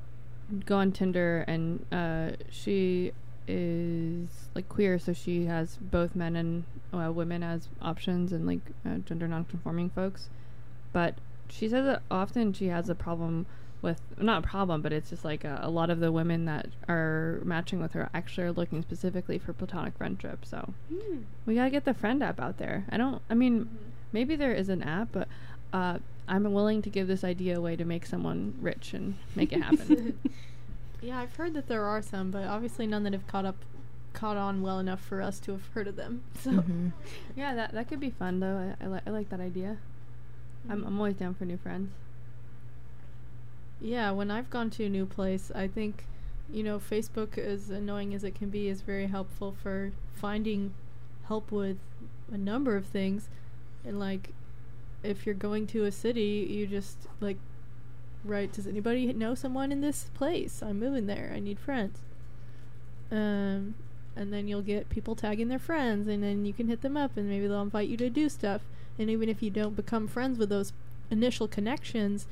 go 0.65 0.77
on 0.77 0.91
Tinder, 0.91 1.43
and 1.47 1.85
uh, 1.91 2.31
she 2.49 3.11
is 3.47 4.29
like 4.55 4.69
queer, 4.69 4.99
so 4.99 5.13
she 5.13 5.45
has 5.45 5.77
both 5.81 6.15
men 6.15 6.35
and 6.35 6.63
uh, 6.93 7.11
women 7.11 7.43
as 7.43 7.67
options, 7.81 8.31
and 8.31 8.45
like 8.45 8.61
uh, 8.85 8.97
gender 8.99 9.27
non-conforming 9.27 9.89
folks. 9.89 10.29
But 10.91 11.15
she 11.49 11.67
says 11.67 11.85
that 11.85 12.03
often 12.09 12.53
she 12.53 12.67
has 12.67 12.87
a 12.87 12.95
problem 12.95 13.47
with 13.83 14.01
not 14.19 14.43
a 14.43 14.47
problem, 14.47 14.81
but 14.81 14.91
it's 14.91 15.11
just 15.11 15.23
like 15.23 15.43
a, 15.43 15.59
a 15.61 15.69
lot 15.69 15.91
of 15.91 15.99
the 15.99 16.11
women 16.11 16.45
that 16.45 16.67
are 16.89 17.39
matching 17.43 17.79
with 17.79 17.91
her 17.93 18.09
actually 18.15 18.45
are 18.45 18.51
looking 18.51 18.81
specifically 18.81 19.37
for 19.37 19.53
platonic 19.53 19.95
friendship. 19.97 20.43
So 20.45 20.73
we 21.45 21.53
gotta 21.55 21.69
get 21.69 21.85
the 21.85 21.93
friend 21.93 22.23
app 22.23 22.39
out 22.39 22.57
there. 22.57 22.85
I 22.89 22.97
don't. 22.97 23.21
I 23.29 23.35
mean, 23.35 23.69
maybe 24.11 24.35
there 24.35 24.53
is 24.53 24.69
an 24.69 24.81
app, 24.81 25.09
but 25.11 25.27
uh, 25.73 25.99
I'm 26.27 26.51
willing 26.51 26.81
to 26.81 26.89
give 26.89 27.07
this 27.07 27.23
idea 27.23 27.57
away 27.57 27.75
to 27.75 27.85
make 27.85 28.05
someone 28.07 28.55
rich 28.59 28.93
and 28.95 29.15
make 29.35 29.53
it 29.53 29.61
happen. 29.61 30.17
Yeah, 31.01 31.19
I've 31.19 31.35
heard 31.35 31.53
that 31.55 31.67
there 31.67 31.83
are 31.83 32.01
some, 32.01 32.31
but 32.31 32.45
obviously 32.47 32.87
none 32.87 33.03
that 33.03 33.11
have 33.11 33.27
caught 33.27 33.43
up, 33.43 33.57
caught 34.13 34.37
on 34.37 34.61
well 34.61 34.79
enough 34.79 35.01
for 35.01 35.21
us 35.21 35.37
to 35.41 35.51
have 35.51 35.67
heard 35.73 35.85
of 35.89 35.97
them. 35.97 36.23
So 36.41 36.51
Mhm. 36.51 36.93
yeah, 37.35 37.53
that 37.55 37.73
that 37.73 37.89
could 37.89 37.99
be 37.99 38.09
fun 38.09 38.39
though. 38.39 38.73
I, 38.79 38.85
I, 38.85 38.87
li- 38.87 39.01
I 39.05 39.09
like 39.09 39.27
that 39.27 39.41
idea. 39.41 39.79
I'm 40.69 40.85
I'm 40.85 40.97
always 40.97 41.15
down 41.17 41.33
for 41.33 41.43
new 41.43 41.57
friends. 41.57 41.91
Yeah, 43.83 44.11
when 44.11 44.31
I've 44.31 44.49
gone 44.49 44.69
to 44.71 44.85
a 44.85 44.89
new 44.89 45.05
place, 45.05 45.51
I 45.53 45.67
think, 45.67 46.05
you 46.51 46.63
know, 46.63 46.79
Facebook, 46.79 47.37
as 47.37 47.69
annoying 47.69 48.13
as 48.13 48.23
it 48.23 48.33
can 48.33 48.49
be, 48.49 48.69
is 48.69 48.81
very 48.81 49.07
helpful 49.07 49.55
for 49.61 49.91
finding 50.13 50.73
help 51.27 51.51
with 51.51 51.77
a 52.31 52.37
number 52.37 52.77
of 52.77 52.85
things. 52.85 53.27
And 53.85 53.99
like, 53.99 54.29
if 55.03 55.25
you're 55.25 55.35
going 55.35 55.67
to 55.67 55.83
a 55.83 55.91
city, 55.91 56.47
you 56.49 56.65
just 56.65 56.97
like 57.19 57.37
write, 58.23 58.53
"Does 58.53 58.67
anybody 58.67 59.11
know 59.11 59.35
someone 59.35 59.71
in 59.71 59.81
this 59.81 60.09
place? 60.13 60.63
I'm 60.63 60.79
moving 60.79 61.07
there. 61.07 61.33
I 61.35 61.39
need 61.39 61.59
friends." 61.59 61.99
Um, 63.11 63.75
and 64.15 64.31
then 64.31 64.47
you'll 64.47 64.61
get 64.61 64.89
people 64.89 65.13
tagging 65.13 65.49
their 65.49 65.59
friends, 65.59 66.07
and 66.07 66.23
then 66.23 66.45
you 66.45 66.53
can 66.53 66.69
hit 66.69 66.81
them 66.81 66.95
up, 66.95 67.17
and 67.17 67.27
maybe 67.27 67.47
they'll 67.47 67.61
invite 67.61 67.89
you 67.89 67.97
to 67.97 68.09
do 68.09 68.29
stuff. 68.29 68.61
And 68.97 69.09
even 69.09 69.27
if 69.27 69.43
you 69.43 69.49
don't 69.49 69.75
become 69.75 70.07
friends 70.07 70.39
with 70.39 70.49
those 70.49 70.71
initial 71.11 71.49
connections, 71.49 72.27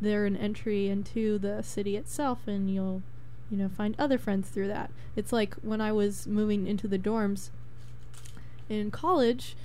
they're 0.00 0.26
an 0.26 0.36
entry 0.36 0.88
into 0.88 1.38
the 1.38 1.62
city 1.62 1.96
itself, 1.96 2.46
and 2.46 2.70
you'll, 2.70 3.02
you 3.50 3.56
know, 3.56 3.68
find 3.68 3.94
other 3.98 4.18
friends 4.18 4.48
through 4.48 4.68
that. 4.68 4.90
It's 5.14 5.32
like 5.32 5.54
when 5.56 5.80
I 5.80 5.92
was 5.92 6.26
moving 6.26 6.66
into 6.66 6.88
the 6.88 6.98
dorms 6.98 7.50
in 8.68 8.90
college. 8.90 9.56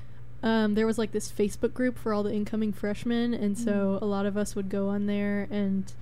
Um, 0.43 0.73
there 0.73 0.87
was 0.87 0.97
like 0.97 1.11
this 1.11 1.31
Facebook 1.31 1.73
group 1.73 1.99
for 1.99 2.13
all 2.13 2.23
the 2.23 2.33
incoming 2.33 2.73
freshmen, 2.73 3.33
and 3.33 3.57
so 3.57 3.99
a 4.01 4.05
lot 4.05 4.25
of 4.25 4.35
us 4.35 4.55
would 4.55 4.69
go 4.69 4.89
on 4.89 5.05
there 5.05 5.47
and 5.51 5.93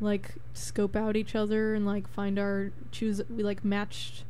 like 0.00 0.34
scope 0.52 0.94
out 0.94 1.16
each 1.16 1.34
other 1.34 1.74
and 1.74 1.84
like 1.84 2.08
find 2.08 2.38
our 2.38 2.70
choose. 2.92 3.20
We 3.28 3.42
like 3.42 3.64
matched 3.64 4.22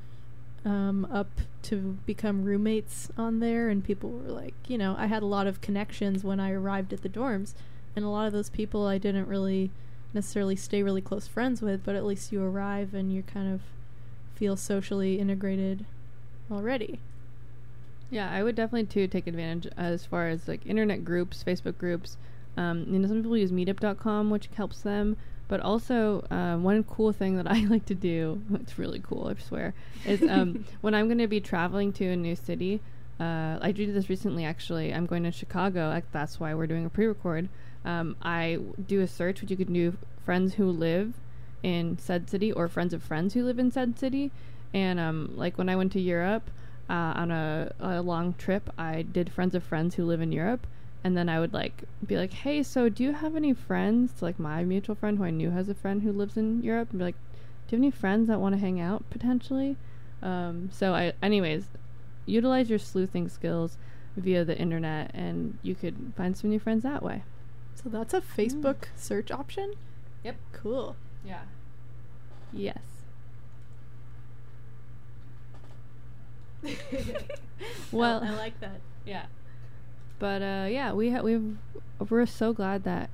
um, 0.65 1.07
up 1.13 1.29
to 1.65 1.99
become 2.07 2.45
roommates 2.45 3.11
on 3.19 3.41
there, 3.41 3.69
and 3.69 3.85
people 3.85 4.11
were 4.11 4.33
like, 4.33 4.55
you 4.67 4.79
know, 4.79 4.97
I 4.99 5.07
had 5.07 5.23
a 5.23 5.27
lot 5.27 5.47
of 5.47 5.61
connections 5.61 6.25
when 6.25 6.41
I 6.41 6.53
arrived 6.53 6.93
at 6.95 7.03
the 7.03 7.09
dorms, 7.09 7.53
and 7.97 8.05
a 8.05 8.09
lot 8.09 8.27
of 8.27 8.33
those 8.33 8.51
people 8.51 8.87
I 8.87 8.99
didn't 8.99 9.29
really 9.29 9.71
necessarily 10.13 10.57
stay 10.57 10.83
really 10.83 11.01
close 11.01 11.27
friends 11.27 11.61
with, 11.61 11.85
but 11.85 11.97
at 11.97 12.05
least 12.05 12.33
you 12.33 12.43
arrive 12.43 12.95
and 12.95 13.13
you 13.13 13.23
kind 13.23 13.53
of 13.53 13.61
feel 14.35 14.57
socially 14.57 15.19
integrated 15.19 15.85
already. 16.51 17.01
Yeah, 18.11 18.31
I 18.31 18.43
would 18.43 18.55
definitely 18.55 18.87
too 18.87 19.09
take 19.09 19.27
advantage 19.27 19.73
as 19.77 20.05
far 20.05 20.29
as 20.29 20.47
like 20.47 20.65
internet 20.67 21.05
groups, 21.05 21.43
Facebook 21.45 21.79
groups. 21.79 22.17
Um, 22.57 22.87
you 22.89 22.99
know, 22.99 23.09
some 23.09 23.23
people 23.23 23.37
use 23.37 23.51
Meetup.com, 23.51 24.31
which 24.31 24.49
helps 24.55 24.83
them. 24.83 25.17
But 25.47 25.61
also, 25.61 26.25
uh, 26.31 26.57
one 26.57 26.85
cool 26.85 27.13
thing 27.13 27.37
that 27.37 27.47
I 27.51 27.65
like 27.65 27.87
to 27.87 27.95
do, 27.95 28.43
it's 28.55 28.79
really 28.79 29.01
cool, 29.01 29.29
I 29.29 29.41
swear, 29.41 29.75
is 30.07 30.23
um, 30.23 30.65
when 30.81 30.95
I'm 30.95 31.07
going 31.07 31.19
to 31.19 31.27
be 31.27 31.41
traveling 31.41 31.93
to 31.95 32.07
a 32.07 32.17
new 32.17 32.37
city. 32.37 32.81
Uh, 33.21 33.59
I 33.61 33.71
did 33.73 33.95
this 33.95 34.09
recently, 34.09 34.45
actually. 34.45 34.93
I'm 34.93 35.07
going 35.07 35.23
to 35.25 35.31
Chicago. 35.31 35.89
Like, 35.89 36.11
that's 36.13 36.41
why 36.41 36.55
we're 36.55 36.67
doing 36.67 36.85
a 36.85 36.91
pre-record. 36.91 37.49
Um, 37.85 38.17
I 38.23 38.59
do 38.87 39.01
a 39.01 39.07
search, 39.07 39.41
which 39.41 39.51
you 39.51 39.57
could 39.57 39.73
do 39.73 39.97
friends 40.25 40.55
who 40.55 40.71
live 40.71 41.15
in 41.63 41.99
said 41.99 42.29
city 42.29 42.53
or 42.53 42.69
friends 42.69 42.93
of 42.93 43.03
friends 43.03 43.35
who 43.35 43.45
live 43.45 43.59
in 43.59 43.71
said 43.71 43.99
city. 43.99 44.31
And 44.73 44.99
um, 44.99 45.33
like 45.35 45.57
when 45.57 45.69
I 45.69 45.77
went 45.77 45.93
to 45.93 46.01
Europe 46.01 46.51
uh, 46.91 47.13
on 47.17 47.31
a, 47.31 47.73
a 47.81 48.03
long 48.03 48.35
trip, 48.35 48.71
I 48.79 49.03
did 49.03 49.33
friends 49.33 49.55
of 49.55 49.63
friends 49.63 49.95
who 49.95 50.05
live 50.05 50.21
in 50.21 50.33
Europe. 50.33 50.67
And 51.03 51.17
then 51.17 51.29
I 51.29 51.39
would 51.39 51.53
like 51.53 51.85
be 52.07 52.17
like, 52.17 52.33
"Hey, 52.33 52.63
so 52.63 52.89
do 52.89 53.03
you 53.03 53.13
have 53.13 53.37
any 53.37 53.53
friends?" 53.53 54.15
To 54.15 54.25
like 54.25 54.39
my 54.39 54.65
mutual 54.65 54.95
friend 54.95 55.19
who 55.19 55.25
I 55.25 55.31
knew 55.31 55.51
has 55.51 55.69
a 55.69 55.75
friend 55.75 56.03
who 56.03 56.11
lives 56.13 56.39
in 56.39 56.63
Europe, 56.63 56.91
and 56.91 56.99
be 56.99 57.05
like, 57.05 57.17
"Do 57.69 57.77
you 57.77 57.79
have 57.79 57.85
any 57.85 57.91
friends 57.91 58.29
that 58.29 58.41
want 58.41 58.55
to 58.55 58.59
hang 58.59 58.81
out 58.81 59.05
potentially?" 59.11 59.77
Um, 60.23 60.71
so 60.73 60.95
I, 60.95 61.13
anyways, 61.23 61.67
utilize 62.25 62.71
your 62.71 62.79
sleuthing 62.79 63.29
skills 63.29 63.77
via 64.17 64.47
the 64.47 64.59
internet, 64.59 65.11
and 65.13 65.59
you 65.63 65.75
could 65.75 66.15
find 66.17 66.35
some 66.35 66.49
new 66.49 66.59
friends 66.59 66.83
that 66.85 67.03
way. 67.03 67.23
So 67.75 67.89
that's 67.89 68.15
a 68.15 68.21
Facebook 68.21 68.87
search 68.97 69.31
option? 69.31 69.75
Yep. 70.23 70.37
Cool. 70.53 70.97
Yeah. 71.25 71.43
Yes. 72.53 72.79
well, 77.93 78.23
I 78.25 78.31
like 78.31 78.59
that. 78.61 78.81
Yeah. 79.05 79.27
But 80.19 80.43
uh, 80.43 80.67
yeah, 80.71 80.93
we 80.93 81.11
ha- 81.11 81.21
we've 81.21 81.57
we're 82.09 82.27
so 82.27 82.53
glad 82.53 82.85
that 82.85 83.11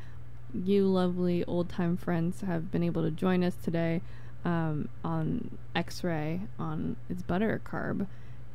you 0.54 0.86
lovely 0.86 1.44
old 1.44 1.68
time 1.68 1.96
friends 1.96 2.42
have 2.42 2.70
been 2.70 2.82
able 2.82 3.02
to 3.02 3.10
join 3.10 3.42
us 3.42 3.54
today 3.62 4.00
um, 4.44 4.88
on 5.04 5.58
X-ray 5.74 6.42
on 6.58 6.96
its 7.08 7.22
butter 7.22 7.60
carb. 7.64 8.06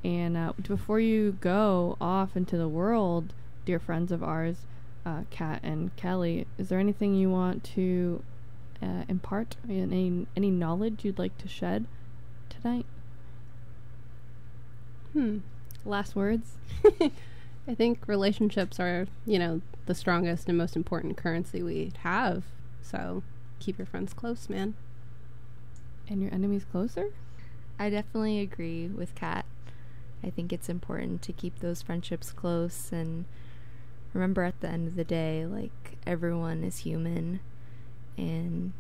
And 0.04 0.38
uh, 0.38 0.54
before 0.62 1.00
you 1.00 1.38
go 1.42 1.98
off 2.00 2.36
into 2.38 2.58
the 2.58 2.68
world, 2.68 3.34
dear 3.66 3.80
friends 3.80 4.12
of 4.12 4.24
ours, 4.24 4.58
uh, 5.06 5.22
Cat 5.30 5.60
and 5.64 5.96
Kelly, 5.96 6.48
is 6.58 6.70
there 6.70 6.80
anything 6.80 7.14
you 7.16 7.30
want 7.30 7.64
to 7.76 8.24
uh, 8.82 9.04
impart? 9.08 9.56
Any 9.70 10.28
any 10.36 10.50
knowledge 10.50 11.06
you'd 11.06 11.20
like 11.20 11.38
to 11.40 11.48
shed 11.48 11.86
tonight? 12.50 12.86
Hmm. 15.14 15.40
Last 15.86 16.16
words. 16.16 16.54
I 17.68 17.74
think 17.74 18.08
relationships 18.08 18.80
are, 18.80 19.08
you 19.26 19.40
know, 19.40 19.62
the 19.86 19.96
strongest 19.96 20.50
and 20.50 20.58
most 20.58 20.76
important 20.76 21.18
currency 21.18 21.64
we 21.64 21.92
have. 22.00 22.44
So 22.82 23.24
keep 23.60 23.78
your 23.78 23.86
friends 23.88 24.14
close, 24.14 24.50
man. 24.50 24.76
And 26.08 26.22
your 26.22 26.34
enemies 26.34 26.66
closer? 26.72 27.12
I 27.80 27.90
definitely 27.90 28.40
agree 28.40 28.88
with 28.88 29.16
Cat. 29.16 29.46
I 30.24 30.30
think 30.30 30.52
it's 30.52 30.70
important 30.70 31.22
to 31.24 31.34
keep 31.34 31.60
those 31.60 31.82
friendships 31.82 32.32
close 32.32 32.92
and 32.92 33.26
remember 34.16 34.44
at 34.44 34.60
the 34.62 34.70
end 34.70 34.88
of 34.88 34.96
the 34.96 35.04
day, 35.04 35.46
like, 35.46 35.98
everyone 36.08 36.64
is 36.64 36.80
human 36.80 37.42
and 38.18 38.72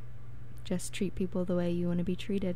just 0.63 0.93
treat 0.93 1.13
people 1.13 1.43
the 1.43 1.55
way 1.55 1.69
you 1.69 1.87
want 1.87 1.99
to 1.99 2.05
be 2.05 2.15
treated. 2.15 2.55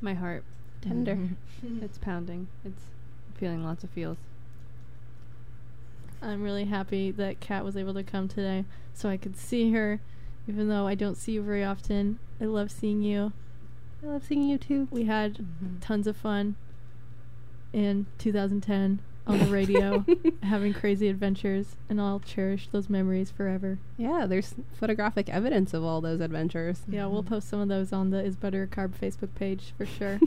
My 0.00 0.14
heart. 0.14 0.44
Tender. 0.80 1.16
Mm-hmm. 1.16 1.82
it's 1.84 1.98
pounding. 1.98 2.46
It's 2.64 2.84
feeling 3.36 3.64
lots 3.64 3.82
of 3.82 3.90
feels. 3.90 4.16
I'm 6.22 6.42
really 6.42 6.64
happy 6.64 7.10
that 7.10 7.40
Cat 7.40 7.64
was 7.64 7.76
able 7.76 7.94
to 7.94 8.02
come 8.02 8.28
today 8.28 8.64
so 8.94 9.08
I 9.08 9.16
could 9.16 9.36
see 9.36 9.72
her, 9.72 10.00
even 10.48 10.68
though 10.68 10.86
I 10.86 10.94
don't 10.94 11.16
see 11.16 11.32
you 11.32 11.42
very 11.42 11.64
often. 11.64 12.18
I 12.40 12.44
love 12.44 12.70
seeing 12.70 13.02
you. 13.02 13.32
I 14.02 14.06
love 14.06 14.24
seeing 14.24 14.42
you 14.42 14.58
too. 14.58 14.86
We 14.90 15.04
had 15.04 15.34
mm-hmm. 15.34 15.78
tons 15.80 16.06
of 16.06 16.16
fun 16.16 16.54
in 17.72 18.06
2010 18.18 19.00
on 19.28 19.38
the 19.38 19.46
radio, 19.46 20.04
having 20.42 20.72
crazy 20.72 21.08
adventures, 21.08 21.76
and 21.88 22.00
I'll 22.00 22.20
cherish 22.20 22.68
those 22.72 22.88
memories 22.88 23.30
forever. 23.30 23.78
Yeah, 23.98 24.26
there's 24.26 24.54
photographic 24.72 25.28
evidence 25.28 25.74
of 25.74 25.84
all 25.84 26.00
those 26.00 26.20
adventures. 26.20 26.80
Yeah, 26.88 27.06
we'll 27.06 27.22
post 27.22 27.48
some 27.48 27.60
of 27.60 27.68
those 27.68 27.92
on 27.92 28.10
the 28.10 28.24
Is 28.24 28.36
Butter 28.36 28.62
a 28.62 28.66
Carb 28.66 28.92
Facebook 28.98 29.34
page 29.34 29.74
for 29.76 29.86
sure. 29.98 30.18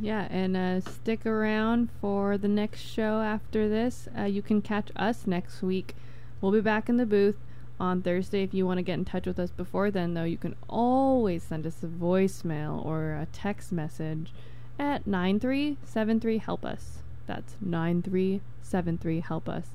Yeah, 0.00 0.28
and 0.30 0.56
uh, 0.56 0.80
stick 0.82 1.24
around 1.24 1.88
for 2.00 2.36
the 2.36 2.48
next 2.48 2.80
show 2.80 3.22
after 3.22 3.68
this. 3.68 4.08
Uh, 4.16 4.24
you 4.24 4.42
can 4.42 4.60
catch 4.60 4.90
us 4.94 5.26
next 5.26 5.62
week. 5.62 5.96
We'll 6.40 6.52
be 6.52 6.60
back 6.60 6.90
in 6.90 6.98
the 6.98 7.06
booth 7.06 7.36
on 7.80 8.02
Thursday. 8.02 8.42
If 8.42 8.52
you 8.52 8.66
want 8.66 8.78
to 8.78 8.82
get 8.82 8.94
in 8.94 9.06
touch 9.06 9.26
with 9.26 9.38
us 9.38 9.50
before 9.50 9.90
then, 9.90 10.12
though, 10.12 10.24
you 10.24 10.36
can 10.36 10.54
always 10.68 11.42
send 11.42 11.66
us 11.66 11.82
a 11.82 11.86
voicemail 11.86 12.84
or 12.84 13.14
a 13.14 13.26
text 13.32 13.72
message 13.72 14.32
at 14.78 15.06
9373 15.06 16.38
Help 16.38 16.64
Us. 16.66 16.98
That's 17.26 17.56
9373 17.60 19.20
Help 19.20 19.48
Us. 19.48 19.68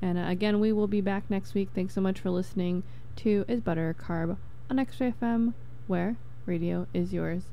And 0.00 0.18
uh, 0.18 0.24
again, 0.26 0.60
we 0.60 0.72
will 0.72 0.88
be 0.88 1.00
back 1.00 1.24
next 1.28 1.54
week. 1.54 1.68
Thanks 1.74 1.94
so 1.94 2.00
much 2.00 2.20
for 2.20 2.30
listening 2.30 2.82
to 3.16 3.44
Is 3.46 3.60
Butter 3.60 3.94
Carb 3.98 4.36
on 4.68 4.78
X-Ray 4.78 5.14
FM, 5.20 5.54
where 5.86 6.16
radio 6.46 6.86
is 6.92 7.12
yours. 7.12 7.44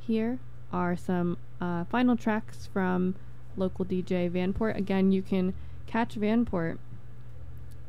Here 0.00 0.38
are 0.72 0.96
some 0.96 1.36
uh, 1.60 1.84
final 1.84 2.16
tracks 2.16 2.68
from 2.72 3.14
local 3.56 3.84
DJ 3.84 4.30
Vanport. 4.30 4.76
Again, 4.76 5.12
you 5.12 5.22
can 5.22 5.54
catch 5.86 6.18
Vanport 6.18 6.78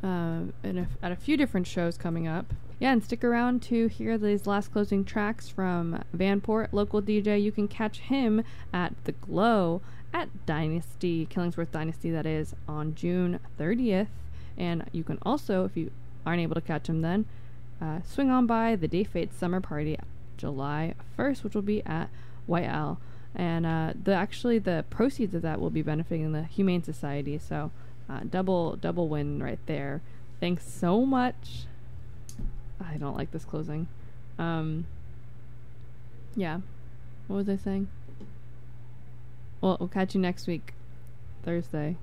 uh, 0.04 0.42
a, 0.64 0.88
at 1.02 1.12
a 1.12 1.16
few 1.16 1.38
different 1.38 1.68
shows 1.68 1.98
coming 1.98 2.28
up. 2.28 2.54
Yeah, 2.80 2.92
and 2.92 3.04
stick 3.04 3.24
around 3.24 3.62
to 3.64 3.88
hear 3.88 4.18
these 4.18 4.46
last 4.46 4.74
closing 4.74 5.06
tracks 5.06 5.48
from 5.48 6.04
Vanport, 6.16 6.74
local 6.74 7.02
DJ. 7.02 7.42
You 7.42 7.52
can 7.52 7.70
catch 7.70 8.00
him 8.00 8.44
at 8.74 8.94
The 9.06 9.14
Glow 9.14 9.82
at 10.14 10.46
Dynasty, 10.46 11.26
Killingsworth 11.26 11.72
Dynasty, 11.72 12.12
that 12.12 12.26
is, 12.26 12.54
on 12.68 12.96
June 12.96 13.40
30th. 13.60 14.08
And 14.58 14.88
you 14.92 15.04
can 15.04 15.18
also, 15.24 15.66
if 15.66 15.76
you 15.76 15.92
aren't 16.26 16.42
able 16.42 16.56
to 16.56 16.62
catch 16.62 16.88
him 16.88 17.02
then, 17.02 17.26
uh, 17.82 18.00
swing 18.06 18.30
on 18.30 18.46
by 18.46 18.76
the 18.76 18.88
Day 18.88 19.04
Fate 19.04 19.34
Summer 19.34 19.60
Party 19.60 19.98
July 20.38 20.94
1st, 21.18 21.44
which 21.44 21.56
will 21.56 21.62
be 21.62 21.84
at 21.86 22.10
White 22.46 22.68
Owl. 22.68 23.00
And 23.36 23.66
uh, 23.66 23.94
the 24.02 24.14
actually 24.14 24.60
the 24.60 24.86
proceeds 24.90 25.34
of 25.34 25.42
that 25.42 25.60
will 25.60 25.72
be 25.72 25.82
benefiting 25.82 26.32
the 26.34 26.44
Humane 26.44 26.84
Society. 26.84 27.40
So 27.40 27.72
uh, 28.08 28.22
double 28.30 28.76
double 28.76 29.08
win 29.08 29.42
right 29.42 29.60
there. 29.66 30.02
Thanks 30.40 30.72
so 30.72 31.06
much. 31.06 31.66
I 32.80 32.98
don't 32.98 33.18
like 33.18 33.32
this 33.32 33.46
closing. 33.46 33.88
Um, 34.38 34.86
yeah. 36.36 36.60
What 37.28 37.38
was 37.38 37.50
I 37.50 37.56
saying? 37.56 37.88
Well, 39.64 39.78
we'll 39.80 39.88
catch 39.88 40.14
you 40.14 40.20
next 40.20 40.46
week, 40.46 40.74
Thursday. 41.44 41.96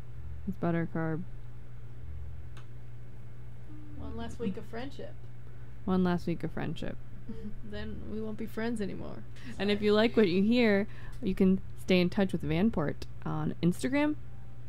It's 0.49 0.57
butter 0.57 0.89
carb. 0.95 1.25
One 3.99 4.17
last 4.17 4.39
week 4.39 4.57
of 4.57 4.65
friendship. 4.65 5.13
One 5.85 6.03
last 6.03 6.27
week 6.27 6.43
of 6.43 6.53
friendship. 6.53 6.97
then 7.71 8.01
we 8.11 8.19
won't 8.19 8.39
be 8.39 8.47
friends 8.47 8.81
anymore. 8.81 9.25
And 9.59 9.71
if 9.71 9.83
you 9.83 9.93
like 9.93 10.17
what 10.17 10.29
you 10.29 10.43
hear, 10.43 10.87
you 11.23 11.35
can 11.35 11.61
stay 11.79 12.01
in 12.01 12.09
touch 12.09 12.33
with 12.33 12.43
Vanport 12.43 12.95
on 13.27 13.55
Instagram, 13.63 14.15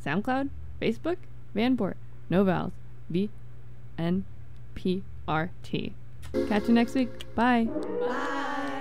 SoundCloud, 0.06 0.50
Facebook, 0.82 1.18
Vanport, 1.56 1.96
no 2.30 2.44
vowels, 2.44 2.74
V 3.10 3.30
N 3.98 4.26
P 4.76 5.04
R 5.30 5.52
T. 5.64 5.94
Catch 6.50 6.68
you 6.68 6.74
next 6.74 6.94
week. 6.96 7.34
Bye. 7.36 7.70
Bye. 8.02 8.80